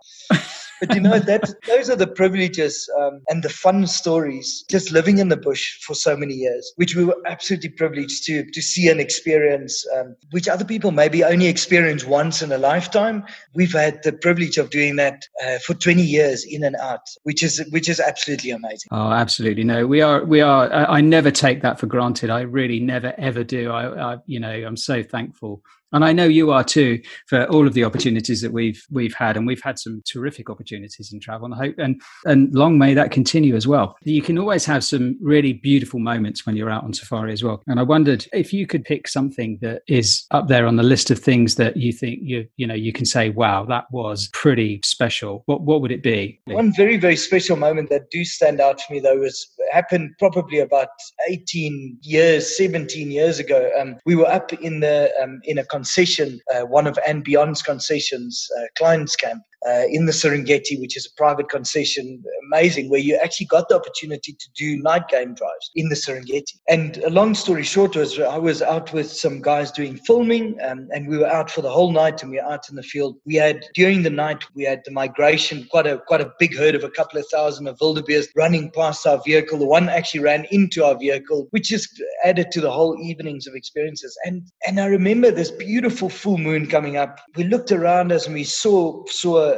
but 0.81 0.95
you 0.95 0.99
know 0.99 1.19
that 1.19 1.53
those 1.67 1.89
are 1.89 1.95
the 1.95 2.07
privileges 2.07 2.89
um, 2.99 3.21
and 3.29 3.43
the 3.43 3.49
fun 3.49 3.88
stories. 3.88 4.65
Just 4.69 4.91
living 4.91 5.19
in 5.19 5.29
the 5.29 5.38
bush 5.38 5.79
for 5.81 5.93
so 5.93 6.17
many 6.17 6.34
years, 6.34 6.73
which 6.75 6.95
we 6.95 7.05
were 7.05 7.15
absolutely 7.25 7.69
privileged 7.69 8.25
to 8.25 8.43
to 8.51 8.62
see 8.62 8.89
and 8.89 8.99
experience, 8.99 9.86
um, 9.97 10.15
which 10.31 10.49
other 10.49 10.65
people 10.65 10.91
maybe 10.91 11.23
only 11.23 11.47
experience 11.47 12.03
once 12.03 12.41
in 12.41 12.51
a 12.51 12.57
lifetime. 12.57 13.23
We've 13.53 13.71
had 13.71 14.03
the 14.03 14.12
privilege 14.12 14.57
of 14.57 14.71
doing 14.71 14.95
that 14.97 15.23
uh, 15.45 15.60
for 15.60 15.75
20 15.75 16.01
years 16.01 16.43
in 16.43 16.63
and 16.63 16.75
out, 16.75 17.07
which 17.23 17.43
is 17.43 17.63
which 17.69 17.88
is 17.88 17.99
absolutely 17.99 18.49
amazing. 18.49 18.89
Oh, 18.91 19.12
absolutely. 19.12 19.63
No, 19.63 19.86
we 19.86 20.01
are 20.01 20.25
we 20.25 20.41
are. 20.41 20.73
I, 20.73 20.97
I 20.97 21.01
never 21.01 21.31
take 21.31 21.62
that 21.62 21.79
for 21.79 21.86
granted. 21.86 22.29
I 22.31 22.41
really 22.41 22.79
never 22.79 23.13
ever 23.17 23.43
do. 23.43 23.71
I, 23.71 24.13
I 24.13 24.17
you 24.25 24.39
know, 24.39 24.49
I'm 24.51 24.77
so 24.77 25.03
thankful 25.03 25.62
and 25.91 26.06
I 26.06 26.13
know 26.13 26.25
you 26.25 26.51
are 26.51 26.63
too 26.63 27.01
for 27.27 27.45
all 27.45 27.67
of 27.67 27.73
the 27.73 27.84
opportunities 27.84 28.41
that 28.41 28.51
we've 28.51 28.84
we've 28.89 29.13
had, 29.13 29.38
and 29.38 29.45
we've 29.45 29.62
had 29.62 29.80
some 29.80 30.01
terrific 30.06 30.49
opportunities 30.49 31.12
in 31.12 31.19
travel. 31.19 31.45
And 31.45 31.54
I 31.54 31.58
hope 31.58 31.75
and 31.77 32.01
and 32.25 32.54
long 32.54 32.77
may 32.77 32.93
that 32.93 33.12
continue 33.12 33.56
as 33.56 33.67
well. 33.67 33.95
You 34.04 34.21
can 34.21 34.38
always 34.38 34.65
have 34.65 34.84
some 34.84 35.17
really 35.21 35.54
beautiful 35.54 35.99
moments 35.99 36.45
when 36.45 36.56
you're 36.56 36.69
out 36.69 36.84
on 36.84 36.93
safari 36.93 37.34
as 37.34 37.43
well. 37.43 37.62
And 37.67 37.80
I 37.80 37.84
wondered 37.84 38.25
if 38.34 38.54
you 38.54 38.67
could 38.67 38.84
pick 38.84 39.08
something 39.08 39.58
that 39.62 39.84
is 39.88 40.25
up 40.32 40.47
there 40.47 40.65
on 40.65 40.75
the 40.75 40.84
list 40.84 41.12
of 41.12 41.19
things 41.19 41.56
that 41.56 41.77
you 41.77 41.91
think 41.91 42.19
you 42.23 42.47
you 42.58 42.67
know 42.67 42.73
you 42.73 42.93
can 42.93 43.06
say, 43.06 43.30
wow, 43.30 43.65
that 43.65 43.86
was 43.91 44.30
pretty 44.34 44.80
special. 44.84 45.43
What 45.45 45.62
what 45.62 45.82
would 45.82 45.91
it 45.91 46.04
be? 46.04 46.39
One 46.45 46.73
very 46.73 46.97
very 46.97 47.15
special 47.15 47.58
moment 47.58 47.89
that 47.89 48.10
do 48.12 48.23
stand 48.23 48.60
out 48.60 48.82
for 48.82 48.93
me 48.93 48.99
though 48.99 49.17
was 49.17 49.47
happened 49.71 50.12
probably 50.19 50.60
about 50.60 50.89
18 51.30 51.97
years, 52.01 52.56
17 52.58 53.10
years 53.10 53.39
ago. 53.39 53.71
Um, 53.80 53.97
we 54.06 54.15
were 54.15 54.27
up 54.27 54.54
in 54.54 54.82
the 54.82 55.12
um, 55.21 55.41
in 55.43 55.58
a 55.58 55.65
concession, 55.82 56.39
uh, 56.54 56.62
one 56.62 56.86
of 56.86 57.00
and 57.08 57.24
Beyond's 57.24 57.63
concessions, 57.63 58.48
uh, 58.56 58.65
Klein's 58.78 59.15
Camp, 59.15 59.41
uh, 59.67 59.84
in 59.89 60.06
the 60.06 60.12
Serengeti, 60.12 60.80
which 60.80 60.97
is 60.97 61.06
a 61.06 61.15
private 61.15 61.50
concession, 61.50 62.24
amazing, 62.47 62.89
where 62.89 63.00
you 63.00 63.15
actually 63.15 63.45
got 63.45 63.69
the 63.69 63.76
opportunity 63.76 64.34
to 64.34 64.47
do 64.56 64.82
night 64.82 65.08
game 65.08 65.34
drives 65.34 65.71
in 65.76 65.89
the 65.89 65.95
Serengeti. 65.95 66.60
And 66.67 66.97
a 66.97 67.10
long 67.10 67.36
story 67.36 67.63
short 67.63 67.95
was 67.95 68.19
I 68.19 68.38
was 68.38 68.62
out 68.62 68.91
with 68.93 69.12
some 69.12 69.41
guys 69.41 69.71
doing 69.71 69.97
filming, 69.97 70.58
um, 70.63 70.88
and 70.91 71.08
we 71.08 71.17
were 71.17 71.28
out 71.28 71.52
for 71.52 71.62
the 71.62 71.69
whole 71.69 71.91
night, 71.91 72.21
and 72.21 72.32
we 72.32 72.38
were 72.38 72.52
out 72.52 72.69
in 72.69 72.76
the 72.76 72.84
field. 72.84 73.17
We 73.26 73.36
had 73.36 73.65
during 73.76 74.04
the 74.04 74.10
night 74.10 74.43
we 74.56 74.63
had 74.63 74.82
the 74.86 74.91
migration, 74.91 75.67
quite 75.69 75.88
a 75.88 76.00
quite 76.08 76.21
a 76.21 76.32
big 76.39 76.58
herd 76.58 76.76
of 76.76 76.84
a 76.84 76.89
couple 76.89 77.19
of 77.19 77.28
thousand 77.28 77.67
of 77.67 77.78
wildebeest 77.80 78.32
running 78.36 78.71
past 78.71 79.06
our 79.06 79.21
vehicle. 79.24 79.60
The 79.60 79.65
one 79.65 79.89
actually 79.89 80.21
ran 80.21 80.45
into 80.52 80.84
our 80.84 80.97
vehicle, 80.97 81.47
which 81.52 81.69
just 81.69 82.02
added 82.24 82.52
to 82.52 82.62
the 82.62 82.71
whole 82.71 82.97
evenings 83.00 83.47
of 83.47 83.56
experiences. 83.56 84.17
And 84.26 84.43
and 84.67 84.80
I 84.80 84.86
remember 84.86 85.32
this 85.32 85.52
beautiful 85.52 86.10
full 86.10 86.38
moon 86.38 86.67
coming 86.67 86.97
up. 86.97 87.19
We 87.36 87.43
looked 87.43 87.71
around 87.71 88.12
us 88.12 88.26
and 88.26 88.34
we 88.34 88.43
saw 88.43 89.06
saw 89.06 89.50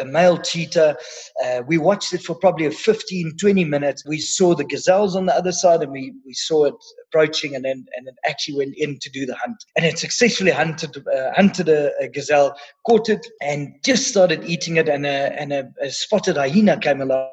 a, 0.00 0.04
male 0.04 0.38
cheetah. 0.38 0.96
Uh, 1.44 1.62
we 1.66 1.78
watched 1.78 2.12
it 2.12 2.22
for 2.22 2.34
probably 2.34 2.66
a 2.66 2.70
15, 2.70 3.36
20 3.38 3.64
minutes. 3.64 4.04
We 4.06 4.18
saw 4.18 4.54
the 4.54 4.64
gazelles 4.64 5.16
on 5.16 5.26
the 5.26 5.34
other 5.34 5.52
side 5.52 5.82
and 5.82 5.92
we, 5.92 6.14
we 6.24 6.34
saw 6.34 6.64
it 6.66 6.74
approaching 7.14 7.54
and 7.54 7.64
then 7.64 7.86
and 7.96 8.08
it 8.08 8.14
actually 8.26 8.56
went 8.56 8.74
in 8.76 8.98
to 9.00 9.10
do 9.10 9.26
the 9.26 9.34
hunt. 9.36 9.64
And 9.76 9.84
it 9.84 9.98
successfully 9.98 10.50
hunted 10.50 10.96
uh, 10.96 11.32
hunted 11.34 11.68
a, 11.68 11.92
a, 12.00 12.08
gazelle, 12.08 12.56
caught 12.86 13.08
it 13.08 13.26
and 13.40 13.74
just 13.84 14.08
started 14.08 14.44
eating 14.44 14.76
it 14.76 14.88
and 14.88 15.06
a, 15.06 15.40
and 15.40 15.52
a, 15.52 15.70
a 15.80 15.90
spotted 15.90 16.36
hyena 16.36 16.78
came 16.78 17.00
along 17.00 17.28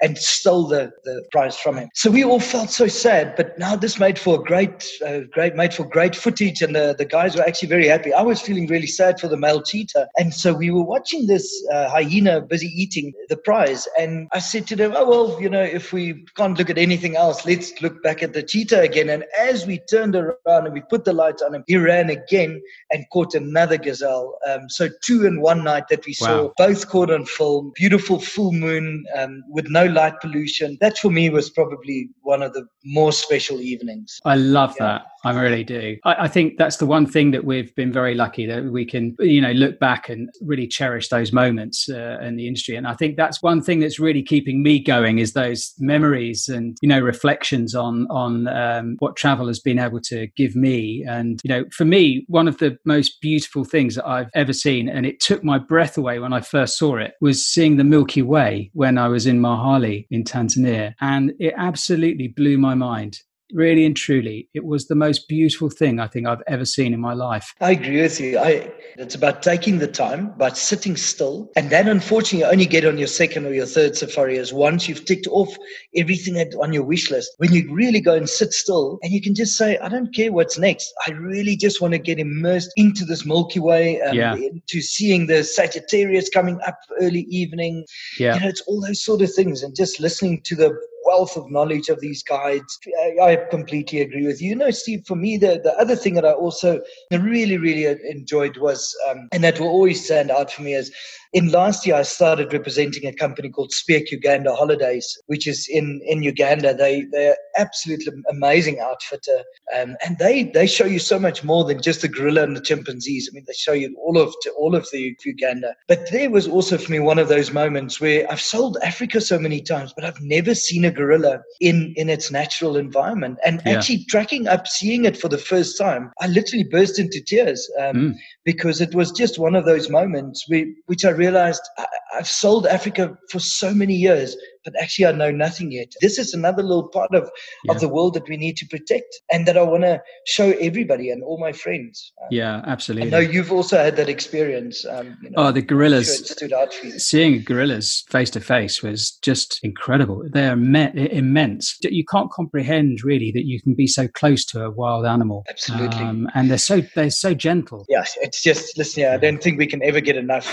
and 0.00 0.18
stole 0.18 0.66
the, 0.66 0.90
the 1.04 1.24
prize 1.30 1.56
from 1.56 1.76
him. 1.78 1.88
So 1.94 2.10
we 2.10 2.24
all 2.24 2.40
felt 2.40 2.70
so 2.70 2.86
sad, 2.86 3.34
but 3.36 3.58
now 3.58 3.76
this 3.76 3.98
made 3.98 4.18
for 4.18 4.42
great, 4.42 4.86
uh, 5.06 5.20
great, 5.30 5.54
made 5.54 5.72
for 5.72 5.84
great 5.84 6.16
footage, 6.16 6.62
and 6.62 6.74
the, 6.74 6.94
the 6.96 7.04
guys 7.04 7.36
were 7.36 7.42
actually 7.42 7.68
very 7.68 7.86
happy. 7.86 8.12
I 8.12 8.22
was 8.22 8.40
feeling 8.40 8.66
really 8.66 8.86
sad 8.86 9.20
for 9.20 9.28
the 9.28 9.36
male 9.36 9.62
cheetah, 9.62 10.08
and 10.16 10.34
so 10.34 10.52
we 10.52 10.70
were 10.70 10.82
watching 10.82 11.26
this 11.26 11.46
uh, 11.72 11.88
hyena 11.88 12.40
busy 12.40 12.66
eating 12.66 13.12
the 13.28 13.36
prize, 13.36 13.86
and 13.98 14.28
I 14.32 14.40
said 14.40 14.66
to 14.68 14.76
them, 14.76 14.92
"Oh 14.96 15.08
well, 15.08 15.40
you 15.40 15.48
know, 15.48 15.62
if 15.62 15.92
we 15.92 16.24
can't 16.36 16.58
look 16.58 16.70
at 16.70 16.78
anything 16.78 17.16
else, 17.16 17.46
let's 17.46 17.80
look 17.80 18.02
back 18.02 18.22
at 18.22 18.32
the 18.32 18.42
cheetah 18.42 18.80
again." 18.80 19.08
And 19.14 19.24
as 19.38 19.66
we 19.66 19.78
turned 19.78 20.16
around 20.16 20.64
and 20.66 20.74
we 20.74 20.80
put 20.80 21.04
the 21.04 21.12
lights 21.12 21.40
on 21.40 21.54
him, 21.54 21.62
he 21.68 21.76
ran 21.76 22.10
again 22.10 22.60
and 22.90 23.04
caught 23.12 23.34
another 23.34 23.76
gazelle. 23.76 24.38
Um, 24.48 24.68
so 24.68 24.88
two 25.04 25.24
in 25.24 25.40
one 25.40 25.62
night 25.62 25.84
that 25.90 26.04
we 26.04 26.16
wow. 26.20 26.26
saw, 26.26 26.52
both 26.56 26.88
caught 26.88 27.10
on 27.12 27.24
film. 27.24 27.72
Beautiful 27.76 28.18
full 28.18 28.52
moon. 28.52 29.04
Um, 29.16 29.44
with 29.48 29.68
no 29.68 29.86
light 29.86 30.20
pollution. 30.20 30.76
That 30.80 30.98
for 30.98 31.10
me 31.10 31.30
was 31.30 31.48
probably 31.48 32.08
one 32.22 32.42
of 32.42 32.52
the 32.54 32.66
more 32.84 33.12
special 33.12 33.60
evenings. 33.60 34.20
I 34.24 34.34
love 34.34 34.74
yeah. 34.80 34.86
that. 34.86 35.06
I 35.24 35.40
really 35.40 35.64
do. 35.64 35.96
I, 36.04 36.24
I, 36.24 36.28
think 36.28 36.58
that's 36.58 36.76
the 36.76 36.86
one 36.86 37.06
thing 37.06 37.30
that 37.30 37.44
we've 37.44 37.74
been 37.74 37.92
very 37.92 38.14
lucky 38.14 38.44
that 38.46 38.64
we 38.64 38.84
can, 38.84 39.16
you 39.20 39.40
know, 39.40 39.52
look 39.52 39.78
back 39.80 40.08
and 40.10 40.28
really 40.42 40.66
cherish 40.66 41.08
those 41.08 41.32
moments 41.32 41.88
uh, 41.88 42.18
in 42.20 42.36
the 42.36 42.46
industry. 42.46 42.76
And 42.76 42.86
I 42.86 42.94
think 42.94 43.16
that's 43.16 43.42
one 43.42 43.62
thing 43.62 43.80
that's 43.80 43.98
really 43.98 44.22
keeping 44.22 44.62
me 44.62 44.78
going 44.78 45.18
is 45.18 45.32
those 45.32 45.72
memories 45.78 46.48
and 46.48 46.76
you 46.82 46.88
know 46.88 47.00
reflections 47.00 47.74
on 47.74 48.06
on 48.10 48.48
um, 48.48 48.96
what 48.98 49.16
travel 49.16 49.46
has 49.46 49.60
been 49.60 49.78
able 49.78 50.00
to 50.02 50.26
give 50.36 50.54
me. 50.54 51.04
And 51.08 51.40
you 51.42 51.48
know, 51.48 51.64
for 51.72 51.84
me, 51.84 52.24
one 52.28 52.46
of 52.46 52.58
the 52.58 52.76
most 52.84 53.20
beautiful 53.20 53.64
things 53.64 53.94
that 53.94 54.06
I've 54.06 54.30
ever 54.34 54.52
seen, 54.52 54.88
and 54.88 55.06
it 55.06 55.20
took 55.20 55.42
my 55.42 55.58
breath 55.58 55.96
away 55.96 56.18
when 56.18 56.32
I 56.32 56.40
first 56.40 56.76
saw 56.76 56.96
it, 56.96 57.14
was 57.20 57.46
seeing 57.46 57.76
the 57.76 57.84
Milky 57.84 58.22
Way 58.22 58.70
when 58.74 58.98
I 58.98 59.08
was 59.08 59.26
in 59.26 59.40
Mahale 59.40 60.06
in 60.10 60.24
Tanzania, 60.24 60.92
and 61.00 61.32
it 61.38 61.54
absolutely 61.56 62.28
blew 62.28 62.58
my 62.58 62.74
mind 62.74 63.20
really 63.52 63.84
and 63.84 63.96
truly, 63.96 64.48
it 64.54 64.64
was 64.64 64.86
the 64.86 64.94
most 64.94 65.28
beautiful 65.28 65.70
thing 65.70 66.00
I 66.00 66.06
think 66.06 66.26
I've 66.26 66.42
ever 66.46 66.64
seen 66.64 66.94
in 66.94 67.00
my 67.00 67.12
life. 67.12 67.54
I 67.60 67.72
agree 67.72 68.00
with 68.02 68.20
you. 68.20 68.38
I, 68.38 68.72
it's 68.96 69.14
about 69.14 69.42
taking 69.42 69.78
the 69.78 69.88
time, 69.88 70.28
about 70.36 70.56
sitting 70.56 70.96
still. 70.96 71.50
And 71.56 71.70
then, 71.70 71.88
unfortunately, 71.88 72.40
you 72.40 72.44
only 72.46 72.66
get 72.66 72.84
on 72.84 72.98
your 72.98 73.08
second 73.08 73.46
or 73.46 73.54
your 73.54 73.66
third 73.66 73.96
safari 73.96 74.38
as 74.38 74.52
once 74.52 74.88
you've 74.88 75.04
ticked 75.04 75.26
off 75.28 75.54
everything 75.96 76.36
on 76.60 76.72
your 76.72 76.84
wish 76.84 77.10
list. 77.10 77.32
When 77.38 77.52
you 77.52 77.72
really 77.72 78.00
go 78.00 78.14
and 78.14 78.28
sit 78.28 78.52
still 78.52 78.98
and 79.02 79.12
you 79.12 79.20
can 79.20 79.34
just 79.34 79.56
say, 79.56 79.78
I 79.78 79.88
don't 79.88 80.14
care 80.14 80.32
what's 80.32 80.58
next. 80.58 80.92
I 81.06 81.12
really 81.12 81.56
just 81.56 81.80
want 81.80 81.92
to 81.92 81.98
get 81.98 82.18
immersed 82.18 82.72
into 82.76 83.04
this 83.04 83.24
Milky 83.24 83.60
Way, 83.60 84.00
um, 84.02 84.16
yeah. 84.16 84.34
into 84.34 84.80
seeing 84.80 85.26
the 85.26 85.44
Sagittarius 85.44 86.28
coming 86.28 86.60
up 86.66 86.78
early 87.00 87.22
evening. 87.22 87.84
Yeah. 88.18 88.34
You 88.34 88.40
know, 88.40 88.48
it's 88.48 88.62
all 88.62 88.80
those 88.80 89.02
sort 89.02 89.22
of 89.22 89.32
things. 89.32 89.62
And 89.62 89.74
just 89.76 90.00
listening 90.00 90.40
to 90.42 90.54
the 90.54 90.78
wealth 91.14 91.36
of 91.36 91.50
knowledge 91.50 91.88
of 91.88 92.00
these 92.00 92.22
guides. 92.22 92.78
I, 93.22 93.38
completely 93.50 94.00
agree 94.00 94.26
with 94.26 94.42
you. 94.42 94.50
You 94.50 94.56
know, 94.56 94.70
Steve, 94.70 95.04
for 95.06 95.16
me, 95.16 95.36
the, 95.36 95.60
the 95.62 95.74
other 95.78 95.94
thing 95.94 96.14
that 96.14 96.24
I 96.24 96.32
also 96.32 96.80
really, 97.12 97.56
really 97.56 97.86
enjoyed 98.10 98.56
was, 98.56 98.94
um, 99.08 99.28
and 99.32 99.44
that 99.44 99.60
will 99.60 99.68
always 99.68 100.04
stand 100.04 100.30
out 100.30 100.50
for 100.50 100.62
me, 100.62 100.74
is 100.74 100.90
in 101.34 101.48
last 101.48 101.84
year, 101.84 101.96
I 101.96 102.02
started 102.02 102.52
representing 102.52 103.06
a 103.06 103.12
company 103.12 103.50
called 103.50 103.72
Speke 103.72 104.12
Uganda 104.12 104.54
Holidays, 104.54 105.18
which 105.26 105.48
is 105.48 105.66
in, 105.68 106.00
in 106.06 106.22
Uganda. 106.22 106.72
They, 106.72 107.06
they're 107.10 107.36
absolutely 107.58 108.12
amazing 108.30 108.78
outfitter. 108.78 109.42
Um, 109.76 109.96
and 110.06 110.16
they, 110.18 110.44
they 110.44 110.68
show 110.68 110.84
you 110.84 111.00
so 111.00 111.18
much 111.18 111.42
more 111.42 111.64
than 111.64 111.82
just 111.82 112.02
the 112.02 112.08
gorilla 112.08 112.44
and 112.44 112.56
the 112.56 112.60
chimpanzees. 112.60 113.28
I 113.28 113.34
mean, 113.34 113.42
they 113.48 113.52
show 113.52 113.72
you 113.72 113.96
all 113.98 114.16
of, 114.16 114.32
all 114.56 114.76
of 114.76 114.86
the 114.92 115.16
Uganda. 115.24 115.74
But 115.88 116.08
there 116.12 116.30
was 116.30 116.46
also 116.46 116.78
for 116.78 116.92
me 116.92 117.00
one 117.00 117.18
of 117.18 117.26
those 117.26 117.52
moments 117.52 118.00
where 118.00 118.30
I've 118.30 118.40
sold 118.40 118.78
Africa 118.84 119.20
so 119.20 119.36
many 119.36 119.60
times, 119.60 119.92
but 119.92 120.04
I've 120.04 120.20
never 120.20 120.54
seen 120.54 120.84
a 120.84 120.92
gorilla 120.92 121.42
in, 121.60 121.94
in 121.96 122.10
its 122.10 122.30
natural 122.30 122.76
environment. 122.76 123.38
And 123.44 123.60
yeah. 123.66 123.72
actually 123.72 124.04
tracking 124.04 124.46
up, 124.46 124.68
seeing 124.68 125.04
it 125.04 125.16
for 125.16 125.28
the 125.28 125.38
first 125.38 125.76
time, 125.78 126.12
I 126.20 126.28
literally 126.28 126.64
burst 126.70 127.00
into 127.00 127.20
tears 127.20 127.68
um, 127.80 127.96
mm. 127.96 128.14
because 128.44 128.80
it 128.80 128.94
was 128.94 129.10
just 129.10 129.36
one 129.36 129.56
of 129.56 129.64
those 129.64 129.90
moments 129.90 130.44
where, 130.48 130.66
which 130.86 131.04
I 131.04 131.10
really 131.10 131.23
realized 131.24 131.62
I, 131.78 131.86
I've 132.16 132.28
sold 132.28 132.66
Africa 132.66 133.16
for 133.30 133.40
so 133.40 133.72
many 133.72 133.94
years 133.94 134.36
but 134.64 134.74
actually 134.80 135.06
I 135.06 135.12
know 135.12 135.30
nothing 135.30 135.72
yet. 135.72 135.92
This 136.00 136.18
is 136.18 136.34
another 136.34 136.62
little 136.62 136.88
part 136.88 137.14
of, 137.14 137.30
yeah. 137.64 137.72
of 137.72 137.80
the 137.80 137.88
world 137.88 138.14
that 138.14 138.28
we 138.28 138.36
need 138.36 138.56
to 138.58 138.66
protect 138.66 139.20
and 139.30 139.46
that 139.46 139.56
I 139.56 139.62
want 139.62 139.82
to 139.82 140.02
show 140.26 140.52
everybody 140.60 141.10
and 141.10 141.22
all 141.22 141.38
my 141.38 141.52
friends. 141.52 142.12
Um, 142.22 142.28
yeah, 142.30 142.62
absolutely. 142.66 143.08
I 143.08 143.10
know 143.10 143.18
you've 143.18 143.52
also 143.52 143.78
had 143.78 143.96
that 143.96 144.08
experience. 144.08 144.84
Um, 144.84 145.16
you 145.22 145.30
know, 145.30 145.48
oh, 145.48 145.52
the 145.52 145.62
gorillas. 145.62 146.34
Sure 146.38 146.48
seeing 146.96 147.42
gorillas 147.42 148.04
face 148.08 148.30
to 148.30 148.40
face 148.40 148.82
was 148.82 149.12
just 149.22 149.60
incredible. 149.62 150.22
They 150.32 150.46
are 150.46 150.56
me- 150.56 150.90
immense. 150.94 151.78
You 151.82 152.04
can't 152.04 152.30
comprehend 152.30 153.04
really 153.04 153.30
that 153.32 153.44
you 153.44 153.60
can 153.60 153.74
be 153.74 153.86
so 153.86 154.08
close 154.08 154.44
to 154.46 154.64
a 154.64 154.70
wild 154.70 155.06
animal. 155.06 155.44
Absolutely. 155.48 156.00
Um, 156.00 156.28
and 156.34 156.50
they're 156.50 156.58
so 156.58 156.82
they're 156.94 157.10
so 157.10 157.34
gentle. 157.34 157.84
Yes, 157.88 158.16
it's 158.20 158.42
just 158.42 158.76
listen. 158.78 159.02
Yeah, 159.02 159.14
I 159.14 159.16
don't 159.18 159.42
think 159.42 159.58
we 159.58 159.66
can 159.66 159.82
ever 159.82 160.00
get 160.00 160.16
enough 160.16 160.46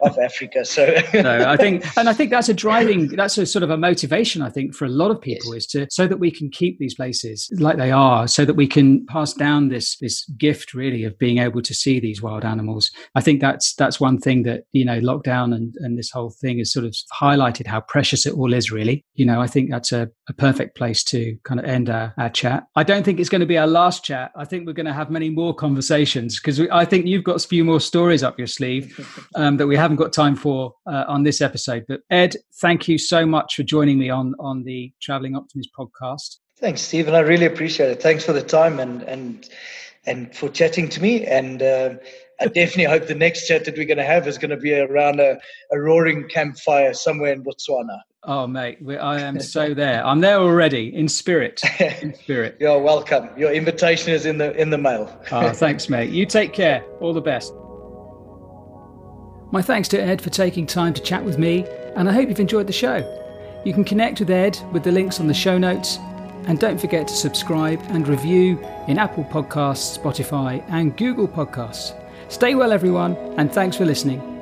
of 0.00 0.18
Africa. 0.22 0.64
So 0.64 0.94
no, 1.14 1.44
I 1.48 1.56
think, 1.56 1.84
and 1.96 2.08
I 2.08 2.12
think 2.12 2.30
that's 2.30 2.48
a 2.48 2.54
driving. 2.54 3.08
That's 3.08 3.38
a 3.38 3.46
sort 3.56 3.62
of 3.62 3.70
a 3.70 3.78
motivation, 3.78 4.42
I 4.42 4.50
think, 4.50 4.74
for 4.74 4.84
a 4.84 4.90
lot 4.90 5.10
of 5.10 5.18
people 5.18 5.54
yes. 5.54 5.62
is 5.62 5.66
to 5.68 5.86
so 5.90 6.06
that 6.06 6.18
we 6.18 6.30
can 6.30 6.50
keep 6.50 6.78
these 6.78 6.94
places 6.94 7.50
like 7.58 7.78
they 7.78 7.90
are, 7.90 8.28
so 8.28 8.44
that 8.44 8.52
we 8.52 8.66
can 8.66 9.06
pass 9.06 9.32
down 9.32 9.68
this 9.68 9.96
this 9.96 10.26
gift 10.36 10.74
really 10.74 11.04
of 11.04 11.18
being 11.18 11.38
able 11.38 11.62
to 11.62 11.72
see 11.72 11.98
these 11.98 12.20
wild 12.20 12.44
animals. 12.44 12.90
I 13.14 13.22
think 13.22 13.40
that's 13.40 13.74
that's 13.76 13.98
one 13.98 14.18
thing 14.18 14.42
that 14.42 14.64
you 14.72 14.84
know 14.84 15.00
lockdown 15.00 15.54
and 15.54 15.74
and 15.78 15.98
this 15.98 16.10
whole 16.10 16.34
thing 16.38 16.58
has 16.58 16.70
sort 16.70 16.84
of 16.84 16.94
highlighted 17.18 17.66
how 17.66 17.80
precious 17.80 18.26
it 18.26 18.34
all 18.34 18.52
is. 18.52 18.70
Really, 18.70 19.06
you 19.14 19.24
know, 19.24 19.40
I 19.40 19.46
think 19.46 19.70
that's 19.70 19.90
a 19.90 20.10
a 20.28 20.32
perfect 20.32 20.76
place 20.76 21.04
to 21.04 21.36
kind 21.44 21.60
of 21.60 21.66
end 21.66 21.88
our, 21.88 22.12
our 22.18 22.28
chat. 22.28 22.66
I 22.74 22.82
don't 22.82 23.04
think 23.04 23.20
it's 23.20 23.28
going 23.28 23.40
to 23.40 23.46
be 23.46 23.58
our 23.58 23.66
last 23.66 24.04
chat. 24.04 24.32
I 24.36 24.44
think 24.44 24.66
we're 24.66 24.72
going 24.72 24.86
to 24.86 24.92
have 24.92 25.10
many 25.10 25.30
more 25.30 25.54
conversations 25.54 26.40
because 26.40 26.60
I 26.60 26.84
think 26.84 27.06
you've 27.06 27.24
got 27.24 27.44
a 27.44 27.48
few 27.48 27.64
more 27.64 27.80
stories 27.80 28.22
up 28.22 28.38
your 28.38 28.48
sleeve 28.48 28.98
um, 29.34 29.56
that 29.58 29.66
we 29.66 29.76
haven't 29.76 29.96
got 29.96 30.12
time 30.12 30.36
for 30.36 30.74
uh, 30.86 31.04
on 31.06 31.22
this 31.22 31.40
episode. 31.40 31.84
But 31.86 32.00
Ed, 32.10 32.34
thank 32.60 32.88
you 32.88 32.98
so 32.98 33.24
much 33.24 33.54
for 33.54 33.62
joining 33.62 33.98
me 33.98 34.10
on 34.10 34.34
on 34.40 34.64
the 34.64 34.92
Traveling 35.00 35.36
Optimist 35.36 35.70
podcast. 35.78 36.38
Thanks, 36.58 36.80
Stephen. 36.80 37.14
I 37.14 37.20
really 37.20 37.46
appreciate 37.46 37.90
it. 37.90 38.02
Thanks 38.02 38.24
for 38.24 38.32
the 38.32 38.42
time 38.42 38.80
and 38.80 39.02
and 39.02 39.48
and 40.06 40.34
for 40.34 40.48
chatting 40.48 40.88
to 40.88 41.02
me. 41.02 41.24
And 41.26 41.62
uh, 41.62 41.94
I 42.40 42.46
definitely 42.46 42.84
hope 42.92 43.06
the 43.06 43.14
next 43.14 43.46
chat 43.46 43.64
that 43.64 43.76
we're 43.76 43.86
going 43.86 43.98
to 43.98 44.04
have 44.04 44.26
is 44.26 44.38
going 44.38 44.50
to 44.50 44.56
be 44.56 44.74
around 44.74 45.20
a, 45.20 45.38
a 45.72 45.78
roaring 45.78 46.28
campfire 46.28 46.94
somewhere 46.94 47.32
in 47.32 47.44
Botswana. 47.44 48.00
Oh, 48.28 48.48
mate, 48.48 48.78
I 49.00 49.20
am 49.20 49.38
so 49.38 49.72
there. 49.72 50.04
I'm 50.04 50.20
there 50.20 50.38
already 50.38 50.92
in 50.94 51.08
spirit. 51.08 51.60
In 51.78 52.12
spirit. 52.22 52.56
You're 52.58 52.80
welcome. 52.80 53.28
Your 53.36 53.52
invitation 53.52 54.12
is 54.12 54.26
in 54.26 54.38
the 54.38 54.52
in 54.60 54.70
the 54.70 54.78
mail. 54.78 55.16
oh, 55.30 55.52
thanks, 55.54 55.88
mate. 55.88 56.10
You 56.10 56.26
take 56.26 56.52
care. 56.52 56.82
All 57.00 57.12
the 57.12 57.20
best. 57.20 57.52
My 59.52 59.62
thanks 59.62 59.86
to 59.90 60.02
Ed 60.02 60.20
for 60.20 60.30
taking 60.30 60.66
time 60.66 60.92
to 60.94 61.00
chat 61.00 61.24
with 61.24 61.38
me, 61.38 61.64
and 61.94 62.08
I 62.08 62.12
hope 62.12 62.28
you've 62.28 62.40
enjoyed 62.40 62.66
the 62.66 62.72
show. 62.72 62.96
You 63.64 63.72
can 63.72 63.84
connect 63.84 64.18
with 64.18 64.30
Ed 64.30 64.58
with 64.72 64.82
the 64.82 64.90
links 64.90 65.20
on 65.20 65.28
the 65.28 65.34
show 65.34 65.56
notes, 65.56 65.98
and 66.46 66.58
don't 66.58 66.80
forget 66.80 67.06
to 67.06 67.14
subscribe 67.14 67.80
and 67.90 68.08
review 68.08 68.58
in 68.88 68.98
Apple 68.98 69.24
Podcasts, 69.24 69.96
Spotify, 69.96 70.64
and 70.68 70.96
Google 70.96 71.28
Podcasts. 71.28 71.94
Stay 72.28 72.56
well, 72.56 72.72
everyone, 72.72 73.16
and 73.38 73.52
thanks 73.52 73.76
for 73.76 73.84
listening. 73.84 74.35